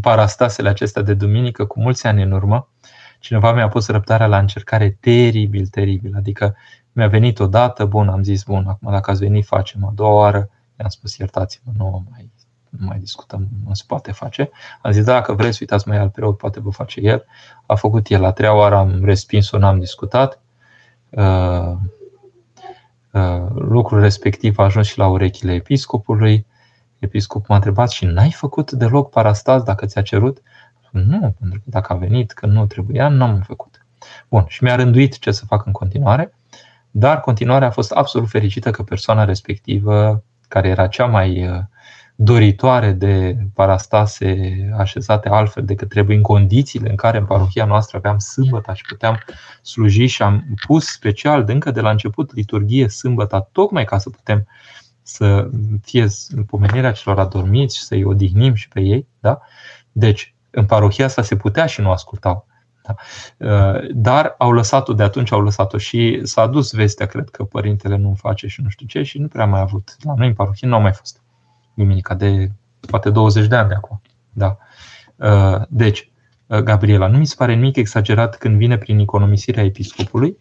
parastasele 0.00 0.68
acestea 0.68 1.02
de 1.02 1.14
duminică 1.14 1.64
cu 1.64 1.80
mulți 1.80 2.06
ani 2.06 2.22
în 2.22 2.32
urmă. 2.32 2.68
Cineva 3.20 3.52
mi-a 3.52 3.68
pus 3.68 3.88
răbdarea 3.88 4.26
la 4.26 4.38
încercare 4.38 4.96
teribil, 5.00 5.66
teribil. 5.66 6.12
Adică 6.16 6.56
mi-a 6.92 7.08
venit 7.08 7.40
odată, 7.40 7.84
bun, 7.84 8.08
am 8.08 8.22
zis, 8.22 8.42
bun, 8.42 8.66
acum 8.66 8.90
dacă 8.90 9.10
ați 9.10 9.20
venit, 9.20 9.44
facem 9.44 9.84
a 9.84 9.92
doua 9.94 10.12
oară. 10.12 10.50
I-am 10.78 10.88
spus, 10.88 11.16
iertați-mă, 11.16 11.72
nu 11.76 12.04
mai 12.10 12.30
nu 12.68 12.86
mai 12.86 12.98
discutăm, 12.98 13.48
nu 13.66 13.74
se 13.74 13.82
poate 13.86 14.12
face. 14.12 14.50
Am 14.82 14.92
zis, 14.92 15.04
da, 15.04 15.12
dacă 15.12 15.32
vreți, 15.32 15.58
uitați 15.60 15.88
mai 15.88 15.98
alt 15.98 16.12
preot, 16.12 16.36
poate 16.36 16.60
vă 16.60 16.70
face 16.70 17.00
el. 17.00 17.24
A 17.66 17.74
făcut 17.74 18.06
el. 18.06 18.20
La 18.20 18.32
treia 18.32 18.54
oară 18.54 18.76
am 18.76 19.04
respins-o, 19.04 19.58
n-am 19.58 19.78
discutat. 19.78 20.40
Uh, 21.10 21.72
uh, 23.12 23.46
lucrul 23.54 24.00
respectiv 24.00 24.58
a 24.58 24.64
ajuns 24.64 24.86
și 24.86 24.98
la 24.98 25.06
urechile 25.06 25.52
episcopului. 25.52 26.46
Episcopul 26.98 27.46
m-a 27.48 27.54
întrebat 27.54 27.90
și 27.90 28.04
n-ai 28.04 28.30
făcut 28.30 28.70
deloc 28.70 29.10
parastaz 29.10 29.62
dacă 29.62 29.86
ți-a 29.86 30.02
cerut? 30.02 30.42
Nu, 30.90 31.34
pentru 31.38 31.58
că 31.58 31.64
dacă 31.64 31.92
a 31.92 31.96
venit 31.96 32.32
când 32.32 32.52
nu 32.52 32.66
trebuia, 32.66 33.08
n-am 33.08 33.40
făcut. 33.40 33.86
Bun, 34.28 34.44
și 34.48 34.62
mi-a 34.62 34.74
rânduit 34.74 35.18
ce 35.18 35.30
să 35.30 35.44
fac 35.44 35.66
în 35.66 35.72
continuare, 35.72 36.34
dar 36.98 37.20
continuarea 37.20 37.68
a 37.68 37.70
fost 37.70 37.92
absolut 37.92 38.28
fericită 38.28 38.70
că 38.70 38.82
persoana 38.82 39.24
respectivă, 39.24 40.24
care 40.48 40.68
era 40.68 40.86
cea 40.86 41.06
mai 41.06 41.48
uh, 41.48 41.58
doritoare 42.14 42.92
de 42.92 43.36
parastase 43.54 44.52
așezate 44.78 45.28
altfel 45.28 45.64
decât 45.64 45.88
trebuie 45.88 46.16
în 46.16 46.22
condițiile 46.22 46.90
în 46.90 46.96
care 46.96 47.18
în 47.18 47.24
parohia 47.26 47.64
noastră 47.64 47.96
aveam 47.96 48.18
sâmbătă 48.18 48.72
și 48.74 48.82
puteam 48.88 49.18
sluji 49.62 50.06
și 50.06 50.22
am 50.22 50.44
pus 50.66 50.86
special 50.86 51.44
de 51.44 51.52
încă 51.52 51.70
de 51.70 51.80
la 51.80 51.90
început 51.90 52.34
liturghie 52.34 52.88
sâmbătă 52.88 53.48
tocmai 53.52 53.84
ca 53.84 53.98
să 53.98 54.10
putem 54.10 54.46
să 55.02 55.50
fie 55.82 56.06
pomenirea 56.46 56.92
celor 56.92 57.18
adormiți 57.18 57.76
și 57.76 57.82
să-i 57.82 58.04
odihnim 58.04 58.54
și 58.54 58.68
pe 58.68 58.80
ei. 58.80 59.06
Da? 59.20 59.40
Deci, 59.92 60.34
în 60.50 60.66
parohia 60.66 61.04
asta 61.04 61.22
se 61.22 61.36
putea 61.36 61.66
și 61.66 61.80
nu 61.80 61.90
ascultau. 61.90 62.46
Da? 63.36 63.80
Dar 63.94 64.34
au 64.38 64.52
lăsat-o 64.52 64.92
de 64.92 65.02
atunci, 65.02 65.32
au 65.32 65.42
lăsat-o 65.42 65.78
și 65.78 66.20
s-a 66.22 66.46
dus 66.46 66.72
vestea, 66.72 67.06
cred 67.06 67.30
că 67.30 67.44
părintele 67.44 67.96
nu 67.96 68.14
face 68.14 68.46
și 68.46 68.62
nu 68.62 68.68
știu 68.68 68.86
ce 68.86 69.02
și 69.02 69.18
nu 69.18 69.26
prea 69.26 69.46
mai 69.46 69.58
a 69.58 69.62
avut. 69.62 69.96
La 70.02 70.14
noi 70.16 70.26
în 70.26 70.34
parohie 70.34 70.68
nu 70.68 70.74
au 70.74 70.80
mai 70.80 70.92
fost 70.92 71.22
duminica 71.74 72.14
de 72.14 72.50
poate 72.80 73.10
20 73.10 73.46
de 73.46 73.56
ani 73.56 73.68
de 73.68 73.74
acum. 73.74 74.00
Da. 74.32 74.56
Uh, 75.16 75.62
deci, 75.68 76.10
uh, 76.46 76.58
Gabriela, 76.58 77.06
nu 77.06 77.18
mi 77.18 77.26
se 77.26 77.34
pare 77.38 77.54
nimic 77.54 77.76
exagerat 77.76 78.36
când 78.36 78.56
vine 78.56 78.78
prin 78.78 78.98
economisirea 78.98 79.64
episcopului, 79.64 80.38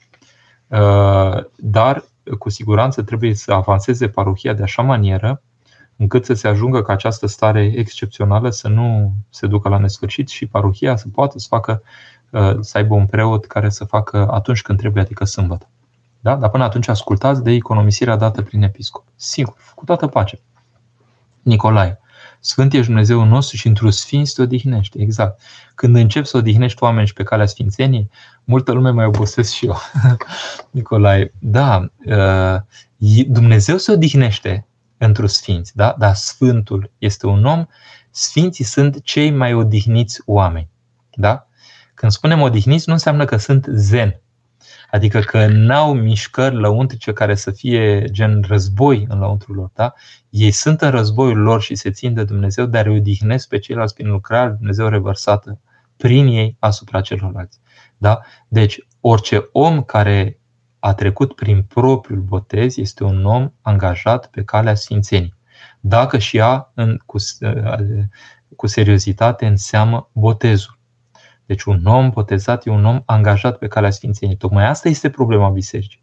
uh, 0.68 1.44
dar 1.56 2.04
cu 2.40 2.50
siguranță 2.50 3.04
trebuie 3.04 3.34
să 3.34 3.54
avanseze 3.54 4.10
parohia 4.10 4.54
de 4.54 4.64
așa 4.64 4.82
manieră 4.82 5.42
încât 5.98 6.26
să 6.26 6.34
se 6.34 6.48
ajungă 6.48 6.82
ca 6.82 6.94
această 6.94 7.28
stare 7.28 7.74
excepțională 7.76 8.50
să 8.50 8.68
nu 8.68 9.14
se 9.30 9.48
ducă 9.48 9.70
la 9.70 9.78
nesfârșit 9.78 10.28
și 10.30 10.46
parohia 10.46 10.96
să 10.96 11.08
poată 11.14 11.40
să 11.40 11.46
facă 11.50 11.84
să 12.60 12.78
aibă 12.78 12.94
un 12.94 13.06
preot 13.06 13.46
care 13.46 13.70
să 13.70 13.84
facă 13.84 14.28
atunci 14.32 14.62
când 14.62 14.78
trebuie, 14.78 15.04
adică 15.04 15.26
sâmbătă. 15.26 15.70
Da? 16.20 16.36
Dar 16.36 16.50
până 16.50 16.64
atunci 16.64 16.88
ascultați 16.88 17.44
de 17.44 17.52
economisirea 17.52 18.16
dată 18.16 18.42
prin 18.42 18.62
episcop. 18.62 19.04
Sigur, 19.16 19.56
cu 19.76 19.86
toată 19.86 20.08
pace. 20.08 20.40
Nicolae. 21.42 22.00
Sfânt 22.40 22.74
ești 22.74 22.86
Dumnezeu 22.86 23.24
nostru 23.24 23.58
și 23.58 23.68
într-un 23.68 23.92
sfinț 23.92 24.32
te 24.32 24.42
odihnește. 24.42 25.02
Exact. 25.02 25.42
Când 25.76 25.96
încep 25.96 26.26
să 26.26 26.38
odihnești 26.38 26.84
oameni 26.84 27.08
și 27.08 27.14
pe 27.14 27.24
calea 27.24 27.46
sfințenii, 27.46 28.10
multă 28.44 28.72
lume 28.72 28.90
mai 28.90 29.06
obosesc 29.06 29.52
și 29.52 29.66
eu. 29.66 29.78
Nicolae, 30.72 31.34
da, 31.40 31.92
uh, 32.06 32.62
Dumnezeu 33.28 33.78
se 33.78 33.92
odihnește 33.92 34.68
într-un 34.98 35.28
sfinț, 35.28 35.70
da? 35.72 35.96
dar 35.98 36.14
Sfântul 36.14 36.92
este 36.98 37.28
un 37.28 37.46
om, 37.46 37.66
sfinții 38.10 38.64
sunt 38.64 39.02
cei 39.04 39.32
mai 39.32 39.54
odihniți 39.54 40.22
oameni. 40.26 40.70
Da? 41.14 41.48
Când 41.98 42.12
spunem 42.12 42.42
odihniți, 42.42 42.88
nu 42.88 42.94
înseamnă 42.94 43.26
că 43.26 43.38
sunt 43.38 43.68
zen, 43.70 44.22
Adică 44.92 45.20
că 45.20 45.48
n-au 45.48 45.94
mișcări 45.94 46.56
lăuntrice 46.56 47.14
care 47.14 47.36
să 47.36 47.52
fie 47.52 48.06
gen 48.12 48.44
război 48.48 49.06
în 49.10 49.20
lăuntrul 49.20 49.56
lor. 49.56 49.70
Da? 49.74 49.94
Ei 50.30 50.52
sunt 50.52 50.82
în 50.82 50.90
războiul 50.90 51.38
lor 51.38 51.62
și 51.62 51.76
se 51.76 51.92
țin 51.92 52.14
de 52.14 52.24
Dumnezeu, 52.24 52.66
dar 52.66 52.86
îi 52.86 52.98
odihnesc 52.98 53.48
pe 53.48 53.60
ceilalți 53.60 53.94
prin 53.94 54.10
lucrarea 54.10 54.50
Dumnezeu 54.50 54.88
revărsată 54.88 55.60
prin 55.98 56.28
ei 56.28 56.56
asupra 56.60 57.02
celorlalți. 57.02 57.60
Da? 57.98 58.20
Deci, 58.48 58.88
orice 59.02 59.50
om 59.52 59.84
care 59.84 60.40
a 60.80 60.94
trecut 60.94 61.36
prin 61.36 61.64
propriul 61.64 62.22
botez 62.22 62.78
este 62.78 63.04
un 63.04 63.26
om 63.26 63.52
angajat 63.62 64.28
pe 64.28 64.44
calea 64.44 64.76
sfințenii. 64.76 65.36
Dacă 65.80 66.18
și 66.18 66.38
ea 66.38 66.72
în, 66.74 67.00
cu, 67.06 67.18
cu 68.56 68.68
seriozitate 68.68 69.46
înseamnă 69.46 70.10
botezul. 70.12 70.77
Deci 71.48 71.64
un 71.64 71.86
om 71.86 72.10
botezat 72.10 72.66
e 72.66 72.70
un 72.70 72.86
om 72.86 73.02
angajat 73.06 73.58
pe 73.58 73.68
calea 73.68 73.90
Sfințenii. 73.90 74.36
Tocmai 74.36 74.68
asta 74.68 74.90
este 74.90 75.10
problema 75.10 75.50
bisericii. 75.50 76.02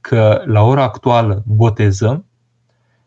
Că 0.00 0.42
la 0.46 0.62
ora 0.62 0.82
actuală 0.82 1.42
botezăm 1.46 2.26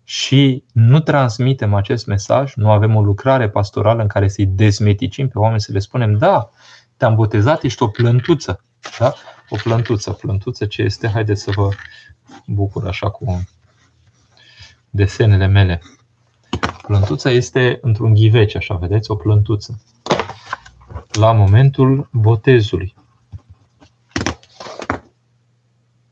și 0.03 0.63
nu 0.71 0.99
transmitem 0.99 1.73
acest 1.73 2.05
mesaj, 2.05 2.53
nu 2.55 2.71
avem 2.71 2.95
o 2.95 3.03
lucrare 3.03 3.49
pastorală 3.49 4.01
în 4.01 4.07
care 4.07 4.27
să-i 4.27 4.45
dezmeticim 4.45 5.27
pe 5.27 5.39
oameni, 5.39 5.61
să 5.61 5.71
le 5.71 5.79
spunem, 5.79 6.17
da, 6.17 6.49
te-am 6.97 7.15
botezat, 7.15 7.63
ești 7.63 7.83
o 7.83 7.87
plântuță. 7.87 8.61
Da? 8.99 9.13
O 9.49 9.55
plântuță. 9.63 10.11
Plântuță 10.11 10.65
ce 10.65 10.81
este? 10.81 11.07
Haideți 11.07 11.41
să 11.41 11.51
vă 11.55 11.69
bucur 12.45 12.87
așa 12.87 13.09
cu 13.09 13.47
desenele 14.89 15.45
mele. 15.45 15.81
Plântuța 16.81 17.29
este 17.29 17.79
într-un 17.81 18.13
ghivece, 18.13 18.57
așa, 18.57 18.75
vedeți? 18.75 19.11
O 19.11 19.15
plântuță 19.15 19.81
la 21.11 21.31
momentul 21.31 22.09
botezului. 22.11 22.95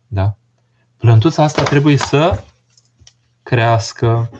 Da? 0.07 0.37
Plântuța 0.97 1.43
asta 1.43 1.63
trebuie 1.63 1.97
să 1.97 2.43
crească. 3.43 4.31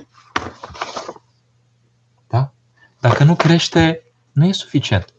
Da? 2.28 2.52
Dacă 3.00 3.24
nu 3.24 3.36
crește, 3.36 4.04
nu 4.32 4.46
e 4.46 4.52
suficient. 4.52 5.14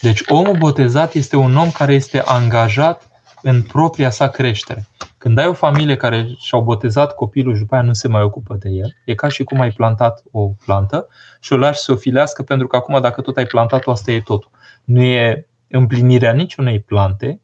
Deci 0.00 0.22
omul 0.26 0.56
botezat 0.56 1.14
este 1.14 1.36
un 1.36 1.56
om 1.56 1.70
care 1.70 1.94
este 1.94 2.20
angajat 2.20 3.08
în 3.42 3.62
propria 3.62 4.10
sa 4.10 4.28
creștere. 4.28 4.88
Când 5.24 5.38
ai 5.38 5.46
o 5.46 5.52
familie 5.52 5.96
care 5.96 6.28
și-au 6.38 6.62
botezat 6.62 7.14
copilul 7.14 7.54
și 7.54 7.60
după 7.60 7.74
aia 7.74 7.84
nu 7.84 7.92
se 7.92 8.08
mai 8.08 8.22
ocupă 8.22 8.56
de 8.60 8.68
el, 8.68 8.96
e 9.04 9.14
ca 9.14 9.28
și 9.28 9.44
cum 9.44 9.60
ai 9.60 9.70
plantat 9.70 10.22
o 10.30 10.48
plantă 10.48 11.08
și 11.40 11.52
o 11.52 11.56
lași 11.56 11.80
să 11.80 11.92
o 11.92 11.96
filească 11.96 12.42
pentru 12.42 12.66
că 12.66 12.76
acum 12.76 13.00
dacă 13.00 13.20
tot 13.20 13.36
ai 13.36 13.46
plantat-o, 13.46 13.90
asta 13.90 14.12
e 14.12 14.20
totul. 14.20 14.50
Nu 14.84 15.02
e 15.02 15.46
împlinirea 15.68 16.32
niciunei 16.32 16.80
plante 16.80 17.40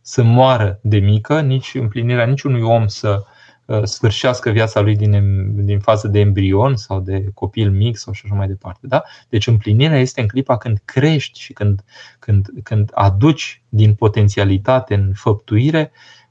să 0.00 0.22
moară 0.22 0.78
de 0.82 0.98
mică, 0.98 1.40
nici 1.40 1.74
împlinirea 1.74 2.26
niciunui 2.26 2.62
om 2.62 2.86
să 2.86 3.22
uh, 3.64 3.82
sfârșească 3.82 4.50
viața 4.50 4.80
lui 4.80 4.96
din, 4.96 5.64
din 5.64 5.80
fază 5.80 6.08
de 6.08 6.20
embrion 6.20 6.76
sau 6.76 7.00
de 7.00 7.24
copil 7.34 7.70
mic 7.70 7.96
sau 7.96 8.12
și 8.12 8.22
așa 8.24 8.34
mai 8.34 8.46
departe. 8.46 8.86
Da? 8.86 9.02
Deci 9.28 9.46
împlinirea 9.46 9.98
este 9.98 10.20
în 10.20 10.26
clipa 10.26 10.56
când 10.56 10.78
crești 10.84 11.40
și 11.40 11.52
când, 11.52 11.84
când, 12.18 12.46
când 12.62 12.90
aduci 12.94 13.62
din 13.68 13.94
potențialitate 13.94 14.94
în 14.94 15.12
făptuire 15.14 15.90
uh, 15.92 16.22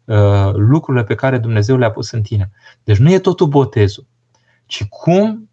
lucrurile 0.53 1.03
pe 1.03 1.15
care 1.15 1.37
Dumnezeu 1.37 1.77
le-a 1.77 1.91
pus 1.91 2.11
în 2.11 2.21
tine. 2.21 2.51
Deci 2.83 2.97
nu 2.97 3.11
e 3.11 3.19
totul 3.19 3.47
botezul, 3.47 4.05
ci 4.65 4.83
cum 4.83 5.49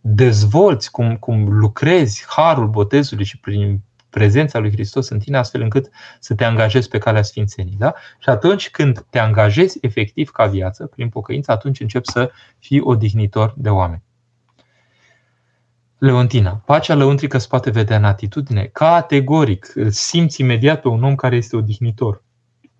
dezvolți, 0.00 0.90
cum, 0.90 1.16
cum 1.16 1.58
lucrezi 1.58 2.24
harul 2.28 2.68
botezului 2.68 3.24
și 3.24 3.38
prin 3.38 3.80
prezența 4.10 4.58
lui 4.58 4.70
Hristos 4.70 5.08
în 5.08 5.18
tine, 5.18 5.36
astfel 5.36 5.60
încât 5.60 5.90
să 6.20 6.34
te 6.34 6.44
angajezi 6.44 6.88
pe 6.88 6.98
calea 6.98 7.22
Sfințenii. 7.22 7.76
Da? 7.78 7.94
Și 8.18 8.28
atunci 8.28 8.70
când 8.70 9.04
te 9.10 9.18
angajezi 9.18 9.78
efectiv 9.80 10.30
ca 10.30 10.46
viață, 10.46 10.86
prin 10.86 11.08
pocăință, 11.08 11.52
atunci 11.52 11.80
începi 11.80 12.10
să 12.10 12.30
fii 12.58 12.80
odihnitor 12.80 13.54
de 13.56 13.68
oameni. 13.68 14.02
Leontina. 15.98 16.50
Pacea 16.50 16.94
lăuntrică 16.94 17.38
se 17.38 17.46
poate 17.48 17.70
vedea 17.70 17.96
în 17.96 18.04
atitudine. 18.04 18.64
Categoric. 18.64 19.72
Simți 19.88 20.40
imediat 20.40 20.80
pe 20.80 20.88
un 20.88 21.02
om 21.04 21.14
care 21.14 21.36
este 21.36 21.56
odihnitor. 21.56 22.22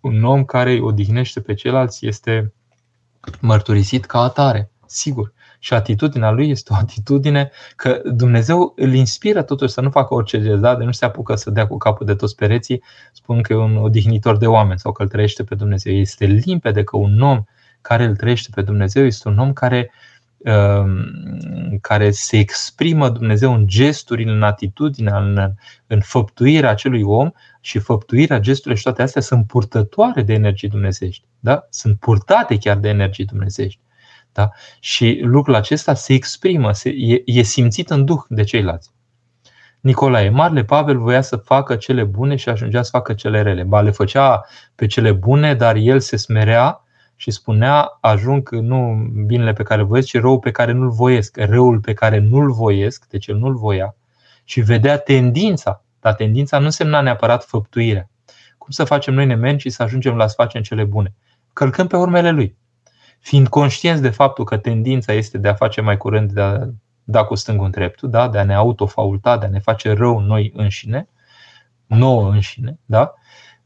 Un 0.03 0.25
om 0.25 0.45
care 0.45 0.79
odihnește 0.81 1.41
pe 1.41 1.55
ceilalți 1.55 2.07
este 2.07 2.53
mărturisit 3.41 4.05
ca 4.05 4.19
atare. 4.19 4.71
Sigur 4.87 5.33
și 5.65 5.75
atitudinea 5.75 6.31
lui 6.31 6.51
este 6.51 6.73
o 6.73 6.77
atitudine 6.77 7.51
că 7.77 8.01
Dumnezeu 8.05 8.73
îl 8.77 8.93
inspiră 8.93 9.43
totuși 9.43 9.73
să 9.73 9.81
nu 9.81 9.91
facă 9.91 10.15
orice 10.15 10.43
gest, 10.43 10.61
de 10.61 10.85
nu 10.85 10.93
se 10.93 11.05
apucă 11.05 11.35
să 11.35 11.51
dea 11.51 11.67
cu 11.67 11.77
capul 11.77 12.07
de 12.07 12.15
toți 12.15 12.37
pereții, 12.37 12.83
spun 13.13 13.43
că 13.43 13.53
e 13.53 13.57
un 13.57 13.77
odihnitor 13.77 14.37
de 14.37 14.47
oameni 14.47 14.79
sau 14.79 14.93
că 14.93 15.03
îl 15.03 15.09
trăiește 15.09 15.45
pe 15.45 15.55
Dumnezeu. 15.55 15.95
Este 15.95 16.25
limpede 16.25 16.85
că 16.85 16.97
un 16.97 17.21
om 17.21 17.45
care 17.81 18.05
îl 18.05 18.17
trăiește 18.17 18.51
pe 18.55 18.63
Dumnezeu 18.63 19.05
este 19.05 19.29
un 19.29 19.39
om 19.39 19.53
care 19.53 19.91
um, 20.39 21.79
care 21.81 22.11
se 22.11 22.39
exprimă 22.39 23.09
Dumnezeu 23.09 23.55
în 23.55 23.67
gesturi, 23.67 24.25
în 24.25 24.43
atitudinea, 24.43 25.19
în, 25.19 25.53
în 25.87 26.01
făptuirea 26.01 26.71
acelui 26.71 27.03
om 27.03 27.31
și 27.65 27.79
făptuirea 27.79 28.39
gesturilor 28.39 28.77
și 28.77 28.83
toate 28.83 29.03
astea 29.03 29.21
sunt 29.21 29.47
purtătoare 29.47 30.23
de 30.23 30.33
energii 30.33 30.69
dumnezești. 30.69 31.25
Da? 31.41 31.67
Sunt 31.71 31.99
purtate 31.99 32.59
chiar 32.59 32.77
de 32.77 32.89
energii 32.89 33.25
dumnezești. 33.25 33.81
Da? 34.33 34.51
Și 34.81 35.21
lucrul 35.23 35.55
acesta 35.55 35.95
se 35.95 36.13
exprimă, 36.13 36.73
se, 36.73 36.89
e, 36.89 37.23
e 37.25 37.43
simțit 37.43 37.91
în 37.91 38.05
duh 38.05 38.21
de 38.29 38.45
ceilalți. 38.45 38.91
Nicolae, 39.81 40.29
Marele 40.29 40.65
Pavel 40.65 40.99
voia 40.99 41.21
să 41.21 41.37
facă 41.37 41.77
cele 41.77 42.05
bune 42.05 42.37
și 42.37 42.49
ajungea 42.49 42.83
să 42.83 42.91
facă 42.93 43.13
cele 43.13 43.43
rele. 43.43 43.63
Ba, 43.63 43.81
le 43.81 43.91
făcea 43.91 44.45
pe 44.75 44.87
cele 44.87 45.13
bune, 45.13 45.55
dar 45.55 45.77
el 45.77 46.01
se 46.01 46.17
smerea 46.17 46.85
și 47.17 47.31
spunea 47.31 47.99
ajung 48.01 48.49
nu 48.51 49.11
binele 49.27 49.53
pe 49.53 49.63
care 49.63 49.83
voiesc, 49.83 50.09
ci 50.09 50.21
răul 50.21 50.39
pe 50.39 50.51
care 50.51 50.73
nu-l 50.73 50.91
voiesc. 50.91 51.37
Răul 51.37 51.81
pe 51.81 51.93
care 51.93 52.19
nu-l 52.19 52.53
voiesc, 52.53 53.07
deci 53.09 53.27
el 53.27 53.37
nu-l 53.37 53.55
voia, 53.55 53.95
și 54.45 54.61
vedea 54.61 54.99
tendința. 54.99 55.85
Dar 56.03 56.15
tendința 56.15 56.59
nu 56.59 56.65
însemna 56.65 57.01
neapărat 57.01 57.45
făptuirea. 57.45 58.11
Cum 58.59 58.71
să 58.71 58.85
facem 58.85 59.15
noi 59.15 59.27
nemeni 59.27 59.61
și 59.61 59.71
să 59.71 59.83
ajungem 59.83 60.17
la 60.17 60.27
să 60.27 60.35
facem 60.37 60.63
cele 60.63 60.85
bune? 60.85 61.15
Călcăm 61.53 61.87
pe 61.87 61.97
urmele 61.97 62.31
lui 62.31 62.57
fiind 63.23 63.49
conștienți 63.49 64.03
de 64.03 64.11
faptul 64.11 64.45
că 64.45 64.57
tendința 64.57 65.13
este 65.13 65.39
de 65.39 65.49
a 65.49 65.55
face 65.55 65.81
mai 65.81 65.97
curând, 65.97 66.33
de 66.33 66.41
a 66.41 66.59
da 67.05 67.25
cu 67.25 67.35
stângul 67.35 67.65
în 67.65 67.71
dreptul, 67.71 68.11
da? 68.11 68.29
de 68.29 68.39
a 68.39 68.45
ne 68.45 68.55
autofaulta, 68.55 69.39
de 69.39 69.47
a 69.47 69.49
ne 69.49 69.59
face 69.59 69.93
rău 69.93 70.19
noi 70.19 70.53
înșine, 70.57 71.09
nouă 71.87 72.31
înșine, 72.31 72.79
da? 72.85 73.15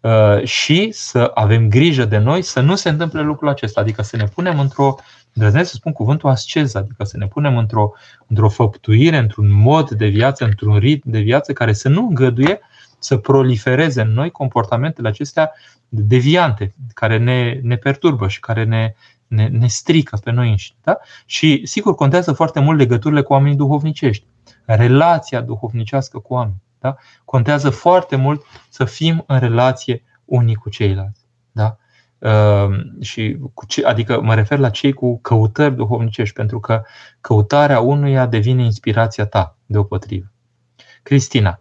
Uh, 0.00 0.44
și 0.44 0.90
să 0.92 1.30
avem 1.34 1.68
grijă 1.68 2.04
de 2.04 2.18
noi 2.18 2.42
să 2.42 2.60
nu 2.60 2.74
se 2.74 2.88
întâmple 2.88 3.20
lucrul 3.20 3.48
acesta, 3.48 3.80
adică 3.80 4.02
să 4.02 4.16
ne 4.16 4.24
punem 4.24 4.58
într-o, 4.58 4.94
îndrăznesc 5.36 5.70
să 5.70 5.76
spun 5.76 5.92
cuvântul 5.92 6.30
asceză, 6.30 6.78
adică 6.78 7.04
să 7.04 7.16
ne 7.16 7.26
punem 7.26 7.56
într-o, 7.56 7.92
într-o 8.26 8.48
făptuire, 8.48 9.16
într-un 9.16 9.52
mod 9.52 9.90
de 9.90 10.06
viață, 10.06 10.44
într-un 10.44 10.76
ritm 10.76 11.10
de 11.10 11.20
viață 11.20 11.52
care 11.52 11.72
să 11.72 11.88
nu 11.88 12.06
îngăduie 12.08 12.60
să 12.98 13.16
prolifereze 13.16 14.00
în 14.00 14.12
noi 14.12 14.30
comportamentele 14.30 15.08
acestea 15.08 15.52
deviante, 15.88 16.74
care 16.94 17.18
ne, 17.18 17.60
ne 17.62 17.76
perturbă 17.76 18.28
și 18.28 18.40
care 18.40 18.64
ne, 18.64 18.94
ne, 19.26 19.48
ne 19.48 19.66
strică 19.66 20.18
pe 20.24 20.30
noi 20.30 20.50
înșine. 20.50 20.76
Da? 20.82 20.98
Și 21.26 21.60
sigur 21.64 21.94
contează 21.94 22.32
foarte 22.32 22.60
mult 22.60 22.78
legăturile 22.78 23.22
cu 23.22 23.32
oamenii 23.32 23.56
duhovnicești, 23.56 24.26
relația 24.64 25.40
duhovnicească 25.40 26.18
cu 26.18 26.34
oameni. 26.34 26.62
Da? 26.78 26.96
Contează 27.24 27.70
foarte 27.70 28.16
mult 28.16 28.42
să 28.68 28.84
fim 28.84 29.24
în 29.26 29.38
relație 29.38 30.02
unii 30.24 30.54
cu 30.54 30.68
ceilalți. 30.68 31.20
Da? 31.52 31.76
Uh, 32.18 32.68
și 33.00 33.38
cu 33.54 33.66
ce, 33.66 33.86
adică 33.86 34.20
mă 34.20 34.34
refer 34.34 34.58
la 34.58 34.70
cei 34.70 34.92
cu 34.92 35.18
căutări 35.20 35.74
duhovnicești, 35.74 36.34
pentru 36.34 36.60
că 36.60 36.82
căutarea 37.20 37.80
unuia 37.80 38.26
devine 38.26 38.62
inspirația 38.64 39.26
ta, 39.26 39.56
deopotrivă. 39.66 40.32
Cristina, 41.02 41.60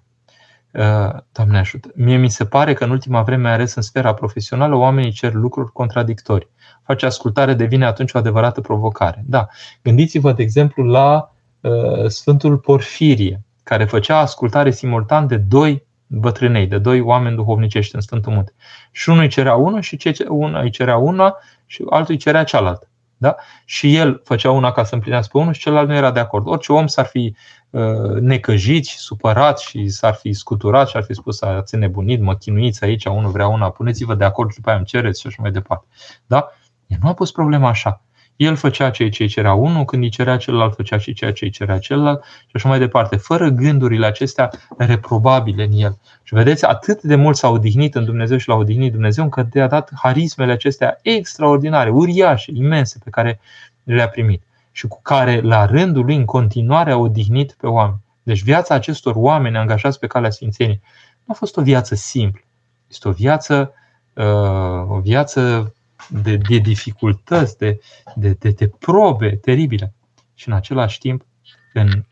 uh, 0.72 1.20
Doamne 1.32 1.58
ajută. 1.58 1.92
Mie 1.96 2.18
mi 2.18 2.30
se 2.30 2.46
pare 2.46 2.74
că 2.74 2.84
în 2.84 2.90
ultima 2.90 3.22
vreme, 3.22 3.42
mai 3.42 3.54
ales 3.54 3.76
în 3.76 3.82
sfera 3.82 4.14
profesională, 4.14 4.76
oamenii 4.76 5.12
cer 5.12 5.34
lucruri 5.34 5.72
contradictorii. 5.72 6.50
Face 6.84 7.06
ascultare 7.06 7.54
devine 7.54 7.86
atunci 7.86 8.14
o 8.14 8.18
adevărată 8.18 8.62
provocare. 8.62 9.24
Da. 9.26 9.48
Gândiți-vă, 9.82 10.32
de 10.32 10.42
exemplu, 10.42 10.84
la 10.84 11.32
uh, 11.62 12.08
Sfântul 12.08 12.58
Porfirie, 12.58 13.42
care 13.64 13.86
făcea 13.86 14.18
ascultare 14.18 14.72
simultan 14.72 15.28
de 15.28 15.38
doi 15.38 15.86
bătrânei, 16.20 16.68
de 16.68 16.78
doi 16.78 17.00
oameni 17.00 17.36
duhovnicești 17.36 17.96
în 17.96 18.02
Sfântul 18.02 18.32
Munte. 18.32 18.54
Și 18.92 19.10
unul 19.10 19.22
îi 19.22 19.30
cerea 19.30 19.56
unul 19.56 19.82
și 19.82 20.26
una 20.28 20.62
îi 20.62 20.70
cerea 20.70 20.98
una 20.98 21.36
și 21.66 21.84
altul 21.90 22.14
îi 22.14 22.20
cerea 22.20 22.44
cealaltă. 22.44 22.88
Da? 23.18 23.36
Și 23.66 23.96
el 23.96 24.22
făcea 24.24 24.52
una 24.52 24.72
ca 24.72 24.84
să 24.84 24.94
împlinească 24.94 25.38
unul 25.38 25.54
și 25.54 25.60
celălalt 25.60 25.88
nu 25.88 25.96
era 25.96 26.12
de 26.12 26.20
acord. 26.20 26.48
Orice 26.48 26.72
om 26.72 26.88
s-ar 26.88 27.06
fi 27.06 27.36
uh, 27.70 28.20
necăjit 28.20 28.86
și 28.86 28.98
supărat 28.98 29.60
și 29.60 29.88
s-ar 29.88 30.14
fi 30.14 30.34
scuturat 30.34 30.88
și 30.88 30.98
ar 30.98 31.04
fi 31.04 31.14
spus 31.14 31.42
ați 31.42 31.76
nebunit, 31.76 32.22
mă 32.22 32.36
chinuiți 32.36 32.84
aici, 32.84 33.06
unul 33.06 33.32
vrea 33.32 33.48
una, 33.48 33.70
puneți-vă 33.70 34.16
de 34.16 34.24
acord 34.24 34.50
și 34.50 34.56
după 34.56 34.70
aia 34.70 34.78
îmi 34.78 34.88
cereți 34.88 35.22
și 35.22 35.28
așa 35.28 35.42
mai 35.42 35.52
departe. 35.52 35.86
Da? 36.26 36.48
El 36.88 36.98
nu 37.02 37.10
a 37.10 37.14
pus 37.14 37.32
problema 37.32 37.70
așa. 37.70 38.02
El 38.36 38.56
făcea 38.56 38.90
ceea 38.90 39.10
ce 39.10 39.24
îi 39.24 39.30
cerea 39.30 39.54
unul, 39.54 39.86
când 39.86 40.04
îi 40.04 40.10
cerea 40.10 40.38
celălalt, 40.38 40.76
făcea 40.76 40.98
și 40.98 41.14
ceea 41.14 41.34
ce 41.34 41.44
îi 41.44 41.50
cerea 41.50 41.80
celălalt 41.80 42.24
și 42.24 42.52
așa 42.54 42.70
mai 42.70 42.80
departe, 42.80 43.16
fără 43.16 43.50
gândurile 43.50 44.06
acestea 44.06 44.52
reprobabile 44.78 45.64
în 45.64 45.72
el. 45.74 45.98
Și 46.24 46.34
vedeți, 46.34 46.66
atât 46.66 47.02
de 47.02 47.16
mult 47.16 47.36
s-a 47.36 47.48
odihnit 47.48 47.96
în 47.96 48.06
Dumnezeu 48.06 48.38
și 48.38 48.50
l-a 48.50 48.56
odihnit 48.56 48.92
Dumnezeu, 48.92 49.24
încât 49.24 49.50
de-a 49.50 49.68
dat 49.68 49.92
harismele 49.96 50.52
acestea 50.52 51.00
extraordinare, 51.02 51.90
uriașe, 51.90 52.52
imense, 52.56 53.00
pe 53.04 53.10
care 53.10 53.40
le-a 53.84 54.10
primit 54.10 54.42
și 54.72 54.88
cu 54.88 55.00
care, 55.02 55.42
la 55.42 55.66
rândul 55.66 56.06
lui, 56.06 56.16
în 56.16 56.26
continuare 56.26 56.92
a 56.92 56.98
odihnit 56.98 57.56
pe 57.60 57.68
oameni. 57.68 58.00
Deci 58.24 58.44
viața 58.44 58.76
acestor 58.76 59.14
oameni 59.16 59.58
angajați 59.58 60.00
pe 60.00 60.08
calea 60.08 60.30
Sfințeniei 60.30 60.82
nu 61.24 61.34
a 61.34 61.38
fost 61.38 61.58
o 61.58 61.62
viață 61.62 61.96
simplă. 61.96 62.42
Este 62.90 63.08
o 63.08 63.12
viață, 63.12 63.74
uh, 64.14 64.90
o 64.90 65.00
viață 65.00 65.74
de, 66.10 66.38
de 66.38 66.58
dificultăți, 66.58 67.58
de, 67.58 67.80
de, 68.16 68.34
de, 68.40 68.50
de 68.50 68.68
probe 68.68 69.36
teribile. 69.36 69.94
Și 70.34 70.48
în 70.48 70.54
același 70.54 71.00
timp, 71.00 71.26
în 71.74 72.06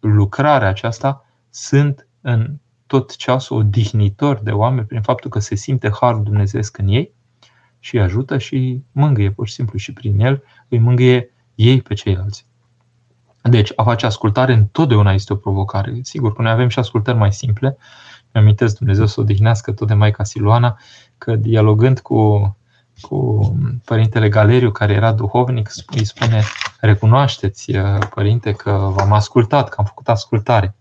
lucrarea 0.00 0.68
aceasta, 0.68 1.24
sunt 1.50 2.06
în 2.20 2.56
tot 2.86 3.16
ceasul 3.16 3.56
odihnitori 3.56 4.44
de 4.44 4.50
oameni 4.50 4.86
prin 4.86 5.02
faptul 5.02 5.30
că 5.30 5.38
se 5.38 5.54
simte 5.54 5.90
harul 6.00 6.22
Dumnezeu 6.22 6.60
în 6.72 6.88
ei 6.88 7.12
și 7.78 7.96
îi 7.96 8.02
ajută 8.02 8.38
și 8.38 8.54
îi 8.54 8.84
mângâie 8.92 9.30
pur 9.30 9.46
și 9.46 9.54
simplu 9.54 9.78
și 9.78 9.92
prin 9.92 10.20
el 10.20 10.42
îi 10.68 10.78
mângâie 10.78 11.30
ei 11.54 11.82
pe 11.82 11.94
ceilalți. 11.94 12.46
Deci, 13.42 13.72
a 13.76 13.82
face 13.82 14.06
ascultare 14.06 14.52
întotdeauna 14.52 15.12
este 15.12 15.32
o 15.32 15.36
provocare. 15.36 15.98
Sigur 16.02 16.32
că 16.32 16.42
noi 16.42 16.50
avem 16.50 16.68
și 16.68 16.78
ascultări 16.78 17.16
mai 17.16 17.32
simple. 17.32 17.76
Mi-amintesc 18.32 18.78
Dumnezeu 18.78 19.06
să 19.06 19.20
odihnească 19.20 19.72
tot 19.72 19.88
de 19.88 19.94
Maica 19.94 20.24
Siluana, 20.24 20.78
că 21.18 21.36
dialogând 21.36 22.00
cu 22.00 22.56
cu 23.00 23.40
părintele 23.84 24.28
Galeriu, 24.28 24.70
care 24.70 24.92
era 24.92 25.12
duhovnic, 25.12 25.70
îi 25.86 26.04
spune, 26.04 26.42
recunoașteți, 26.80 27.76
uh, 27.76 27.98
părinte, 28.14 28.52
că 28.52 28.70
v-am 28.70 29.12
ascultat, 29.12 29.68
că 29.68 29.74
am 29.78 29.84
făcut 29.84 30.08
ascultare. 30.08 30.74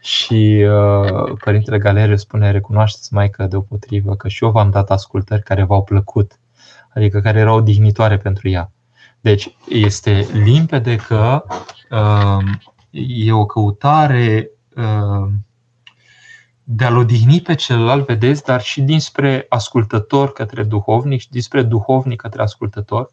Și 0.00 0.66
uh, 0.68 1.32
părintele 1.44 1.78
Galeriu 1.78 2.16
spune, 2.16 2.50
recunoașteți 2.50 3.14
mai 3.14 3.30
că 3.30 3.46
deopotrivă, 3.46 4.16
că 4.16 4.28
și 4.28 4.44
eu 4.44 4.50
v-am 4.50 4.70
dat 4.70 4.90
ascultări 4.90 5.42
care 5.42 5.64
v-au 5.64 5.82
plăcut, 5.82 6.38
adică 6.94 7.20
care 7.20 7.38
erau 7.38 7.60
dignitoare 7.60 8.16
pentru 8.16 8.48
ea. 8.48 8.70
Deci 9.20 9.56
este 9.68 10.26
limpede 10.32 10.96
că 10.96 11.44
uh, 11.90 12.44
e 13.26 13.32
o 13.32 13.46
căutare 13.46 14.50
uh, 14.76 15.28
de 16.64 16.84
a-l 16.84 16.96
odihni 16.96 17.40
pe 17.40 17.54
celălalt, 17.54 18.06
vedeți, 18.06 18.44
dar 18.44 18.62
și 18.62 18.80
dinspre 18.80 19.46
ascultător 19.48 20.32
către 20.32 20.62
duhovnic 20.62 21.20
și 21.20 21.30
dinspre 21.30 21.62
duhovnic 21.62 22.20
către 22.20 22.42
ascultător, 22.42 23.10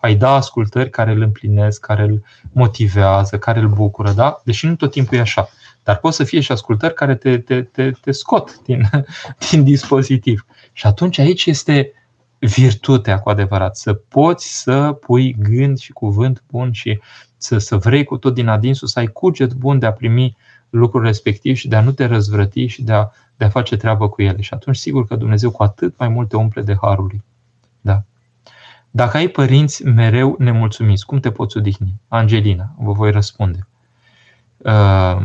ai 0.00 0.14
da 0.14 0.34
ascultări 0.34 0.90
care 0.90 1.12
îl 1.12 1.20
împlinesc, 1.22 1.80
care 1.80 2.02
îl 2.02 2.22
motivează, 2.52 3.38
care 3.38 3.60
îl 3.60 3.68
bucură, 3.68 4.12
da? 4.12 4.40
Deși 4.44 4.66
nu 4.66 4.76
tot 4.76 4.90
timpul 4.90 5.16
e 5.16 5.20
așa. 5.20 5.48
Dar 5.82 5.96
pot 5.96 6.14
să 6.14 6.24
fie 6.24 6.40
și 6.40 6.52
ascultări 6.52 6.94
care 6.94 7.14
te, 7.14 7.38
te, 7.38 7.62
te, 7.62 7.90
te 7.90 8.10
scot 8.10 8.62
din, 8.62 8.90
din 9.50 9.64
dispozitiv. 9.64 10.46
Și 10.72 10.86
atunci 10.86 11.18
aici 11.18 11.46
este 11.46 11.92
virtutea 12.38 13.18
cu 13.18 13.30
adevărat. 13.30 13.76
Să 13.76 13.92
poți 13.92 14.62
să 14.62 14.92
pui 14.92 15.36
gând 15.38 15.78
și 15.78 15.92
cuvânt 15.92 16.42
bun 16.50 16.72
și 16.72 17.00
să, 17.36 17.58
să 17.58 17.76
vrei 17.76 18.04
cu 18.04 18.16
tot 18.16 18.34
din 18.34 18.48
adinsul, 18.48 18.88
să 18.88 18.98
ai 18.98 19.06
cuget 19.06 19.52
bun 19.52 19.78
de 19.78 19.86
a 19.86 19.92
primi 19.92 20.36
lucrul 20.72 21.02
respectiv 21.02 21.56
și 21.56 21.68
de 21.68 21.76
a 21.76 21.80
nu 21.80 21.92
te 21.92 22.04
răzvrăti 22.04 22.66
și 22.66 22.82
de 22.82 22.92
a, 22.92 23.08
de 23.36 23.44
a 23.44 23.48
face 23.48 23.76
treabă 23.76 24.08
cu 24.08 24.22
ele. 24.22 24.40
Și 24.40 24.54
atunci, 24.54 24.76
sigur 24.76 25.06
că 25.06 25.16
Dumnezeu 25.16 25.50
cu 25.50 25.62
atât 25.62 25.98
mai 25.98 26.08
mult 26.08 26.28
te 26.28 26.36
umple 26.36 26.62
de 26.62 26.76
harul 26.80 27.20
Da. 27.80 28.02
Dacă 28.90 29.16
ai 29.16 29.28
părinți 29.28 29.84
mereu 29.84 30.34
nemulțumiți, 30.38 31.06
cum 31.06 31.20
te 31.20 31.30
poți 31.30 31.56
odihni? 31.56 32.00
Angelina, 32.08 32.74
vă 32.78 32.92
voi 32.92 33.10
răspunde. 33.10 33.68
Uh, 34.56 35.22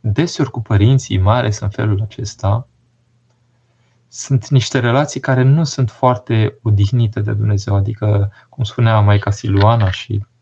deseori 0.00 0.50
cu 0.50 0.60
părinții, 0.60 1.18
mai 1.18 1.38
ales 1.38 1.58
în 1.58 1.68
felul 1.68 2.00
acesta, 2.02 2.68
sunt 4.08 4.48
niște 4.48 4.78
relații 4.78 5.20
care 5.20 5.42
nu 5.42 5.64
sunt 5.64 5.90
foarte 5.90 6.58
odihnite 6.62 7.20
de 7.20 7.32
Dumnezeu. 7.32 7.74
Adică, 7.74 8.32
cum 8.48 8.64
spunea 8.64 9.00
Maica 9.00 9.30
Siluana 9.30 9.90
și 9.90 10.22
Uh, 10.22 10.33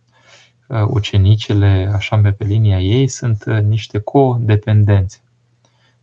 ucenicele, 0.88 1.90
așa 1.94 2.16
pe 2.16 2.44
linia 2.44 2.80
ei, 2.80 3.08
sunt 3.08 3.44
uh, 3.46 3.60
niște 3.60 3.98
codependențe. 3.98 5.22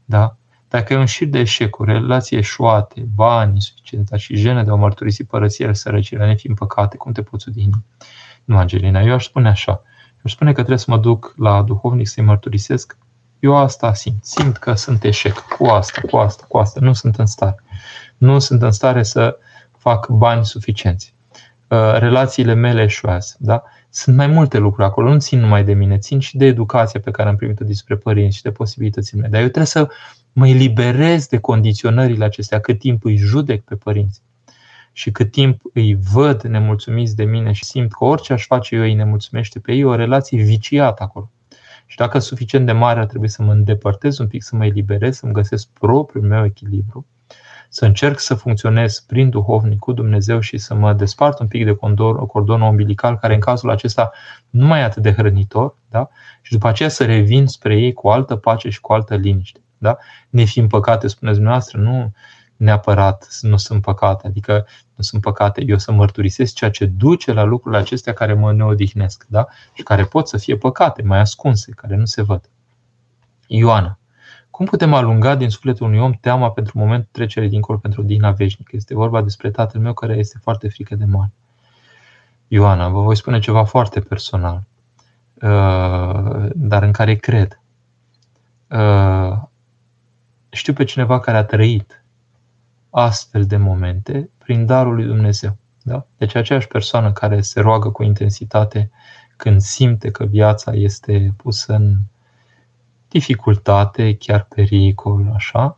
Da? 0.06 0.36
Dacă 0.68 0.94
e 0.94 0.98
un 0.98 1.06
șir 1.06 1.28
de 1.28 1.40
eșecuri, 1.40 1.92
relații 1.92 2.38
eșuate, 2.38 3.08
bani 3.16 3.54
insuficiența 3.54 4.18
și 4.18 4.36
jene 4.36 4.64
de 4.64 4.72
a 4.72 4.76
mărturisi 4.76 5.24
părăsirea, 5.24 5.74
sărăcirea, 5.74 6.26
ne 6.26 6.36
fiind 6.36 6.58
păcate, 6.58 6.98
cum 6.98 7.12
te 7.12 7.22
poți 7.22 7.50
odihni? 7.50 7.86
Nu, 8.44 8.58
Angelina, 8.58 9.02
eu 9.02 9.14
aș 9.14 9.26
spune 9.26 9.50
așa. 9.50 9.72
Eu 9.72 10.22
aș 10.24 10.32
spune 10.32 10.50
că 10.50 10.56
trebuie 10.56 10.78
să 10.78 10.92
mă 10.92 10.98
duc 10.98 11.34
la 11.38 11.62
duhovnic 11.62 12.08
să-i 12.08 12.24
mărturisesc. 12.24 12.98
Eu 13.40 13.56
asta 13.56 13.94
simt. 13.94 14.26
Simt 14.26 14.58
că 14.58 14.74
sunt 14.74 15.04
eșec 15.04 15.34
cu 15.34 15.66
asta, 15.66 16.02
cu 16.10 16.18
asta, 16.18 16.46
cu 16.48 16.58
asta. 16.58 16.80
Nu 16.80 16.94
sunt 16.94 17.16
în 17.16 17.26
stare. 17.26 17.64
Nu 18.18 18.40
sunt 18.40 18.62
în 18.62 18.72
stare 18.72 19.04
să 19.04 19.38
fac 19.78 20.08
bani 20.08 20.46
suficienți. 20.46 21.14
Uh, 21.68 21.94
relațiile 21.98 22.54
mele 22.54 22.82
eșuează. 22.82 23.36
Da? 23.40 23.64
Sunt 23.90 24.16
mai 24.16 24.28
multe 24.28 24.58
lucruri 24.58 24.88
acolo, 24.88 25.12
nu 25.12 25.20
țin 25.20 25.40
numai 25.40 25.64
de 25.64 25.74
mine, 25.74 25.98
țin 25.98 26.20
și 26.20 26.38
de 26.38 26.46
educația 26.46 27.00
pe 27.00 27.12
care 27.12 27.30
am 27.30 27.36
primit-o 27.36 27.66
despre 27.66 27.96
părinți 27.96 28.36
și 28.36 28.44
de 28.44 28.52
posibilitățile 28.52 29.22
mele. 29.22 29.32
Dar 29.32 29.42
eu 29.42 29.48
trebuie 29.48 29.66
să 29.66 29.88
mă 30.34 30.48
eliberez 30.48 31.28
de 31.28 31.38
condiționările 31.38 32.26
acestea 32.26 32.60
cât 32.60 32.80
timp 32.80 33.06
îi 33.06 33.16
judec 33.16 33.62
pe 33.62 33.76
părinți 33.76 34.22
și 34.92 35.12
cât 35.12 35.32
timp 35.32 35.62
îi 35.74 35.96
văd 36.12 36.42
nemulțumiți 36.42 37.16
de 37.16 37.24
mine 37.24 37.52
și 37.52 37.66
simt 37.66 37.92
că 37.94 38.04
orice 38.04 38.34
aș 38.34 38.46
face 38.46 38.76
eu 38.76 38.82
îi 38.82 38.94
nemulțumește 38.94 39.60
pe 39.60 39.74
ei, 39.74 39.84
o 39.84 39.96
relație 39.96 40.44
viciată 40.44 41.04
acolo. 41.04 41.32
Și 41.86 41.98
dacă 41.98 42.20
suficient 42.20 42.66
de 42.66 42.72
mare 42.72 43.00
ar 43.00 43.06
trebui 43.06 43.30
să 43.30 43.44
mă 43.44 43.52
îndepărtez 43.52 44.18
un 44.18 44.28
pic, 44.28 44.44
să 44.44 44.56
mă 44.56 44.66
eliberez, 44.66 45.18
să-mi 45.18 45.34
găsesc 45.34 45.68
propriul 45.68 46.26
meu 46.26 46.46
echilibru 46.46 47.06
să 47.70 47.86
încerc 47.86 48.20
să 48.20 48.36
funcționez 48.36 49.00
prin 49.00 49.30
duhovnic 49.30 49.80
cu 49.80 49.92
Dumnezeu 49.92 50.40
și 50.40 50.58
să 50.58 50.74
mă 50.74 50.94
despart 50.94 51.40
un 51.40 51.48
pic 51.48 51.66
de 51.66 51.76
condor, 51.76 52.26
cordonul 52.26 52.70
umbilical, 52.70 53.18
care 53.18 53.34
în 53.34 53.40
cazul 53.40 53.70
acesta 53.70 54.12
nu 54.50 54.66
mai 54.66 54.80
e 54.80 54.84
atât 54.84 55.04
de 55.04 55.14
hrănitor, 55.14 55.76
da? 55.90 56.10
și 56.42 56.52
după 56.52 56.68
aceea 56.68 56.90
să 56.90 57.06
revin 57.06 57.48
spre 57.48 57.78
ei 57.78 57.94
cu 57.94 58.10
altă 58.10 58.36
pace 58.36 58.70
și 58.70 58.80
cu 58.80 58.94
altă 58.94 59.16
liniște. 59.16 59.60
Da? 59.78 59.98
Ne 60.30 60.44
fiind 60.44 60.70
păcate, 60.70 61.08
spuneți 61.08 61.36
dumneavoastră, 61.36 61.80
nu, 61.80 62.12
neapărat 62.58 63.38
nu 63.42 63.58
sunt 63.58 63.82
păcate, 63.82 64.28
adică 64.28 64.66
nu 64.96 65.04
sunt 65.04 65.22
păcate, 65.22 65.64
eu 65.66 65.78
să 65.78 65.92
mărturisesc 65.92 66.54
ceea 66.54 66.70
ce 66.70 66.86
duce 66.86 67.34
la 67.34 67.44
lucrurile 67.44 67.82
acestea 67.82 68.14
care 68.14 68.34
mă 68.34 68.54
neodihnesc, 68.54 69.26
da? 69.28 69.48
Și 69.74 69.84
care 69.84 70.06
pot 70.06 70.28
să 70.28 70.38
fie 70.38 70.58
păcate, 70.58 71.02
mai 71.02 71.20
ascunse, 71.20 71.72
care 71.72 71.96
nu 71.96 72.06
se 72.06 72.22
văd. 72.22 72.50
Ioana. 73.48 74.00
Cum 74.60 74.68
putem 74.68 74.94
alunga 74.94 75.36
din 75.36 75.50
sufletul 75.50 75.88
unui 75.88 76.00
om 76.00 76.12
teama 76.12 76.52
pentru 76.52 76.78
momentul 76.78 77.10
trecerii 77.12 77.50
dincolo 77.50 77.78
pentru 77.78 78.02
dina 78.02 78.32
veșnică? 78.32 78.76
Este 78.76 78.96
vorba 78.96 79.22
despre 79.22 79.52
tatăl 79.52 79.82
meu 79.82 79.94
care 79.94 80.18
este 80.18 80.38
foarte 80.42 80.70
frică 80.70 80.96
de 80.96 81.06
moarte. 81.06 81.34
Ioana, 82.48 82.90
vă 82.90 83.02
voi 83.02 83.16
spune 83.16 83.40
ceva 83.40 83.64
foarte 83.64 84.00
personal, 84.00 84.64
uh, 85.42 86.50
dar 86.56 86.84
în 86.84 86.92
care 86.92 87.16
cred. 87.16 87.62
Uh, 88.68 89.38
știu 90.50 90.74
pe 90.74 90.84
cineva 90.84 91.20
care 91.20 91.38
a 91.38 91.44
trăit 91.44 92.04
astfel 92.90 93.46
de 93.46 93.58
momente 93.58 94.30
prin 94.38 94.66
darul 94.66 94.96
lui 94.96 95.06
Dumnezeu. 95.06 95.58
Da? 95.84 96.06
Deci 96.18 96.36
aceeași 96.36 96.68
persoană 96.68 97.12
care 97.12 97.42
se 97.42 97.60
roagă 97.60 97.90
cu 97.90 98.04
intensitate 98.04 98.92
când 99.38 99.62
simte 99.62 100.12
că 100.12 100.26
viața 100.26 100.72
este 100.74 101.34
pusă 101.38 101.74
în 101.74 101.98
dificultate, 103.10 104.16
chiar 104.16 104.44
pericol, 104.44 105.32
așa, 105.34 105.78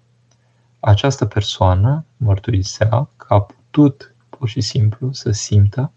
această 0.79 1.25
persoană 1.25 2.05
mărturisea 2.17 3.07
că 3.17 3.33
a 3.33 3.41
putut 3.41 4.15
pur 4.29 4.47
și 4.47 4.61
simplu 4.61 5.11
să 5.11 5.31
simtă 5.31 5.91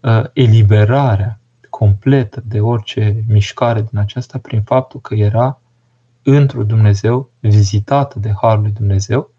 uh, 0.00 0.24
eliberarea 0.32 1.40
completă 1.70 2.42
de 2.44 2.60
orice 2.60 3.24
mișcare 3.28 3.82
din 3.82 3.98
aceasta 3.98 4.38
prin 4.38 4.62
faptul 4.62 5.00
că 5.00 5.14
era 5.14 5.60
într-un 6.22 6.66
Dumnezeu, 6.66 7.30
vizitată 7.40 8.18
de 8.18 8.32
Harul 8.40 8.62
lui 8.62 8.70
Dumnezeu 8.70 9.30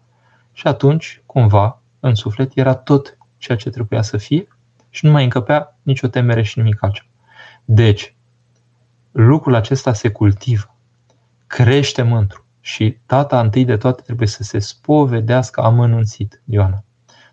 și 0.52 0.66
atunci, 0.66 1.22
cumva, 1.26 1.80
în 2.00 2.14
suflet 2.14 2.56
era 2.56 2.74
tot 2.74 3.18
ceea 3.38 3.58
ce 3.58 3.70
trebuia 3.70 4.02
să 4.02 4.16
fie 4.16 4.48
și 4.90 5.04
nu 5.04 5.10
mai 5.10 5.24
încăpea 5.24 5.78
nicio 5.82 6.08
temere 6.08 6.42
și 6.42 6.58
nimic 6.58 6.82
altceva. 6.82 7.08
Deci, 7.64 8.14
lucrul 9.10 9.54
acesta 9.54 9.92
se 9.92 10.08
cultivă, 10.08 10.71
crește 11.54 12.02
mântru 12.02 12.44
și 12.60 12.98
tata 13.06 13.40
întâi 13.40 13.64
de 13.64 13.76
toate 13.76 14.02
trebuie 14.02 14.28
să 14.28 14.42
se 14.42 14.58
spovedească 14.58 15.60
amănunțit, 15.60 16.42
Ioana. 16.44 16.84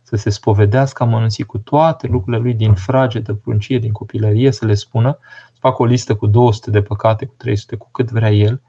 Să 0.01 0.15
se 0.15 0.30
spovedească 0.30 1.03
amănunțit 1.03 1.45
cu 1.45 1.57
toate 1.57 2.07
lucrurile 2.07 2.41
lui 2.41 2.53
din 2.53 2.74
frage, 2.74 3.20
de 3.20 3.34
pruncie, 3.34 3.80
din 3.80 3.91
copilărie, 3.91 4.51
să 4.51 4.65
le 4.65 4.74
spună, 4.74 5.17
să 5.51 5.57
facă 5.59 5.82
o 5.82 5.86
listă 5.86 6.15
cu 6.15 6.28
200 6.28 6.72
de 6.72 6.82
păcate, 6.82 7.26
cu 7.26 7.34
300, 7.38 7.76
cu 7.76 7.89
cât 7.91 8.11
vrea 8.11 8.32
el 8.32 8.61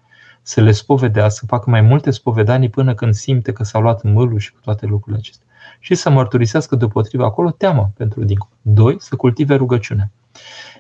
să 0.43 0.61
le 0.61 0.73
spovedească, 0.73 1.39
să 1.41 1.47
facă 1.47 1.71
mai 1.71 1.81
multe 1.81 2.11
spovedanii 2.11 2.69
până 2.69 2.95
când 2.95 3.15
simte 3.15 3.53
că 3.53 3.65
s-au 3.65 3.83
luat 3.83 4.03
mâlul 4.03 4.39
și 4.39 4.53
cu 4.53 4.61
toate 4.61 4.87
lucrurile 4.87 5.19
acestea. 5.23 5.47
Și 5.79 5.95
să 5.95 6.11
mărturisească 6.11 6.77
deopotrivă 6.77 7.25
acolo 7.25 7.51
teama 7.51 7.91
pentru 7.97 8.25
dincolo. 8.25 8.53
Doi, 8.63 8.97
să 9.01 9.17
cultive 9.17 9.55
rugăciunea. 9.55 10.11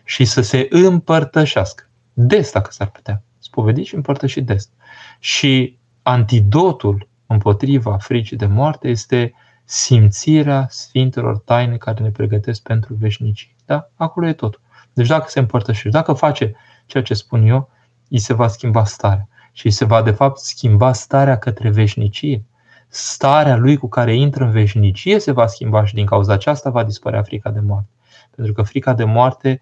Și 0.04 0.24
să 0.24 0.40
se 0.40 0.66
împărtășească. 0.70 1.88
Des, 2.12 2.52
dacă 2.52 2.70
s-ar 2.72 2.90
putea. 2.90 3.22
Spovedi 3.50 3.82
și 3.82 3.94
împărtăși 3.94 4.40
des. 4.40 4.70
Și 5.18 5.78
antidotul 6.02 7.08
împotriva 7.26 7.96
fricii 7.96 8.36
de 8.36 8.46
moarte 8.46 8.88
este 8.88 9.34
simțirea 9.64 10.66
Sfintelor 10.68 11.38
taine 11.38 11.76
care 11.76 12.02
ne 12.02 12.10
pregătesc 12.10 12.62
pentru 12.62 12.94
veșnicii. 12.94 13.54
Da? 13.66 13.90
Acolo 13.94 14.26
e 14.26 14.32
totul. 14.32 14.60
Deci 14.92 15.06
dacă 15.06 15.24
se 15.28 15.38
împărtășește, 15.38 15.88
dacă 15.88 16.12
face 16.12 16.54
ceea 16.86 17.02
ce 17.02 17.14
spun 17.14 17.46
eu, 17.46 17.70
îi 18.08 18.18
se 18.18 18.34
va 18.34 18.48
schimba 18.48 18.84
starea 18.84 19.28
și 19.52 19.70
se 19.70 19.84
va 19.84 20.02
de 20.02 20.10
fapt 20.10 20.38
schimba 20.38 20.92
starea 20.92 21.38
către 21.38 21.70
veșnicie. 21.70 22.44
Starea 22.88 23.56
lui 23.56 23.76
cu 23.76 23.88
care 23.88 24.14
intră 24.14 24.44
în 24.44 24.50
veșnicie 24.50 25.18
se 25.18 25.32
va 25.32 25.46
schimba 25.46 25.84
și 25.84 25.94
din 25.94 26.06
cauza 26.06 26.32
aceasta 26.32 26.70
va 26.70 26.84
dispărea 26.84 27.22
frica 27.22 27.50
de 27.50 27.60
moarte. 27.60 27.88
Pentru 28.36 28.52
că 28.52 28.62
frica 28.62 28.94
de 28.94 29.04
moarte, 29.04 29.60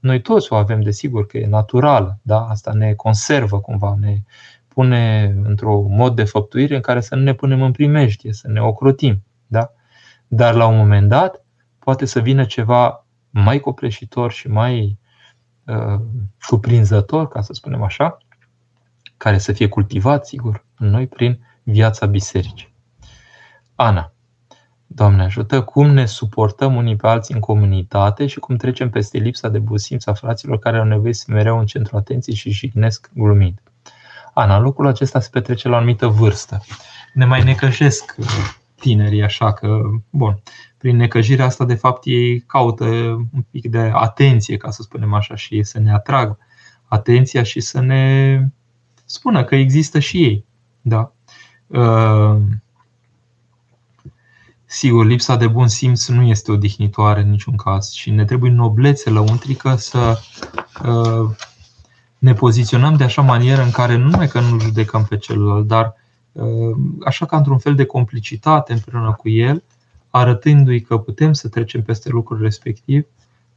noi 0.00 0.20
toți 0.20 0.52
o 0.52 0.56
avem, 0.56 0.80
desigur, 0.80 1.26
că 1.26 1.38
e 1.38 1.46
naturală. 1.46 2.18
Da? 2.22 2.46
Asta 2.46 2.72
ne 2.72 2.94
conservă 2.94 3.60
cumva, 3.60 3.96
ne 4.00 4.22
pune 4.68 5.34
într-un 5.44 5.94
mod 5.94 6.14
de 6.14 6.24
făptuire 6.24 6.74
în 6.74 6.80
care 6.80 7.00
să 7.00 7.14
nu 7.14 7.22
ne 7.22 7.34
punem 7.34 7.62
în 7.62 7.72
primejdie, 7.72 8.32
să 8.32 8.48
ne 8.48 8.60
ocrotim. 8.60 9.22
Da? 9.46 9.72
Dar 10.26 10.54
la 10.54 10.66
un 10.66 10.76
moment 10.76 11.08
dat 11.08 11.44
poate 11.78 12.04
să 12.04 12.20
vină 12.20 12.44
ceva 12.44 13.06
mai 13.30 13.58
copleșitor 13.58 14.32
și 14.32 14.48
mai 14.48 14.98
uh, 15.66 16.00
cuprinzător, 16.46 17.28
ca 17.28 17.40
să 17.40 17.52
spunem 17.52 17.82
așa, 17.82 18.18
care 19.16 19.38
să 19.38 19.52
fie 19.52 19.68
cultivat, 19.68 20.26
sigur, 20.26 20.64
în 20.78 20.88
noi 20.88 21.06
prin 21.06 21.46
viața 21.62 22.06
bisericii. 22.06 22.74
Ana. 23.74 24.12
Doamne 24.92 25.22
ajută, 25.22 25.62
cum 25.62 25.86
ne 25.86 26.06
suportăm 26.06 26.76
unii 26.76 26.96
pe 26.96 27.06
alții 27.06 27.34
în 27.34 27.40
comunitate 27.40 28.26
și 28.26 28.38
cum 28.38 28.56
trecem 28.56 28.90
peste 28.90 29.18
lipsa 29.18 29.48
de 29.48 29.58
busimț 29.58 30.06
a 30.06 30.12
fraților 30.12 30.58
care 30.58 30.78
au 30.78 30.84
nevoie 30.84 31.12
să 31.12 31.24
mereu 31.28 31.58
în 31.58 31.66
centru 31.66 31.96
atenției 31.96 32.36
și 32.36 32.50
jignesc 32.50 33.10
glumind. 33.14 33.62
Ana, 34.34 34.58
lucrul 34.58 34.86
acesta 34.86 35.20
se 35.20 35.28
petrece 35.32 35.68
la 35.68 35.74
o 35.74 35.76
anumită 35.76 36.06
vârstă. 36.06 36.62
Ne 37.14 37.24
mai 37.24 37.44
necăjesc 37.44 38.16
tinerii, 38.74 39.22
așa 39.22 39.52
că, 39.52 39.80
bun, 40.10 40.42
prin 40.78 40.96
necăjirea 40.96 41.44
asta, 41.44 41.64
de 41.64 41.74
fapt, 41.74 42.04
ei 42.04 42.40
caută 42.40 42.84
un 43.32 43.44
pic 43.50 43.68
de 43.70 43.90
atenție, 43.94 44.56
ca 44.56 44.70
să 44.70 44.82
spunem 44.82 45.14
așa, 45.14 45.34
și 45.34 45.62
să 45.62 45.78
ne 45.78 45.92
atragă 45.92 46.38
atenția 46.84 47.42
și 47.42 47.60
să 47.60 47.80
ne 47.80 48.40
spună 49.04 49.44
că 49.44 49.54
există 49.54 49.98
și 49.98 50.22
ei. 50.22 50.44
Da? 50.80 51.12
Uh, 51.66 52.36
sigur, 54.72 55.06
lipsa 55.06 55.36
de 55.36 55.46
bun 55.46 55.68
simț 55.68 56.06
nu 56.06 56.22
este 56.22 56.52
odihnitoare 56.52 57.20
în 57.20 57.30
niciun 57.30 57.56
caz 57.56 57.90
și 57.90 58.10
ne 58.10 58.24
trebuie 58.24 58.50
noblețe 58.50 59.10
lăuntrică 59.10 59.74
să 59.76 60.20
uh, 60.84 61.30
ne 62.18 62.32
poziționăm 62.32 62.96
de 62.96 63.04
așa 63.04 63.22
manieră 63.22 63.62
în 63.62 63.70
care 63.70 63.96
nu 63.96 64.08
numai 64.08 64.28
că 64.28 64.40
nu 64.40 64.60
judecăm 64.60 65.04
pe 65.04 65.16
celălalt, 65.16 65.66
dar 65.66 65.94
uh, 66.32 66.76
așa 67.04 67.26
ca 67.26 67.36
într-un 67.36 67.58
fel 67.58 67.74
de 67.74 67.84
complicitate 67.84 68.72
împreună 68.72 69.12
cu 69.12 69.28
el, 69.28 69.62
arătându-i 70.10 70.80
că 70.80 70.98
putem 70.98 71.32
să 71.32 71.48
trecem 71.48 71.82
peste 71.82 72.08
lucrul 72.08 72.40
respectiv 72.40 73.04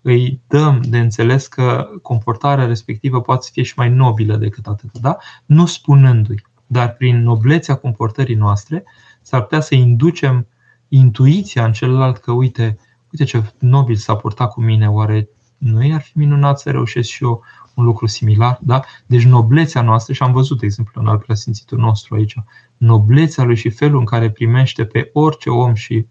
îi 0.02 0.40
dăm 0.48 0.82
de 0.82 1.00
înțeles 1.00 1.48
că 1.48 1.90
comportarea 2.02 2.66
respectivă 2.66 3.22
poate 3.22 3.42
să 3.44 3.50
fie 3.54 3.64
și 3.64 3.74
mai 3.76 3.90
nobilă 3.90 4.36
decât 4.36 4.68
atât. 4.68 4.98
Da? 4.98 5.18
Nu 5.46 5.66
spunându-i, 5.66 6.46
dar 6.68 6.94
prin 6.94 7.24
noblețea 7.24 7.76
comportării 7.76 8.36
noastre 8.36 8.84
s-ar 9.22 9.42
putea 9.42 9.60
să 9.60 9.76
inducem 9.76 10.48
intuiția 10.96 11.66
în 11.66 11.72
celălalt 11.72 12.18
că 12.18 12.32
uite, 12.32 12.78
uite 13.12 13.24
ce 13.24 13.44
nobil 13.60 13.96
s-a 13.96 14.16
purtat 14.16 14.52
cu 14.52 14.62
mine, 14.62 14.90
oare 14.90 15.30
nu 15.58 15.84
i-ar 15.84 16.02
fi 16.02 16.18
minunat 16.18 16.60
să 16.60 16.72
reușesc 16.72 17.10
și 17.10 17.24
eu 17.24 17.44
un 17.74 17.84
lucru 17.84 18.06
similar? 18.06 18.60
Da? 18.62 18.82
Deci 19.06 19.24
noblețea 19.24 19.82
noastră, 19.82 20.14
și 20.14 20.24
am 20.24 20.32
văzut, 20.32 20.60
de 20.60 20.66
exemplu, 20.66 21.02
în 21.02 21.08
al 21.08 21.18
preasfințitul 21.18 21.78
nostru 21.78 22.16
aici, 22.16 22.36
noblețea 22.78 23.44
lui 23.44 23.56
și 23.56 23.70
felul 23.70 24.00
în 24.00 24.06
care 24.06 24.32
primește 24.32 24.86
pe 24.86 25.10
orice 25.14 25.50
om 25.50 25.74
și 25.74 26.08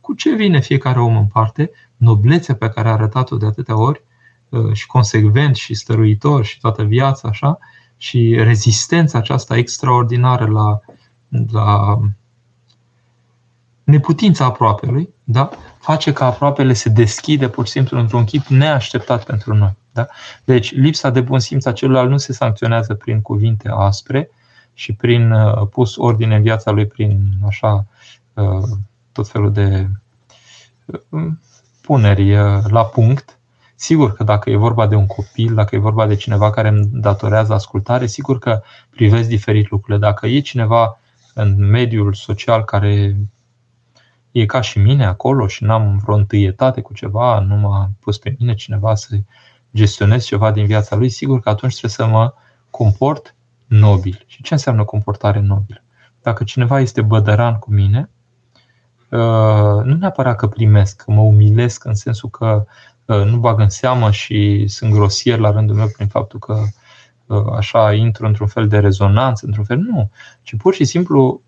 cu 0.00 0.14
ce 0.14 0.34
vine 0.34 0.60
fiecare 0.60 1.00
om 1.00 1.16
în 1.16 1.26
parte, 1.26 1.70
noblețea 1.96 2.54
pe 2.54 2.68
care 2.68 2.88
a 2.88 2.92
arătat-o 2.92 3.36
de 3.36 3.46
atâtea 3.46 3.78
ori 3.78 4.02
uh, 4.48 4.72
și 4.72 4.86
consecvent 4.86 5.56
și 5.56 5.74
stăruitor 5.74 6.44
și 6.44 6.60
toată 6.60 6.82
viața 6.82 7.28
așa, 7.28 7.58
și 7.96 8.34
rezistența 8.38 9.18
aceasta 9.18 9.56
extraordinară 9.56 10.46
la, 10.46 10.80
la 11.50 12.00
neputința 13.90 14.44
aproapelui, 14.44 15.08
da? 15.24 15.50
face 15.78 16.12
ca 16.12 16.26
aproapele 16.26 16.72
se 16.72 16.88
deschide 16.88 17.48
pur 17.48 17.66
și 17.66 17.72
simplu 17.72 17.98
într-un 17.98 18.24
chip 18.24 18.46
neașteptat 18.46 19.24
pentru 19.24 19.54
noi. 19.54 19.76
Da? 19.92 20.06
Deci 20.44 20.72
lipsa 20.74 21.10
de 21.10 21.20
bun 21.20 21.38
simț 21.38 21.64
a 21.64 21.72
celuilalt 21.72 22.10
nu 22.10 22.16
se 22.16 22.32
sancționează 22.32 22.94
prin 22.94 23.20
cuvinte 23.22 23.68
aspre 23.72 24.30
și 24.74 24.92
prin 24.92 25.30
uh, 25.32 25.66
pus 25.70 25.96
ordine 25.96 26.36
în 26.36 26.42
viața 26.42 26.70
lui 26.70 26.86
prin 26.86 27.28
așa 27.46 27.86
uh, 28.34 28.62
tot 29.12 29.28
felul 29.28 29.52
de 29.52 29.88
puneri 31.80 32.34
la 32.68 32.84
punct. 32.84 33.38
Sigur 33.74 34.12
că 34.12 34.24
dacă 34.24 34.50
e 34.50 34.56
vorba 34.56 34.86
de 34.86 34.94
un 34.94 35.06
copil, 35.06 35.54
dacă 35.54 35.74
e 35.74 35.78
vorba 35.78 36.06
de 36.06 36.14
cineva 36.14 36.50
care 36.50 36.68
îmi 36.68 36.88
datorează 36.92 37.52
ascultare, 37.52 38.06
sigur 38.06 38.38
că 38.38 38.62
privesc 38.90 39.28
diferit 39.28 39.70
lucrurile. 39.70 39.98
Dacă 40.06 40.26
e 40.26 40.40
cineva 40.40 40.98
în 41.34 41.70
mediul 41.70 42.12
social 42.12 42.64
care 42.64 43.16
e 44.32 44.46
ca 44.46 44.60
și 44.60 44.78
mine 44.78 45.04
acolo 45.04 45.46
și 45.46 45.64
n-am 45.64 46.00
vreo 46.04 46.16
întâietate 46.16 46.80
cu 46.80 46.94
ceva, 46.94 47.38
nu 47.38 47.56
m-a 47.56 47.90
pus 48.00 48.18
pe 48.18 48.36
mine 48.38 48.54
cineva 48.54 48.94
să 48.94 49.16
gestionez 49.74 50.24
ceva 50.24 50.50
din 50.50 50.66
viața 50.66 50.96
lui, 50.96 51.08
sigur 51.08 51.40
că 51.40 51.48
atunci 51.48 51.78
trebuie 51.78 51.90
să 51.90 52.06
mă 52.06 52.34
comport 52.70 53.34
nobil. 53.66 54.24
Și 54.26 54.42
ce 54.42 54.54
înseamnă 54.54 54.84
comportare 54.84 55.40
nobilă? 55.40 55.82
Dacă 56.22 56.44
cineva 56.44 56.80
este 56.80 57.02
bădăran 57.02 57.58
cu 57.58 57.72
mine, 57.72 58.10
Uh, 59.10 59.84
nu 59.84 59.96
neapărat 59.98 60.36
că 60.36 60.46
primesc, 60.46 61.02
că 61.02 61.10
mă 61.10 61.20
umilesc 61.20 61.84
în 61.84 61.94
sensul 61.94 62.28
că 62.28 62.64
uh, 63.04 63.24
nu 63.24 63.36
bag 63.36 63.60
în 63.60 63.68
seamă 63.68 64.10
și 64.10 64.64
sunt 64.68 64.92
grosier 64.92 65.38
la 65.38 65.50
rândul 65.50 65.76
meu 65.76 65.88
prin 65.88 66.06
faptul 66.06 66.38
că 66.38 66.62
așa 67.56 67.92
intru 67.92 68.26
într-un 68.26 68.46
fel 68.46 68.68
de 68.68 68.78
rezonanță, 68.78 69.46
într-un 69.46 69.64
fel, 69.64 69.78
nu, 69.78 70.10
ci 70.42 70.56
pur 70.56 70.74
și 70.74 70.84
simplu 70.84 71.42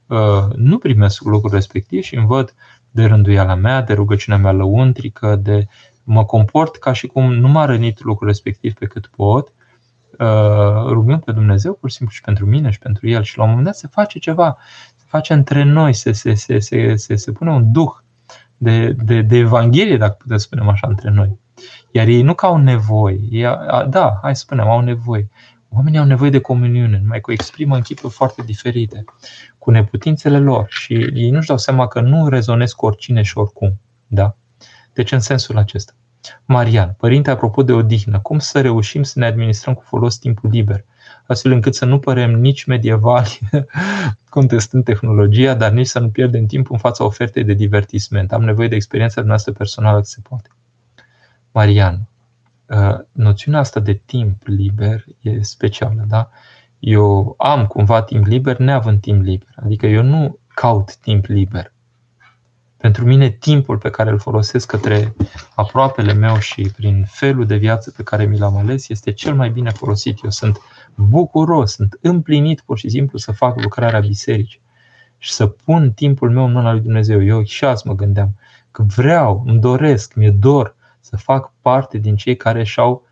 nu 0.55 0.79
primesc 0.79 1.23
lucrul 1.23 1.53
respectiv 1.53 2.03
și 2.03 2.17
îmi 2.17 2.27
văd 2.27 2.55
de 2.91 3.05
rânduiala 3.05 3.55
mea, 3.55 3.83
de 3.83 3.93
rugăciunea 3.93 4.41
mea 4.41 4.53
lăuntrică, 4.53 5.37
de 5.37 5.67
mă 6.05 6.25
comport 6.25 6.77
ca 6.77 6.93
și 6.93 7.07
cum 7.07 7.35
nu 7.35 7.49
m-a 7.49 7.65
rănit 7.65 8.03
lucrul 8.03 8.29
respectiv 8.29 8.75
pe 8.75 8.87
cât 8.87 9.07
pot, 9.07 9.53
rugând 10.87 11.23
pe 11.25 11.33
Dumnezeu 11.33 11.73
pur 11.73 11.91
și 11.91 11.97
simplu 11.97 12.15
și 12.15 12.21
pentru 12.21 12.47
mine 12.47 12.71
și 12.71 12.79
pentru 12.79 13.09
el 13.09 13.23
și 13.23 13.37
la 13.37 13.43
un 13.43 13.49
moment 13.49 13.67
dat 13.67 13.77
se 13.77 13.89
face 13.91 14.19
ceva, 14.19 14.59
se 14.97 15.05
face 15.09 15.33
între 15.33 15.63
noi, 15.63 15.93
se, 15.93 16.13
se, 16.13 16.35
se, 16.35 16.59
se, 16.59 16.97
se, 16.97 17.17
se 17.17 17.33
pune 17.33 17.51
un 17.51 17.73
duh 17.73 17.93
de, 18.57 18.93
de, 18.93 19.23
de 19.23 19.37
Evanghelie, 19.37 19.97
dacă 19.97 20.17
putem 20.19 20.37
să 20.37 20.45
spunem 20.45 20.69
așa, 20.69 20.87
între 20.89 21.11
noi. 21.11 21.39
Iar 21.91 22.07
ei 22.07 22.23
nu 22.23 22.35
că 22.35 22.47
au 22.47 22.57
nevoie, 22.57 23.21
ei, 23.31 23.43
da, 23.89 24.19
hai 24.23 24.37
să 24.37 24.43
spunem, 24.43 24.69
au 24.69 24.81
nevoie. 24.81 25.29
Oamenii 25.75 25.99
au 25.99 26.05
nevoie 26.05 26.31
de 26.31 26.41
comuniune, 26.41 26.99
numai 26.99 27.21
că 27.21 27.31
o 27.31 27.33
exprimă 27.33 27.75
în 27.77 27.83
chipuri 27.83 28.13
foarte 28.13 28.43
diferite, 28.43 29.05
cu 29.59 29.71
neputințele 29.71 30.39
lor 30.39 30.67
și 30.69 30.95
ei 30.95 31.31
nu-și 31.31 31.47
dau 31.47 31.59
seama 31.59 31.87
că 31.87 32.01
nu 32.01 32.29
rezonez 32.29 32.73
cu 32.73 32.87
oricine 32.87 33.23
și 33.23 33.39
oricum. 33.39 33.81
Da? 34.07 34.37
Deci 34.93 35.13
în 35.13 35.21
sensul 35.21 35.57
acesta. 35.59 35.93
Marian, 36.45 36.95
părinte, 36.99 37.31
apropo 37.31 37.63
de 37.63 37.73
odihnă, 37.73 38.21
cum 38.21 38.39
să 38.39 38.61
reușim 38.61 39.03
să 39.03 39.19
ne 39.19 39.27
administrăm 39.27 39.75
cu 39.75 39.83
folos 39.87 40.19
timpul 40.19 40.51
liber, 40.51 40.85
astfel 41.27 41.53
încât 41.53 41.75
să 41.75 41.85
nu 41.85 41.99
părem 41.99 42.31
nici 42.31 42.65
medievali 42.65 43.39
contestând 44.29 44.85
tehnologia, 44.85 45.55
dar 45.55 45.71
nici 45.71 45.87
să 45.87 45.99
nu 45.99 46.09
pierdem 46.09 46.47
timp 46.47 46.71
în 46.71 46.79
fața 46.79 47.05
ofertei 47.05 47.45
de 47.45 47.53
divertisment. 47.55 48.33
Am 48.33 48.43
nevoie 48.43 48.69
de 48.69 48.75
experiența 48.75 49.23
noastră 49.23 49.53
personală 49.53 49.99
că 49.99 50.07
se 50.07 50.21
poate. 50.29 50.49
Marian, 51.53 51.95
uh, 51.95 52.12
noțiunea 53.13 53.61
asta 53.61 53.81
de 53.81 53.93
timp 53.93 54.43
liber 54.47 55.05
e 55.21 55.43
specială, 55.43 56.05
da? 56.09 56.31
Eu 56.79 57.35
am 57.39 57.67
cumva 57.67 58.03
timp 58.03 58.27
liber 58.27 58.59
neavând 58.59 59.01
timp 59.01 59.23
liber. 59.23 59.49
Adică 59.57 59.87
eu 59.87 60.03
nu 60.03 60.39
caut 60.55 60.97
timp 60.97 61.25
liber. 61.25 61.73
Pentru 62.77 63.05
mine, 63.05 63.31
timpul 63.31 63.79
pe 63.79 63.91
care 63.91 64.11
îl 64.11 64.19
folosesc 64.19 64.67
către 64.67 65.15
aproapele 65.55 66.13
meu 66.13 66.39
și 66.39 66.71
prin 66.77 67.05
felul 67.09 67.47
de 67.47 67.57
viață 67.57 67.91
pe 67.91 68.03
care 68.03 68.25
mi 68.25 68.39
l-am 68.39 68.57
ales 68.57 68.89
este 68.89 69.13
cel 69.13 69.35
mai 69.35 69.51
bine 69.51 69.71
folosit. 69.71 70.19
Eu 70.25 70.31
sunt 70.31 70.61
bucuros, 70.95 71.73
sunt 71.73 71.99
împlinit 72.01 72.61
pur 72.61 72.79
și 72.79 72.89
simplu 72.89 73.19
să 73.19 73.33
fac 73.33 73.63
lucrarea 73.63 74.01
bisericii 74.01 74.61
și 75.19 75.33
să 75.33 75.47
pun 75.47 75.93
timpul 75.93 76.31
meu 76.31 76.45
în 76.45 76.53
mâna 76.53 76.73
lui 76.73 76.81
Dumnezeu. 76.81 77.25
Eu 77.25 77.45
și 77.45 77.65
azi 77.65 77.87
mă 77.87 77.95
gândeam 77.95 78.37
că 78.71 78.83
vreau, 78.83 79.43
îmi 79.47 79.61
doresc, 79.61 80.15
mi-e 80.15 80.31
dor 80.31 80.77
să 81.03 81.17
fac 81.17 81.53
parte 81.61 81.99
din 81.99 82.17
cei 82.17 82.37
care 82.37 82.63
și-au 82.63 83.07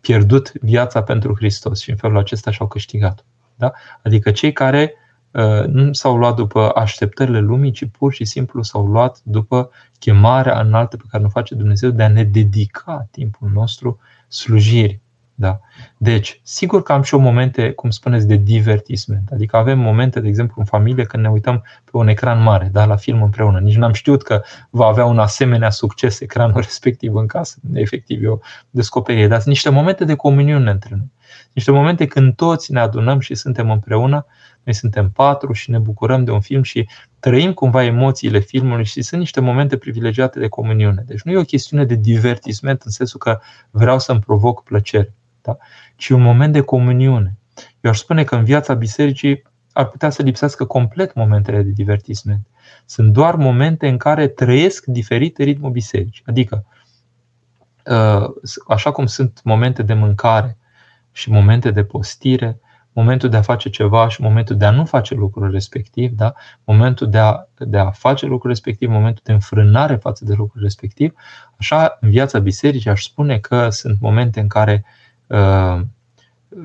pierdut 0.00 0.52
viața 0.52 1.02
pentru 1.02 1.34
Hristos 1.34 1.80
și 1.80 1.90
în 1.90 1.96
felul 1.96 2.16
acesta 2.16 2.50
și-au 2.50 2.68
câștigat. 2.68 3.24
Da? 3.54 3.72
Adică 4.02 4.30
cei 4.30 4.52
care 4.52 4.94
uh, 5.30 5.64
nu 5.66 5.92
s-au 5.92 6.16
luat 6.16 6.34
după 6.34 6.70
așteptările 6.74 7.40
lumii, 7.40 7.70
ci 7.70 7.84
pur 7.98 8.12
și 8.12 8.24
simplu 8.24 8.62
s-au 8.62 8.86
luat 8.86 9.20
după 9.22 9.70
chemarea 9.98 10.60
înaltă 10.60 10.96
pe 10.96 11.04
care 11.10 11.22
ne 11.22 11.28
face 11.28 11.54
Dumnezeu 11.54 11.90
de 11.90 12.02
a 12.02 12.08
ne 12.08 12.24
dedica 12.24 13.08
timpul 13.10 13.50
nostru 13.52 13.98
slujirii. 14.28 15.02
Da. 15.38 15.60
Deci, 15.96 16.40
sigur 16.42 16.82
că 16.82 16.92
am 16.92 17.02
și 17.02 17.14
eu 17.14 17.20
momente, 17.20 17.70
cum 17.72 17.90
spuneți, 17.90 18.26
de 18.26 18.36
divertisment. 18.36 19.28
Adică 19.32 19.56
avem 19.56 19.78
momente, 19.78 20.20
de 20.20 20.28
exemplu, 20.28 20.54
în 20.58 20.64
familie, 20.64 21.04
când 21.04 21.22
ne 21.22 21.30
uităm 21.30 21.64
pe 21.84 21.96
un 21.96 22.08
ecran 22.08 22.42
mare, 22.42 22.68
da, 22.72 22.84
la 22.84 22.96
film 22.96 23.22
împreună. 23.22 23.58
Nici 23.58 23.76
n-am 23.76 23.92
știut 23.92 24.22
că 24.22 24.42
va 24.70 24.86
avea 24.86 25.04
un 25.04 25.18
asemenea 25.18 25.70
succes 25.70 26.20
ecranul 26.20 26.60
respectiv 26.70 27.14
în 27.14 27.26
casă. 27.26 27.58
Efectiv, 27.72 28.22
eu 28.22 28.42
descoperire. 28.70 29.26
Dar 29.26 29.36
sunt 29.36 29.48
niște 29.48 29.70
momente 29.70 30.04
de 30.04 30.14
comuniune 30.14 30.70
între 30.70 30.94
noi. 30.96 31.10
Niște 31.52 31.70
momente 31.70 32.06
când 32.06 32.34
toți 32.34 32.72
ne 32.72 32.80
adunăm 32.80 33.20
și 33.20 33.34
suntem 33.34 33.70
împreună, 33.70 34.26
noi 34.62 34.74
suntem 34.74 35.10
patru 35.10 35.52
și 35.52 35.70
ne 35.70 35.78
bucurăm 35.78 36.24
de 36.24 36.30
un 36.30 36.40
film 36.40 36.62
și 36.62 36.88
trăim 37.20 37.52
cumva 37.52 37.84
emoțiile 37.84 38.38
filmului 38.38 38.84
și 38.84 39.02
sunt 39.02 39.20
niște 39.20 39.40
momente 39.40 39.76
privilegiate 39.76 40.38
de 40.38 40.48
comuniune. 40.48 41.02
Deci 41.06 41.22
nu 41.22 41.32
e 41.32 41.36
o 41.38 41.42
chestiune 41.42 41.84
de 41.84 41.94
divertisment 41.94 42.82
în 42.82 42.90
sensul 42.90 43.18
că 43.18 43.40
vreau 43.70 43.98
să-mi 43.98 44.20
provoc 44.20 44.62
plăcere 44.62 45.14
da? 45.46 45.56
ci 45.96 46.08
un 46.08 46.22
moment 46.22 46.52
de 46.52 46.60
comuniune. 46.60 47.36
Eu 47.80 47.90
aș 47.90 47.98
spune 47.98 48.24
că 48.24 48.36
în 48.36 48.44
viața 48.44 48.74
bisericii 48.74 49.42
ar 49.72 49.86
putea 49.86 50.10
să 50.10 50.22
lipsească 50.22 50.64
complet 50.64 51.14
momentele 51.14 51.62
de 51.62 51.70
divertisment. 51.70 52.46
Sunt 52.84 53.12
doar 53.12 53.34
momente 53.34 53.88
în 53.88 53.96
care 53.96 54.26
trăiesc 54.26 54.84
diferit 54.84 55.38
ritmul 55.38 55.70
bisericii. 55.70 56.22
Adică, 56.26 56.64
uh, 57.84 58.28
așa 58.68 58.92
cum 58.92 59.06
sunt 59.06 59.40
momente 59.44 59.82
de 59.82 59.94
mâncare 59.94 60.56
și 61.12 61.30
momente 61.30 61.70
de 61.70 61.84
postire, 61.84 62.60
momentul 62.92 63.28
de 63.28 63.36
a 63.36 63.42
face 63.42 63.70
ceva 63.70 64.08
și 64.08 64.22
momentul 64.22 64.56
de 64.56 64.64
a 64.64 64.70
nu 64.70 64.84
face 64.84 65.14
lucrul 65.14 65.50
respectiv, 65.50 66.10
da? 66.10 66.34
momentul 66.64 67.10
de 67.10 67.18
a, 67.18 67.46
de 67.58 67.78
a 67.78 67.90
face 67.90 68.26
lucrul 68.26 68.50
respectiv, 68.50 68.88
momentul 68.88 69.22
de 69.24 69.32
înfrânare 69.32 69.96
față 69.96 70.24
de 70.24 70.34
lucrul 70.34 70.62
respectiv, 70.62 71.14
așa 71.56 71.98
în 72.00 72.10
viața 72.10 72.38
bisericii 72.38 72.90
aș 72.90 73.02
spune 73.02 73.38
că 73.38 73.70
sunt 73.70 74.00
momente 74.00 74.40
în 74.40 74.48
care 74.48 74.84
uh, 74.84 75.05
Uh, 75.05 75.05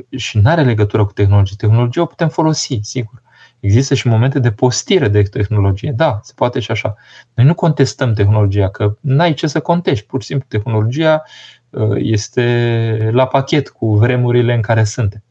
și 0.09 0.37
nu 0.37 0.49
are 0.49 0.63
legătură 0.63 1.05
cu 1.05 1.13
tehnologie. 1.13 1.55
Tehnologia 1.57 2.01
o 2.01 2.05
putem 2.05 2.29
folosi, 2.29 2.79
sigur. 2.81 3.21
Există 3.59 3.93
și 3.93 4.07
momente 4.07 4.39
de 4.39 4.51
postire 4.51 5.07
de 5.07 5.21
tehnologie. 5.21 5.93
Da, 5.95 6.19
se 6.23 6.31
poate 6.35 6.59
și 6.59 6.71
așa. 6.71 6.95
Noi 7.33 7.45
nu 7.45 7.53
contestăm 7.53 8.13
tehnologia, 8.13 8.69
că 8.69 8.97
n-ai 8.99 9.33
ce 9.33 9.47
să 9.47 9.59
contești. 9.59 10.05
Pur 10.05 10.21
și 10.21 10.27
simplu, 10.27 10.47
tehnologia 10.49 11.23
uh, 11.69 11.95
este 11.95 13.09
la 13.11 13.27
pachet 13.27 13.69
cu 13.69 13.95
vremurile 13.95 14.53
în 14.53 14.61
care 14.61 14.83
suntem. 14.83 15.23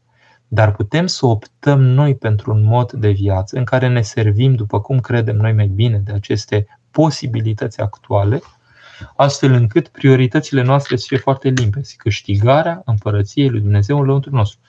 Dar 0.47 0.71
putem 0.71 1.07
să 1.07 1.25
optăm 1.25 1.81
noi 1.81 2.15
pentru 2.15 2.53
un 2.53 2.63
mod 2.63 2.91
de 2.91 3.09
viață 3.09 3.57
în 3.57 3.63
care 3.63 3.87
ne 3.87 4.01
servim 4.01 4.55
după 4.55 4.81
cum 4.81 4.99
credem 4.99 5.35
noi 5.35 5.53
mai 5.53 5.67
bine 5.67 5.97
de 5.97 6.11
aceste 6.11 6.67
posibilități 6.91 7.79
actuale 7.79 8.41
astfel 9.15 9.51
încât 9.51 9.87
prioritățile 9.87 10.61
noastre 10.61 10.95
să 10.95 11.05
fie 11.07 11.17
foarte 11.17 11.49
limpezi. 11.49 11.95
Câștigarea 11.95 12.81
împărăției 12.85 13.49
lui 13.49 13.59
Dumnezeu 13.59 13.99
în 13.99 14.05
lăuntru 14.05 14.35
nostru. 14.35 14.59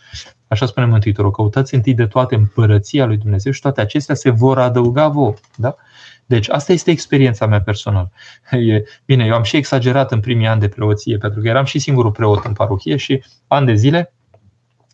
Așa 0.49 0.66
spune 0.66 0.87
Mântuitorul, 0.87 1.30
căutați 1.30 1.74
întâi 1.74 1.95
de 1.95 2.07
toate 2.07 2.35
împărăția 2.35 3.05
lui 3.05 3.16
Dumnezeu 3.16 3.53
și 3.53 3.61
toate 3.61 3.80
acestea 3.80 4.14
se 4.14 4.30
vor 4.30 4.59
adăuga 4.59 5.09
vouă. 5.09 5.35
Da? 5.57 5.74
Deci 6.26 6.49
asta 6.49 6.72
este 6.72 6.91
experiența 6.91 7.47
mea 7.47 7.61
personală. 7.61 8.11
E, 8.51 8.83
bine, 9.05 9.24
eu 9.24 9.35
am 9.35 9.43
și 9.43 9.57
exagerat 9.57 10.12
în 10.12 10.20
primii 10.20 10.47
ani 10.47 10.61
de 10.61 10.68
preoție, 10.68 11.18
pentru 11.18 11.41
că 11.41 11.49
eram 11.49 11.64
și 11.64 11.78
singurul 11.78 12.11
preot 12.11 12.45
în 12.45 12.53
parohie 12.53 12.97
și 12.97 13.24
ani 13.47 13.66
de 13.66 13.74
zile 13.74 14.12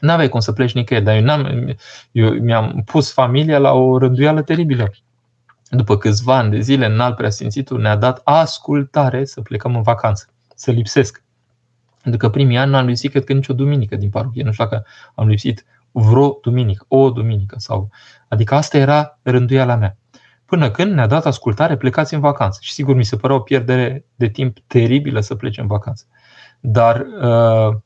n-aveai 0.01 0.29
cum 0.29 0.41
să 0.41 0.53
pleci 0.53 0.73
nicăieri, 0.73 1.05
dar 1.05 1.17
eu, 1.17 1.23
n-am, 1.23 1.75
eu 2.13 2.31
mi-am 2.31 2.83
pus 2.87 3.13
familia 3.13 3.59
la 3.59 3.73
o 3.73 3.99
rânduială 3.99 4.43
teribilă 4.43 4.91
după 5.71 5.97
câțiva 5.97 6.37
ani 6.37 6.51
de 6.51 6.61
zile, 6.61 6.87
înalt 6.87 7.17
preasfințitul 7.17 7.81
ne-a 7.81 7.97
dat 7.97 8.21
ascultare 8.25 9.25
să 9.25 9.41
plecăm 9.41 9.77
în 9.77 9.83
vacanță, 9.83 10.29
să 10.55 10.71
lipsesc. 10.71 11.23
Pentru 12.03 12.21
că 12.21 12.31
primii 12.31 12.57
ani 12.57 12.71
n-am 12.71 12.87
lipsit, 12.87 13.11
cred 13.11 13.25
că 13.25 13.33
nicio 13.33 13.53
duminică 13.53 13.97
din 13.97 14.11
parohie. 14.11 14.43
Nu 14.43 14.53
știu 14.53 14.65
dacă 14.65 14.87
am 15.15 15.29
lipsit 15.29 15.65
vreo 15.91 16.39
duminică, 16.43 16.85
o 16.89 17.11
duminică. 17.11 17.57
sau. 17.59 17.91
Adică 18.29 18.55
asta 18.55 18.79
era 18.79 19.19
rânduiala 19.23 19.75
mea. 19.75 19.97
Până 20.45 20.71
când 20.71 20.93
ne-a 20.93 21.07
dat 21.07 21.27
ascultare, 21.27 21.77
plecați 21.77 22.15
în 22.15 22.21
vacanță. 22.21 22.59
Și 22.63 22.73
sigur, 22.73 22.95
mi 22.95 23.05
se 23.05 23.17
părea 23.17 23.37
o 23.37 23.41
pierdere 23.41 24.05
de 24.15 24.29
timp 24.29 24.57
teribilă 24.67 25.21
să 25.21 25.35
plece 25.35 25.61
în 25.61 25.67
vacanță. 25.67 26.05
Dar 26.61 27.07
uh, 27.23 27.77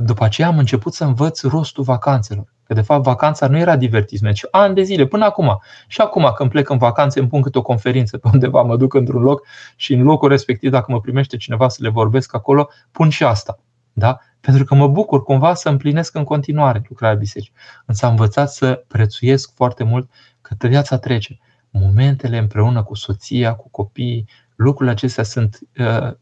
după 0.00 0.24
aceea 0.24 0.48
am 0.48 0.58
început 0.58 0.94
să 0.94 1.04
învăț 1.04 1.42
rostul 1.42 1.84
vacanțelor. 1.84 2.53
Că 2.64 2.74
de 2.74 2.80
fapt 2.80 3.02
vacanța 3.02 3.46
nu 3.46 3.58
era 3.58 3.76
divertisment, 3.76 4.34
ci 4.34 4.44
ani 4.50 4.74
de 4.74 4.82
zile, 4.82 5.06
până 5.06 5.24
acum. 5.24 5.60
Și 5.86 6.00
acum 6.00 6.32
când 6.34 6.50
plec 6.50 6.68
în 6.68 6.78
vacanțe 6.78 7.18
îmi 7.20 7.28
pun 7.28 7.42
câte 7.42 7.58
o 7.58 7.62
conferință 7.62 8.18
pe 8.18 8.28
undeva, 8.32 8.62
mă 8.62 8.76
duc 8.76 8.94
într-un 8.94 9.22
loc 9.22 9.46
și 9.76 9.94
în 9.94 10.02
locul 10.02 10.28
respectiv, 10.28 10.70
dacă 10.70 10.92
mă 10.92 11.00
primește 11.00 11.36
cineva 11.36 11.68
să 11.68 11.78
le 11.80 11.88
vorbesc 11.88 12.34
acolo, 12.34 12.68
pun 12.90 13.08
și 13.08 13.24
asta. 13.24 13.58
Da? 13.92 14.18
Pentru 14.40 14.64
că 14.64 14.74
mă 14.74 14.88
bucur 14.88 15.22
cumva 15.22 15.54
să 15.54 15.68
împlinesc 15.68 16.14
în 16.14 16.24
continuare 16.24 16.82
lucrarea 16.88 17.16
bisericii. 17.16 17.52
Însă 17.86 18.04
am 18.04 18.10
învățat 18.10 18.52
să 18.52 18.84
prețuiesc 18.88 19.54
foarte 19.54 19.84
mult 19.84 20.10
că 20.40 20.54
viața 20.68 20.98
trece. 20.98 21.38
Momentele 21.70 22.38
împreună 22.38 22.82
cu 22.82 22.94
soția, 22.94 23.54
cu 23.54 23.68
copiii, 23.68 24.28
lucrurile 24.54 24.94
acestea 24.94 25.24
sunt, 25.24 25.58
uh, 25.78 26.12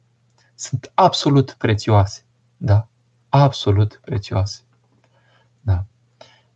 sunt 0.54 0.90
absolut 0.94 1.50
prețioase. 1.58 2.24
Da? 2.56 2.88
Absolut 3.28 4.00
prețioase. 4.04 4.60
Da. 5.60 5.84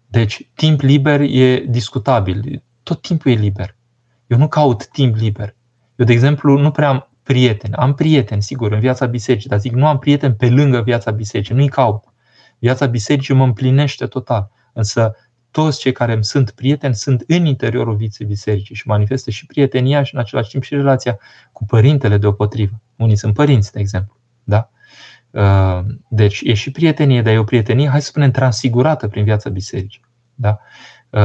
Deci, 0.07 0.51
timp 0.55 0.81
liber 0.81 1.21
e 1.21 1.65
discutabil. 1.69 2.63
Tot 2.83 3.01
timpul 3.01 3.31
e 3.31 3.35
liber. 3.35 3.77
Eu 4.27 4.39
nu 4.39 4.49
caut 4.49 4.87
timp 4.87 5.17
liber. 5.17 5.55
Eu, 5.97 6.07
de 6.07 6.13
exemplu, 6.13 6.59
nu 6.59 6.71
prea 6.71 6.89
am 6.89 7.09
prieteni. 7.23 7.75
Am 7.75 7.95
prieteni, 7.95 8.43
sigur, 8.43 8.73
în 8.73 8.81
viața 8.81 9.07
bisericii, 9.07 9.49
dar 9.49 9.59
zic, 9.59 9.73
nu 9.73 9.87
am 9.87 9.99
prieteni 9.99 10.35
pe 10.35 10.49
lângă 10.49 10.83
viața 10.83 11.11
bisericii. 11.11 11.55
Nu-i 11.55 11.69
caut. 11.69 12.05
Viața 12.59 12.87
bisericii 12.87 13.35
mă 13.35 13.45
împlinește 13.45 14.07
total. 14.07 14.51
Însă, 14.73 15.17
toți 15.51 15.79
cei 15.79 15.93
care 15.93 16.13
îmi 16.13 16.25
sunt 16.25 16.51
prieteni 16.51 16.95
sunt 16.95 17.25
în 17.27 17.45
interiorul 17.45 17.97
vieții 17.97 18.25
bisericii 18.25 18.75
și 18.75 18.89
manifestă 18.89 19.31
și 19.31 19.47
prietenia 19.47 20.03
și 20.03 20.15
în 20.15 20.21
același 20.21 20.51
timp 20.51 20.63
și 20.63 20.75
relația 20.75 21.19
cu 21.53 21.65
părintele 21.65 22.19
deopotrivă. 22.19 22.81
Unii 22.97 23.17
sunt 23.17 23.35
părinți, 23.35 23.73
de 23.73 23.81
exemplu. 23.81 24.17
Da? 24.45 24.71
Deci 26.09 26.41
e 26.45 26.55
și 26.55 26.71
prietenie, 26.71 27.23
dar 27.23 27.33
e 27.33 27.39
o 27.39 27.45
prietenie, 27.45 27.89
hai 27.89 28.01
să 28.01 28.07
spunem, 28.07 28.31
transfigurată 28.31 29.09
prin 29.09 29.25
viața 29.25 29.51
bisericii. 29.51 30.05
Da? 30.35 30.59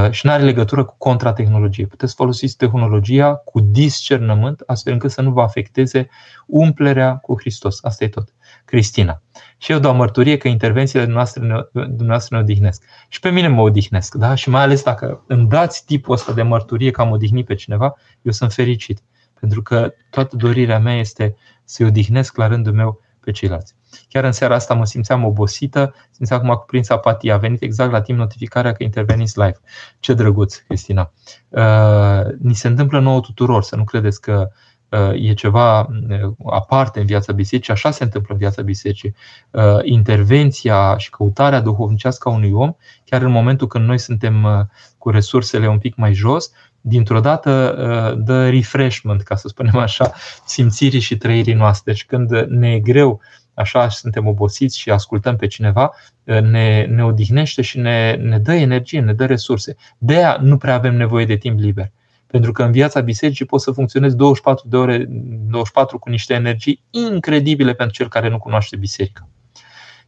Și 0.09 0.25
nu 0.25 0.31
are 0.31 0.43
legătură 0.43 0.83
cu 0.83 0.95
contratehnologie. 0.97 1.85
Puteți 1.85 2.15
folosi 2.15 2.55
tehnologia 2.55 3.35
cu 3.35 3.59
discernământ, 3.59 4.63
astfel 4.65 4.93
încât 4.93 5.11
să 5.11 5.21
nu 5.21 5.31
vă 5.31 5.41
afecteze 5.41 6.09
umplerea 6.47 7.15
cu 7.15 7.39
Hristos. 7.39 7.83
Asta 7.83 8.03
e 8.03 8.07
tot. 8.07 8.33
Cristina. 8.65 9.21
Și 9.57 9.71
eu 9.71 9.79
dau 9.79 9.95
mărturie 9.95 10.37
că 10.37 10.47
intervențiile 10.47 11.05
noastre 11.05 11.45
ne, 11.45 11.55
dumneavoastră 11.73 12.35
ne 12.35 12.41
odihnesc. 12.41 12.83
Și 13.07 13.19
pe 13.19 13.29
mine 13.29 13.47
mă 13.47 13.61
odihnesc. 13.61 14.15
Da? 14.15 14.35
Și 14.35 14.49
mai 14.49 14.61
ales 14.61 14.83
dacă 14.83 15.23
îmi 15.27 15.47
dați 15.47 15.85
tipul 15.85 16.13
ăsta 16.13 16.33
de 16.33 16.41
mărturie 16.41 16.91
că 16.91 17.01
am 17.01 17.11
odihnit 17.11 17.45
pe 17.45 17.55
cineva, 17.55 17.95
eu 18.21 18.31
sunt 18.31 18.53
fericit. 18.53 19.01
Pentru 19.39 19.61
că 19.61 19.93
toată 20.09 20.35
dorirea 20.35 20.79
mea 20.79 20.95
este 20.95 21.35
să-i 21.63 21.85
odihnesc 21.85 22.37
la 22.37 22.47
rândul 22.47 22.73
meu 22.73 23.01
pe 23.19 23.31
ceilalți. 23.31 23.75
Chiar 24.07 24.23
în 24.23 24.31
seara 24.31 24.55
asta 24.55 24.73
mă 24.73 24.85
simțeam 24.85 25.25
obosită, 25.25 25.93
simțeam 26.11 26.39
cum 26.39 26.49
a 26.49 26.55
cuprins 26.55 26.89
apatia. 26.89 27.33
A 27.33 27.37
venit 27.37 27.61
exact 27.61 27.91
la 27.91 28.01
timp 28.01 28.17
notificarea 28.17 28.71
că 28.71 28.83
interveniți 28.83 29.39
live. 29.39 29.59
Ce 29.99 30.13
drăguț, 30.13 30.55
Cristina. 30.55 31.11
Uh, 31.49 32.21
ni 32.39 32.53
se 32.53 32.67
întâmplă 32.67 32.99
nouă 32.99 33.19
tuturor, 33.19 33.63
să 33.63 33.75
nu 33.75 33.83
credeți 33.83 34.21
că 34.21 34.49
uh, 34.89 35.11
e 35.13 35.33
ceva 35.33 35.79
uh, 35.81 36.31
aparte 36.45 36.99
în 36.99 37.05
viața 37.05 37.33
bisericii, 37.33 37.73
așa 37.73 37.91
se 37.91 38.03
întâmplă 38.03 38.33
în 38.33 38.39
viața 38.39 38.61
bisericii. 38.61 39.15
Uh, 39.51 39.63
intervenția 39.83 40.97
și 40.97 41.09
căutarea 41.09 41.59
duhovnicească 41.61 42.29
a 42.29 42.31
unui 42.31 42.51
om, 42.51 42.73
chiar 43.05 43.21
în 43.21 43.31
momentul 43.31 43.67
când 43.67 43.85
noi 43.85 43.97
suntem 43.97 44.43
uh, 44.43 44.59
cu 44.97 45.09
resursele 45.09 45.67
un 45.67 45.77
pic 45.77 45.95
mai 45.95 46.13
jos, 46.13 46.51
dintr-o 46.83 47.19
dată 47.19 48.15
dă 48.23 48.49
refreshment, 48.49 49.21
ca 49.21 49.35
să 49.35 49.47
spunem 49.47 49.77
așa, 49.77 50.13
simțirii 50.45 50.99
și 50.99 51.17
trăirii 51.17 51.53
noastre. 51.53 51.91
Deci 51.91 52.05
când 52.05 52.31
ne 52.47 52.73
e 52.73 52.79
greu 52.79 53.21
așa 53.53 53.89
suntem 53.89 54.27
obosiți 54.27 54.79
și 54.79 54.89
ascultăm 54.89 55.35
pe 55.35 55.47
cineva, 55.47 55.91
ne, 56.23 56.85
ne 56.85 57.03
odihnește 57.03 57.61
și 57.61 57.79
ne, 57.79 58.13
ne 58.13 58.39
dă 58.39 58.53
energie, 58.53 58.99
ne 58.99 59.13
dă 59.13 59.25
resurse. 59.25 59.75
De 59.97 60.15
aia 60.15 60.37
nu 60.41 60.57
prea 60.57 60.73
avem 60.73 60.95
nevoie 60.95 61.25
de 61.25 61.35
timp 61.35 61.59
liber. 61.59 61.91
Pentru 62.27 62.51
că 62.51 62.63
în 62.63 62.71
viața 62.71 62.99
bisericii 62.99 63.45
poți 63.45 63.63
să 63.63 63.71
funcționezi 63.71 64.15
24 64.15 64.67
de 64.67 64.77
ore, 64.77 65.05
24 65.07 65.99
cu 65.99 66.09
niște 66.09 66.33
energii 66.33 66.83
incredibile 66.89 67.73
pentru 67.73 67.95
cel 67.95 68.07
care 68.07 68.29
nu 68.29 68.37
cunoaște 68.37 68.75
biserica. 68.75 69.27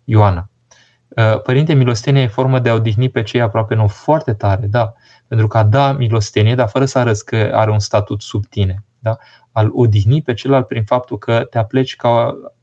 Ioana. 0.03 0.49
Părinte, 1.43 1.73
milostenia 1.73 2.21
e 2.21 2.27
formă 2.27 2.59
de 2.59 2.69
a 2.69 2.73
odihni 2.73 3.09
pe 3.09 3.23
cei 3.23 3.41
aproape 3.41 3.75
nou 3.75 3.87
foarte 3.87 4.33
tare, 4.33 4.65
da. 4.67 4.93
Pentru 5.27 5.47
că 5.47 5.57
a 5.57 5.63
da 5.63 5.91
milostenie, 5.91 6.55
dar 6.55 6.67
fără 6.67 6.85
să 6.85 6.99
arăți 6.99 7.25
că 7.25 7.51
are 7.53 7.71
un 7.71 7.79
statut 7.79 8.21
sub 8.21 8.45
tine. 8.45 8.83
Da? 8.99 9.17
Al 9.51 9.69
odihni 9.73 10.21
pe 10.21 10.33
celălalt 10.33 10.67
prin 10.67 10.83
faptul 10.83 11.17
că 11.17 11.47
te 11.49 11.57
apleci 11.57 11.95
ca 11.95 12.37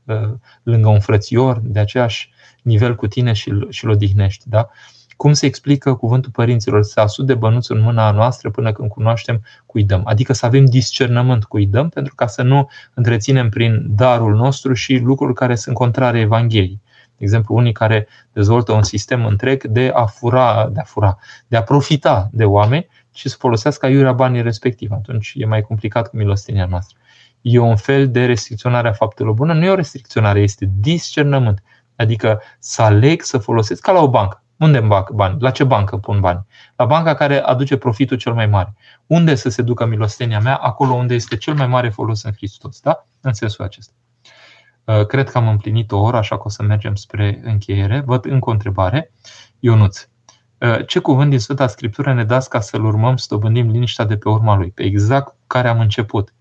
lângă 0.63 0.89
un 0.89 0.99
frățior 0.99 1.59
de 1.63 1.79
aceeași 1.79 2.29
nivel 2.61 2.95
cu 2.95 3.07
tine 3.07 3.33
și 3.33 3.49
îl 3.81 3.89
odihnești. 3.89 4.49
Da? 4.49 4.69
Cum 5.15 5.33
se 5.33 5.45
explică 5.45 5.93
cuvântul 5.93 6.31
părinților? 6.31 6.83
Să 6.83 6.99
asud 6.99 7.25
de 7.25 7.33
bănuț 7.33 7.67
în 7.67 7.81
mâna 7.81 8.11
noastră 8.11 8.49
până 8.49 8.71
când 8.71 8.89
cunoaștem 8.89 9.43
cui 9.65 9.83
dăm. 9.83 10.01
Adică 10.05 10.33
să 10.33 10.45
avem 10.45 10.65
discernământ 10.65 11.43
cui 11.43 11.65
dăm, 11.65 11.89
pentru 11.89 12.15
ca 12.15 12.27
să 12.27 12.41
nu 12.41 12.69
întreținem 12.93 13.49
prin 13.49 13.85
darul 13.95 14.35
nostru 14.35 14.73
și 14.73 14.97
lucruri 14.97 15.33
care 15.33 15.55
sunt 15.55 15.75
contrare 15.75 16.19
Evangheliei. 16.19 16.79
De 17.17 17.23
exemplu, 17.23 17.55
unii 17.55 17.71
care 17.71 18.07
dezvoltă 18.33 18.71
un 18.71 18.83
sistem 18.83 19.25
întreg 19.25 19.63
de 19.63 19.91
a 19.93 20.05
fura, 20.05 20.69
de 20.73 20.79
a 20.79 20.83
fura, 20.83 21.17
de 21.47 21.57
a 21.57 21.63
profita 21.63 22.29
de 22.31 22.45
oameni 22.45 22.87
și 23.13 23.29
să 23.29 23.35
folosească 23.39 23.85
aiurea 23.85 24.13
banii 24.13 24.41
respectiv. 24.41 24.91
Atunci 24.91 25.33
e 25.35 25.45
mai 25.45 25.61
complicat 25.61 26.09
cu 26.09 26.17
milostenia 26.17 26.65
noastră 26.65 26.97
e 27.41 27.59
un 27.59 27.75
fel 27.75 28.11
de 28.11 28.25
restricționare 28.25 28.87
a 28.87 28.93
faptelor 28.93 29.33
bune. 29.33 29.53
Nu 29.53 29.65
e 29.65 29.69
o 29.69 29.75
restricționare, 29.75 30.39
este 30.39 30.69
discernământ. 30.79 31.63
Adică 31.95 32.41
să 32.59 32.81
aleg 32.81 33.21
să 33.21 33.37
folosesc 33.37 33.81
ca 33.81 33.91
la 33.91 33.99
o 33.99 34.09
bancă. 34.09 34.43
Unde 34.57 34.77
îmi 34.77 34.87
bag 34.87 35.11
bani? 35.11 35.35
La 35.39 35.51
ce 35.51 35.63
bancă 35.63 35.97
pun 35.97 36.19
bani? 36.19 36.45
La 36.75 36.85
banca 36.85 37.13
care 37.13 37.39
aduce 37.39 37.77
profitul 37.77 38.17
cel 38.17 38.33
mai 38.33 38.45
mare. 38.45 38.73
Unde 39.07 39.35
să 39.35 39.49
se 39.49 39.61
ducă 39.61 39.85
milostenia 39.85 40.39
mea? 40.39 40.55
Acolo 40.55 40.93
unde 40.93 41.13
este 41.13 41.37
cel 41.37 41.53
mai 41.53 41.67
mare 41.67 41.89
folos 41.89 42.23
în 42.23 42.31
Hristos. 42.31 42.79
Da? 42.81 43.05
În 43.21 43.33
sensul 43.33 43.65
acesta. 43.65 43.93
Uh, 44.83 45.05
cred 45.05 45.29
că 45.29 45.37
am 45.37 45.47
împlinit 45.47 45.91
o 45.91 45.99
oră, 45.99 46.17
așa 46.17 46.35
că 46.35 46.43
o 46.45 46.49
să 46.49 46.63
mergem 46.63 46.95
spre 46.95 47.41
încheiere. 47.43 48.03
Văd 48.05 48.25
încă 48.25 48.49
o 48.49 48.51
întrebare. 48.51 49.11
Ionuț, 49.59 50.07
uh, 50.57 50.87
ce 50.87 50.99
cuvânt 50.99 51.29
din 51.29 51.39
Sfânta 51.39 51.67
Scriptură 51.67 52.13
ne 52.13 52.23
dați 52.23 52.49
ca 52.49 52.59
să-L 52.59 52.85
urmăm, 52.85 53.17
să 53.17 53.25
dobândim 53.29 53.69
liniștea 53.69 54.05
de 54.05 54.17
pe 54.17 54.29
urma 54.29 54.55
Lui? 54.55 54.71
Pe 54.71 54.83
exact 54.83 55.35
care 55.47 55.67
am 55.67 55.79
început. 55.79 56.33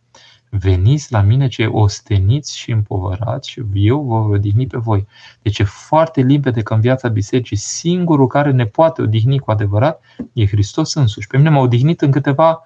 Veniți 0.51 1.13
la 1.13 1.21
mine 1.21 1.49
cei 1.49 1.67
osteniți 1.67 2.57
și 2.57 2.71
împovărați 2.71 3.49
și 3.49 3.63
eu 3.75 4.03
vă 4.03 4.21
voi 4.21 4.35
odihni 4.35 4.67
pe 4.67 4.79
voi. 4.79 5.07
Deci 5.43 5.59
e 5.59 5.65
foarte 5.65 6.21
limpede 6.21 6.63
că 6.63 6.75
în 6.75 6.81
viața 6.81 7.09
bisericii 7.09 7.57
singurul 7.57 8.27
care 8.27 8.51
ne 8.51 8.67
poate 8.67 9.03
odihni 9.03 9.39
cu 9.39 9.51
adevărat 9.51 10.03
e 10.33 10.47
Hristos 10.47 10.95
însuși. 10.95 11.27
Pe 11.27 11.37
mine 11.37 11.51
m-a 11.51 11.61
odihnit 11.61 12.01
în 12.01 12.11
câteva 12.11 12.63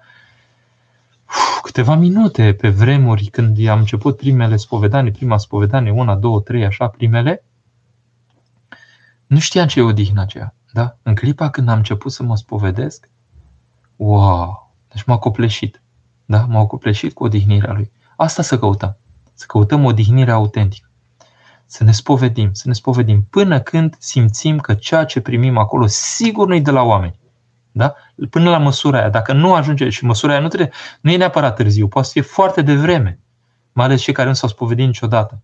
câteva 1.61 1.95
minute 1.95 2.53
pe 2.53 2.69
vremuri 2.69 3.25
când 3.25 3.67
am 3.67 3.79
început 3.79 4.17
primele 4.17 4.55
spovedanii, 4.55 5.11
prima 5.11 5.37
spovedanie, 5.37 5.91
una, 5.91 6.15
două, 6.15 6.41
trei, 6.41 6.65
așa, 6.65 6.87
primele, 6.87 7.43
nu 9.27 9.39
știam 9.39 9.67
ce 9.67 9.79
e 9.79 9.83
odihna 9.83 10.21
aceea. 10.21 10.55
Da? 10.73 10.97
În 11.01 11.15
clipa 11.15 11.49
când 11.49 11.69
am 11.69 11.77
început 11.77 12.11
să 12.11 12.23
mă 12.23 12.35
spovedesc, 12.35 13.09
wow, 13.95 14.73
deci 14.93 15.03
m-a 15.03 15.17
copleșit. 15.17 15.81
Da? 16.25 16.45
M-au 16.49 16.67
copleșit 16.67 17.13
cu 17.13 17.23
odihnirea 17.23 17.73
Lui. 17.73 17.91
Asta 18.15 18.41
să 18.41 18.59
căutăm. 18.59 18.97
Să 19.33 19.45
căutăm 19.47 19.85
odihnirea 19.85 20.33
autentică. 20.33 20.89
Să 21.65 21.83
ne 21.83 21.91
spovedim, 21.91 22.49
să 22.53 22.63
ne 22.67 22.73
spovedim 22.73 23.27
până 23.29 23.59
când 23.59 23.95
simțim 23.99 24.59
că 24.59 24.73
ceea 24.73 25.03
ce 25.03 25.21
primim 25.21 25.57
acolo 25.57 25.85
sigur 25.87 26.47
nu 26.47 26.55
e 26.55 26.59
de 26.59 26.71
la 26.71 26.81
oameni. 26.81 27.19
Da? 27.71 27.95
Până 28.29 28.49
la 28.49 28.57
măsura 28.57 28.99
aia. 28.99 29.09
Dacă 29.09 29.33
nu 29.33 29.53
ajunge 29.53 29.89
și 29.89 30.05
măsura 30.05 30.31
aia 30.31 30.41
nu, 30.41 30.47
trebuie, 30.47 30.71
nu 31.01 31.11
e 31.11 31.17
neapărat 31.17 31.55
târziu, 31.55 31.87
poate 31.87 32.07
să 32.07 32.13
fie 32.13 32.21
foarte 32.21 32.61
devreme. 32.61 33.19
Mai 33.71 33.85
ales 33.85 34.01
cei 34.01 34.13
care 34.13 34.27
nu 34.27 34.33
s-au 34.33 34.49
spovedit 34.49 34.85
niciodată. 34.85 35.41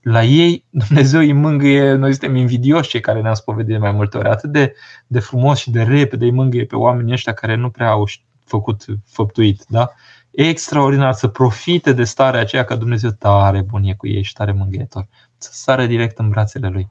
La 0.00 0.22
ei, 0.22 0.64
Dumnezeu 0.70 1.20
îi 1.20 1.32
mângâie, 1.32 1.92
noi 1.92 2.10
suntem 2.10 2.36
invidioși 2.36 2.88
cei 2.88 3.00
care 3.00 3.20
ne-am 3.20 3.34
spovedit 3.34 3.72
de 3.72 3.78
mai 3.78 3.92
multe 3.92 4.16
ori, 4.16 4.28
atât 4.28 4.50
de, 4.50 4.74
de 5.06 5.18
frumos 5.18 5.58
și 5.58 5.70
de 5.70 5.82
repede 5.82 6.24
îi 6.24 6.30
mângâie 6.30 6.64
pe 6.64 6.76
oamenii 6.76 7.12
ăștia 7.12 7.32
care 7.32 7.54
nu 7.54 7.70
prea 7.70 7.90
au 7.90 8.06
făcut, 8.48 8.84
făptuit. 9.06 9.64
Da? 9.68 9.90
E 10.30 10.48
extraordinar 10.48 11.12
să 11.12 11.28
profite 11.28 11.92
de 11.92 12.04
starea 12.04 12.40
aceea 12.40 12.64
că 12.64 12.76
Dumnezeu 12.76 13.10
tare 13.10 13.60
bun 13.60 13.84
e 13.84 13.94
cu 13.94 14.06
ei 14.06 14.22
și 14.22 14.32
tare 14.32 14.52
mângâietor. 14.52 15.06
Să 15.36 15.50
sară 15.52 15.86
direct 15.86 16.18
în 16.18 16.28
brațele 16.28 16.68
Lui. 16.68 16.90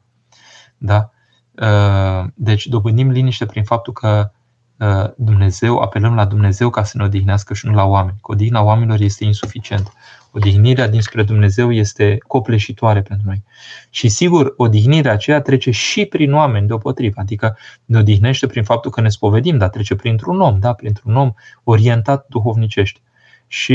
Da? 0.77 1.11
Uh, 1.51 2.29
deci 2.33 2.67
dobândim 2.67 3.09
liniște 3.09 3.45
prin 3.45 3.63
faptul 3.63 3.93
că 3.93 4.31
uh, 4.77 5.09
Dumnezeu, 5.15 5.77
apelăm 5.77 6.15
la 6.15 6.25
Dumnezeu 6.25 6.69
ca 6.69 6.83
să 6.83 6.97
ne 6.97 7.03
odihnească 7.03 7.53
și 7.53 7.65
nu 7.65 7.73
la 7.73 7.83
oameni. 7.83 8.17
Că 8.21 8.31
odihna 8.31 8.61
oamenilor 8.61 8.99
este 8.99 9.23
insuficient. 9.23 9.93
Odihnirea 10.31 10.87
dinspre 10.87 11.23
Dumnezeu 11.23 11.71
este 11.71 12.17
copleșitoare 12.27 13.01
pentru 13.01 13.27
noi. 13.27 13.43
Și 13.89 14.09
sigur, 14.09 14.53
odihnirea 14.57 15.11
aceea 15.11 15.41
trece 15.41 15.71
și 15.71 16.05
prin 16.05 16.33
oameni 16.33 16.67
deopotrivă, 16.67 17.21
adică 17.21 17.57
ne 17.85 17.97
odihnește 17.97 18.47
prin 18.47 18.63
faptul 18.63 18.91
că 18.91 19.01
ne 19.01 19.09
spovedim, 19.09 19.57
dar 19.57 19.69
trece 19.69 19.95
printr-un 19.95 20.41
om, 20.41 20.59
da? 20.59 20.73
printr-un 20.73 21.15
om 21.15 21.33
orientat 21.63 22.25
duhovnicește. 22.29 22.99
Și, 23.47 23.73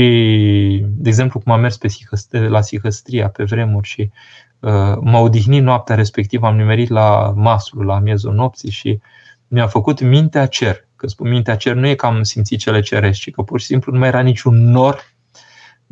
de 0.87 1.09
exemplu, 1.09 1.39
cum 1.39 1.51
am 1.51 1.59
mers 1.59 1.77
pe 1.77 1.87
la 2.29 2.61
Sihăstria 2.61 3.29
pe 3.29 3.43
vremuri 3.43 3.87
și 3.87 4.11
uh, 4.59 4.97
m-a 5.01 5.19
odihnit 5.19 5.63
noaptea 5.63 5.95
respectivă, 5.95 6.47
am 6.47 6.55
nimerit 6.55 6.89
la 6.89 7.33
masul, 7.35 7.85
la 7.85 7.99
miezul 7.99 8.33
nopții 8.33 8.71
și 8.71 8.99
mi-a 9.47 9.67
făcut 9.67 10.01
mintea 10.01 10.45
cer. 10.45 10.87
Că 10.95 11.07
spun 11.07 11.29
mintea 11.29 11.55
cer 11.55 11.75
nu 11.75 11.87
e 11.87 11.95
că 11.95 12.05
am 12.05 12.23
simțit 12.23 12.59
cele 12.59 12.81
cerești, 12.81 13.29
ci 13.29 13.33
că 13.33 13.41
pur 13.41 13.59
și 13.59 13.65
simplu 13.65 13.91
nu 13.91 13.99
mai 13.99 14.07
era 14.07 14.19
niciun 14.19 14.69
nor 14.69 15.12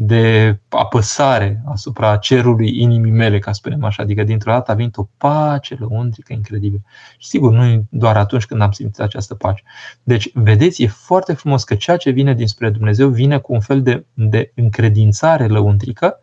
de 0.04 0.60
apăsare 0.70 1.62
asupra 1.66 2.18
cerului 2.18 2.82
inimii 2.82 3.12
mele, 3.12 3.40
ca 3.40 3.52
să 3.52 3.60
spunem 3.62 3.84
așa. 3.84 4.04
Adică 4.04 4.24
dintr-o 4.24 4.52
dată 4.52 4.72
a 4.72 4.76
venit 4.76 4.98
o 4.98 5.08
pace 5.18 5.76
lăuntrică 5.80 6.34
incredibilă. 6.34 6.82
Și 7.18 7.28
sigur, 7.28 7.52
nu 7.52 7.86
doar 7.90 8.18
atunci 8.18 8.46
când 8.46 8.62
am 8.62 8.72
simțit 8.72 9.02
această 9.02 9.36
pace. 9.36 9.64
Deci, 10.04 10.30
vedeți, 10.34 10.84
e 10.84 10.88
foarte 10.88 11.34
frumos 11.34 11.64
că 11.64 11.76
ceea 11.76 11.98
ce 11.98 12.10
vine 12.10 12.34
dinspre 12.34 12.70
Dumnezeu 12.70 13.10
vine 13.10 13.38
cu 13.38 13.54
un 13.54 13.60
fel 13.60 13.82
de, 13.82 14.06
de 14.14 14.52
încredințare 14.56 15.48
lăuntrică 15.48 16.20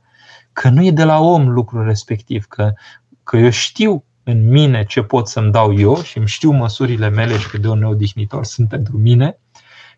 că 0.53 0.69
nu 0.69 0.85
e 0.85 0.91
de 0.91 1.05
la 1.05 1.21
om 1.21 1.49
lucrul 1.49 1.85
respectiv, 1.85 2.45
că, 2.45 2.73
că 3.23 3.37
eu 3.37 3.51
știu 3.51 4.05
în 4.23 4.49
mine 4.49 4.85
ce 4.85 5.03
pot 5.03 5.29
să-mi 5.29 5.53
dau 5.53 5.79
eu 5.79 6.03
și 6.03 6.19
îmi 6.19 6.27
știu 6.27 6.51
măsurile 6.51 7.09
mele 7.09 7.39
și 7.39 7.49
cât 7.49 7.61
de 7.61 7.69
neodihnitor 7.69 8.45
sunt 8.45 8.69
pentru 8.69 8.97
mine 8.97 9.39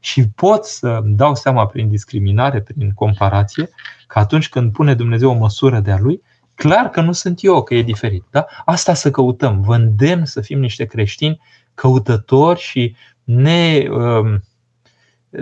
și 0.01 0.28
pot 0.28 0.64
să 0.64 1.01
dau 1.05 1.34
seama 1.34 1.66
prin 1.66 1.88
discriminare, 1.88 2.61
prin 2.61 2.92
comparație, 2.94 3.68
că 4.07 4.18
atunci 4.18 4.48
când 4.48 4.72
pune 4.72 4.94
Dumnezeu 4.94 5.30
o 5.30 5.38
măsură 5.38 5.80
de 5.80 5.90
a 5.90 5.98
lui, 5.98 6.22
clar 6.55 6.90
că 6.90 7.01
nu 7.01 7.12
sunt 7.12 7.38
eu, 7.42 7.62
că 7.62 7.74
e 7.74 7.82
diferit. 7.82 8.24
Da? 8.30 8.46
Asta 8.64 8.94
să 8.94 9.11
căutăm. 9.11 9.61
Vă 9.61 9.74
îndemn 9.74 10.24
să 10.24 10.40
fim 10.40 10.61
niște 10.61 10.84
creștini 10.84 11.40
căutători 11.74 12.61
și 12.61 12.96
ne, 13.24 13.86
um, 13.90 14.42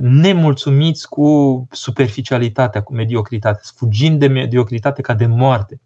nemulțumiți 0.00 1.08
cu 1.08 1.66
superficialitatea, 1.70 2.82
cu 2.82 2.94
mediocritatea, 2.94 3.60
fugind 3.74 4.18
de 4.18 4.26
mediocritate 4.26 5.02
ca 5.02 5.14
de 5.14 5.26
moarte. 5.26 5.80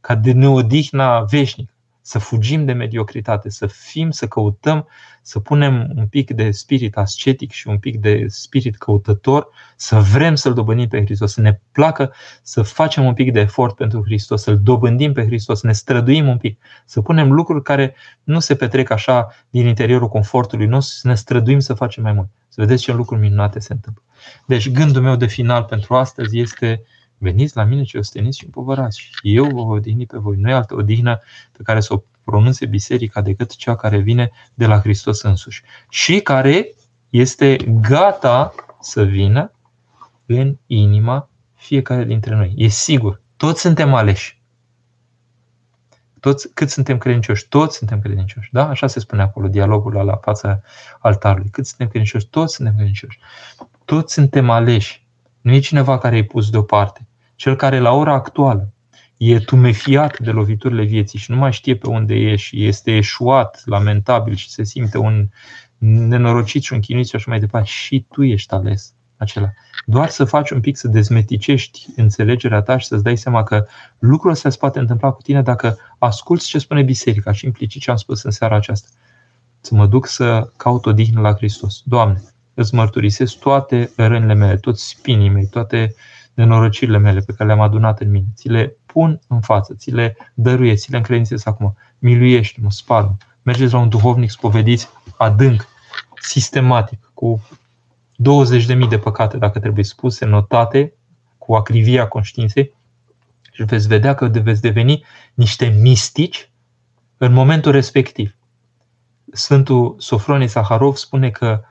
ca 0.00 0.14
de 0.14 0.32
neodihna 0.32 1.20
veșnică 1.20 1.71
să 2.02 2.18
fugim 2.18 2.64
de 2.64 2.72
mediocritate, 2.72 3.50
să 3.50 3.66
fim, 3.66 4.10
să 4.10 4.28
căutăm, 4.28 4.88
să 5.22 5.40
punem 5.40 5.92
un 5.96 6.06
pic 6.06 6.30
de 6.30 6.50
spirit 6.50 6.96
ascetic 6.96 7.50
și 7.50 7.68
un 7.68 7.78
pic 7.78 8.00
de 8.00 8.26
spirit 8.28 8.76
căutător, 8.76 9.48
să 9.76 9.98
vrem 9.98 10.34
să-L 10.34 10.54
dobândim 10.54 10.88
pe 10.88 11.04
Hristos, 11.04 11.32
să 11.32 11.40
ne 11.40 11.60
placă 11.72 12.12
să 12.42 12.62
facem 12.62 13.04
un 13.04 13.14
pic 13.14 13.32
de 13.32 13.40
efort 13.40 13.76
pentru 13.76 14.02
Hristos, 14.04 14.42
să-L 14.42 14.58
dobândim 14.62 15.12
pe 15.12 15.24
Hristos, 15.24 15.60
să 15.60 15.66
ne 15.66 15.72
străduim 15.72 16.28
un 16.28 16.38
pic, 16.38 16.60
să 16.84 17.00
punem 17.00 17.32
lucruri 17.32 17.62
care 17.62 17.94
nu 18.22 18.40
se 18.40 18.54
petrec 18.54 18.90
așa 18.90 19.34
din 19.50 19.66
interiorul 19.66 20.08
confortului 20.08 20.66
nostru, 20.66 20.98
să 20.98 21.08
ne 21.08 21.14
străduim 21.14 21.58
să 21.58 21.74
facem 21.74 22.02
mai 22.02 22.12
mult. 22.12 22.28
Să 22.48 22.60
vedeți 22.60 22.82
ce 22.82 22.92
lucruri 22.92 23.20
minunate 23.20 23.58
se 23.58 23.72
întâmplă. 23.72 24.02
Deci 24.46 24.70
gândul 24.70 25.02
meu 25.02 25.16
de 25.16 25.26
final 25.26 25.62
pentru 25.62 25.94
astăzi 25.94 26.38
este 26.38 26.82
Veniți 27.22 27.56
la 27.56 27.64
mine 27.64 27.82
ce 27.82 27.98
osteniți 27.98 28.38
și 28.38 28.44
împovărați 28.44 29.00
și 29.00 29.20
eu 29.22 29.44
vă 29.44 29.62
voi 29.62 29.76
odihni 29.76 30.06
pe 30.06 30.18
voi. 30.18 30.36
Nu 30.36 30.50
e 30.50 30.52
altă 30.52 30.74
odihnă 30.74 31.18
pe 31.52 31.62
care 31.62 31.80
să 31.80 31.94
o 31.94 32.02
pronunțe 32.24 32.66
biserica 32.66 33.20
decât 33.20 33.56
cea 33.56 33.76
care 33.76 33.98
vine 33.98 34.30
de 34.54 34.66
la 34.66 34.80
Hristos 34.80 35.22
însuși 35.22 35.62
și 35.88 36.20
care 36.20 36.74
este 37.10 37.56
gata 37.80 38.54
să 38.80 39.02
vină 39.02 39.52
în 40.26 40.56
inima 40.66 41.28
fiecare 41.54 42.04
dintre 42.04 42.34
noi. 42.34 42.52
E 42.56 42.68
sigur, 42.68 43.20
toți 43.36 43.60
suntem 43.60 43.94
aleși. 43.94 44.40
Toți, 46.20 46.54
cât 46.54 46.70
suntem 46.70 46.98
credincioși? 46.98 47.48
Toți 47.48 47.76
suntem 47.76 48.00
credincioși. 48.00 48.52
Da? 48.52 48.68
Așa 48.68 48.86
se 48.86 49.00
spune 49.00 49.22
acolo, 49.22 49.48
dialogul 49.48 49.92
la 49.92 50.16
fața 50.16 50.60
altarului. 50.98 51.50
Cât 51.50 51.66
suntem 51.66 51.88
credincioși? 51.88 52.26
Toți 52.26 52.54
suntem 52.54 52.74
credincioși. 52.74 53.18
Toți 53.84 54.12
suntem 54.12 54.50
aleși. 54.50 55.06
Nu 55.40 55.52
e 55.52 55.58
cineva 55.58 55.98
care 55.98 56.16
e 56.16 56.24
pus 56.24 56.50
deoparte 56.50 57.06
cel 57.42 57.56
care 57.56 57.78
la 57.78 57.92
ora 57.92 58.12
actuală 58.12 58.72
e 59.16 59.38
tumefiat 59.38 60.18
de 60.18 60.30
loviturile 60.30 60.84
vieții 60.84 61.18
și 61.18 61.30
nu 61.30 61.36
mai 61.36 61.52
știe 61.52 61.76
pe 61.76 61.88
unde 61.88 62.14
e 62.14 62.36
și 62.36 62.66
este 62.66 62.96
eșuat, 62.96 63.62
lamentabil 63.64 64.34
și 64.34 64.50
se 64.50 64.64
simte 64.64 64.98
un 64.98 65.28
nenorocit 65.78 66.62
și 66.62 66.72
un 66.72 66.80
chinuit 66.80 67.08
și 67.08 67.16
așa 67.16 67.24
mai 67.28 67.40
departe, 67.40 67.68
și 67.68 68.06
tu 68.10 68.22
ești 68.22 68.54
ales 68.54 68.94
acela. 69.16 69.52
Doar 69.86 70.08
să 70.08 70.24
faci 70.24 70.50
un 70.50 70.60
pic 70.60 70.76
să 70.76 70.88
dezmeticești 70.88 71.86
înțelegerea 71.96 72.62
ta 72.62 72.78
și 72.78 72.86
să-ți 72.86 73.02
dai 73.02 73.16
seama 73.16 73.42
că 73.42 73.66
lucrul 73.98 74.30
ăsta 74.30 74.50
se 74.50 74.56
poate 74.56 74.78
întâmpla 74.78 75.10
cu 75.10 75.22
tine 75.22 75.42
dacă 75.42 75.78
asculți 75.98 76.46
ce 76.46 76.58
spune 76.58 76.82
biserica 76.82 77.32
și 77.32 77.46
implicit 77.46 77.82
ce 77.82 77.90
am 77.90 77.96
spus 77.96 78.22
în 78.22 78.30
seara 78.30 78.56
aceasta. 78.56 78.88
Să 79.60 79.74
mă 79.74 79.86
duc 79.86 80.06
să 80.06 80.50
caut 80.56 80.86
o 80.86 80.92
dihnă 80.92 81.20
la 81.20 81.34
Hristos. 81.34 81.82
Doamne, 81.84 82.22
îți 82.54 82.74
mărturisesc 82.74 83.38
toate 83.38 83.90
rănile 83.96 84.34
mele, 84.34 84.56
toți 84.56 84.88
spinii 84.88 85.28
mei, 85.28 85.46
toate 85.46 85.94
uh, 85.94 86.20
nenorocirile 86.34 86.98
mele 86.98 87.20
pe 87.20 87.32
care 87.32 87.48
le-am 87.48 87.60
adunat 87.60 88.00
în 88.00 88.10
mine. 88.10 88.26
Ți 88.34 88.48
le 88.48 88.76
pun 88.86 89.20
în 89.28 89.40
față, 89.40 89.74
ți 89.74 89.90
le 89.90 90.16
dăruie, 90.34 90.74
ți 90.74 90.90
le 90.90 90.96
încredințez 90.96 91.46
acum. 91.46 91.76
Miluiește-mă, 91.98 92.70
spală 92.70 93.16
Mergeți 93.42 93.72
la 93.72 93.78
un 93.78 93.88
duhovnic, 93.88 94.30
spovediți 94.30 94.88
adânc, 95.16 95.68
sistematic, 96.20 97.10
cu 97.14 97.48
20.000 98.12 98.88
de 98.88 98.98
păcate, 98.98 99.36
dacă 99.36 99.60
trebuie 99.60 99.84
spuse, 99.84 100.24
notate, 100.24 100.94
cu 101.38 101.54
acrivia 101.54 102.08
conștiinței 102.08 102.74
și 103.52 103.64
veți 103.64 103.88
vedea 103.88 104.14
că 104.14 104.26
veți 104.26 104.60
deveni 104.60 105.04
niște 105.34 105.66
mistici 105.80 106.50
în 107.16 107.32
momentul 107.32 107.72
respectiv. 107.72 108.36
Sfântul 109.32 109.94
Sofronie 109.98 110.46
Saharov 110.46 110.96
spune 110.96 111.30
că 111.30 111.62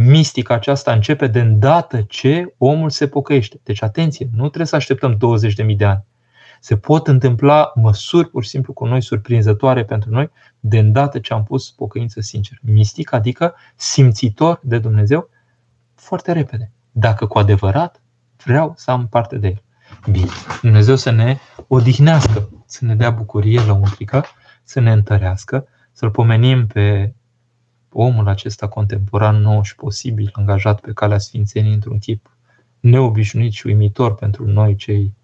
mistica 0.00 0.54
aceasta 0.54 0.92
începe 0.92 1.26
de 1.26 1.40
îndată 1.40 2.02
ce 2.02 2.54
omul 2.58 2.90
se 2.90 3.08
pocăiește. 3.08 3.60
Deci 3.62 3.82
atenție, 3.82 4.28
nu 4.32 4.46
trebuie 4.46 4.66
să 4.66 4.76
așteptăm 4.76 5.18
20.000 5.70 5.76
de 5.76 5.84
ani. 5.84 6.04
Se 6.60 6.76
pot 6.76 7.06
întâmpla 7.06 7.72
măsuri 7.74 8.28
pur 8.28 8.42
și 8.42 8.48
simplu 8.48 8.72
cu 8.72 8.86
noi 8.86 9.02
surprinzătoare 9.02 9.84
pentru 9.84 10.10
noi 10.10 10.30
de 10.60 10.78
îndată 10.78 11.18
ce 11.18 11.32
am 11.32 11.44
pus 11.44 11.70
pocăință 11.70 12.20
sinceră. 12.20 12.60
Mistic 12.62 13.12
adică 13.12 13.54
simțitor 13.76 14.60
de 14.62 14.78
Dumnezeu 14.78 15.28
foarte 15.94 16.32
repede. 16.32 16.70
Dacă 16.90 17.26
cu 17.26 17.38
adevărat 17.38 18.00
vreau 18.44 18.72
să 18.76 18.90
am 18.90 19.08
parte 19.08 19.36
de 19.36 19.46
El. 19.46 19.62
Bine, 20.10 20.30
Dumnezeu 20.62 20.96
să 20.96 21.10
ne 21.10 21.38
odihnească, 21.66 22.48
să 22.66 22.84
ne 22.84 22.94
dea 22.94 23.10
bucurie 23.10 23.60
lăuntrică, 23.60 24.24
să 24.62 24.80
ne 24.80 24.92
întărească, 24.92 25.66
să-L 25.92 26.10
pomenim 26.10 26.66
pe 26.66 27.12
omul 27.92 28.28
acesta 28.28 28.68
contemporan 28.68 29.36
nou 29.36 29.62
și 29.62 29.74
posibil, 29.74 30.30
angajat 30.32 30.80
pe 30.80 30.92
calea 30.92 31.18
Sfințenii 31.18 31.72
într-un 31.72 31.98
chip 31.98 32.30
neobișnuit 32.80 33.52
și 33.52 33.66
uimitor 33.66 34.14
pentru 34.14 34.46
noi, 34.46 34.76
cei 34.76 35.14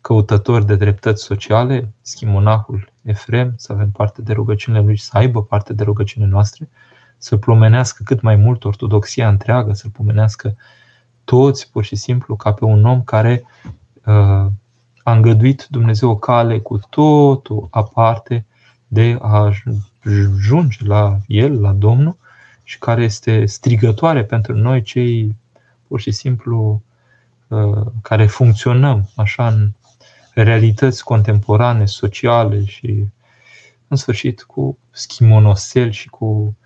căutători 0.00 0.66
de 0.66 0.76
dreptăți 0.76 1.22
sociale, 1.22 1.92
schimonahul 2.00 2.92
Efrem, 3.02 3.54
să 3.56 3.72
avem 3.72 3.90
parte 3.90 4.22
de 4.22 4.32
rugăciunile 4.32 4.82
lui, 4.82 4.96
să 4.96 5.10
aibă 5.12 5.42
parte 5.42 5.72
de 5.72 5.82
rugăciunile 5.82 6.30
noastre, 6.30 6.68
să 7.18 7.36
plumenească 7.36 8.02
cât 8.06 8.20
mai 8.20 8.36
mult 8.36 8.64
ortodoxia 8.64 9.28
întreagă, 9.28 9.72
să 9.72 9.88
plumenească 9.88 10.56
toți, 11.24 11.70
pur 11.70 11.84
și 11.84 11.96
simplu, 11.96 12.36
ca 12.36 12.52
pe 12.52 12.64
un 12.64 12.84
om 12.84 13.02
care 13.02 13.44
uh, 14.06 14.46
a 15.02 15.12
îngăduit 15.12 15.66
Dumnezeu 15.70 16.10
o 16.10 16.16
cale 16.16 16.58
cu 16.58 16.80
totul 16.90 17.66
aparte 17.70 18.46
de 18.88 19.18
a 19.20 19.50
ajunge 20.04 20.78
la 20.84 21.18
El, 21.26 21.60
la 21.60 21.72
Domnul, 21.72 22.16
și 22.64 22.78
care 22.78 23.02
este 23.02 23.46
strigătoare 23.46 24.24
pentru 24.24 24.56
noi, 24.56 24.82
cei 24.82 25.36
pur 25.86 26.00
și 26.00 26.10
simplu 26.10 26.82
uh, 27.48 27.86
care 28.02 28.26
funcționăm 28.26 29.10
așa 29.16 29.48
în 29.48 29.72
realități 30.34 31.04
contemporane, 31.04 31.86
sociale 31.86 32.64
și, 32.64 33.04
în 33.88 33.96
sfârșit, 33.96 34.42
cu 34.42 34.78
schimonosel 34.90 35.90
și 35.90 36.08
cu 36.08 36.56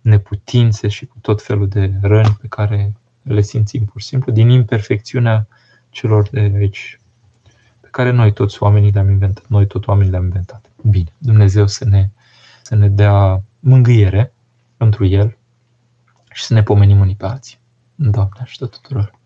neputințe 0.00 0.88
și 0.88 1.06
cu 1.06 1.16
tot 1.20 1.42
felul 1.42 1.68
de 1.68 1.92
răni 2.00 2.36
pe 2.40 2.46
care 2.46 2.96
le 3.22 3.40
simțim 3.40 3.84
pur 3.84 4.00
și 4.00 4.06
simplu 4.06 4.32
din 4.32 4.48
imperfecțiunea 4.48 5.46
celor 5.90 6.28
de 6.28 6.52
aici, 6.56 7.00
pe 7.80 7.88
care 7.90 8.10
noi 8.10 8.32
toți 8.32 8.62
oamenii 8.62 8.92
le-am 8.92 9.08
inventat. 9.08 9.44
Noi 9.46 9.66
toți 9.66 9.88
oamenii 9.88 10.10
le-am 10.10 10.24
inventat. 10.24 10.70
Bine, 10.90 11.12
Dumnezeu 11.18 11.66
să 11.66 11.84
ne, 11.84 12.08
să 12.72 12.78
ne 12.78 12.88
dea 12.88 13.42
mângâiere 13.60 14.32
pentru 14.76 15.04
El 15.04 15.36
și 16.32 16.44
să 16.44 16.54
ne 16.54 16.62
pomenim 16.62 17.00
unii 17.00 17.14
pe 17.16 17.26
alții. 17.26 17.58
Doamne, 17.94 18.40
ajută 18.40 18.66
tuturor! 18.66 19.18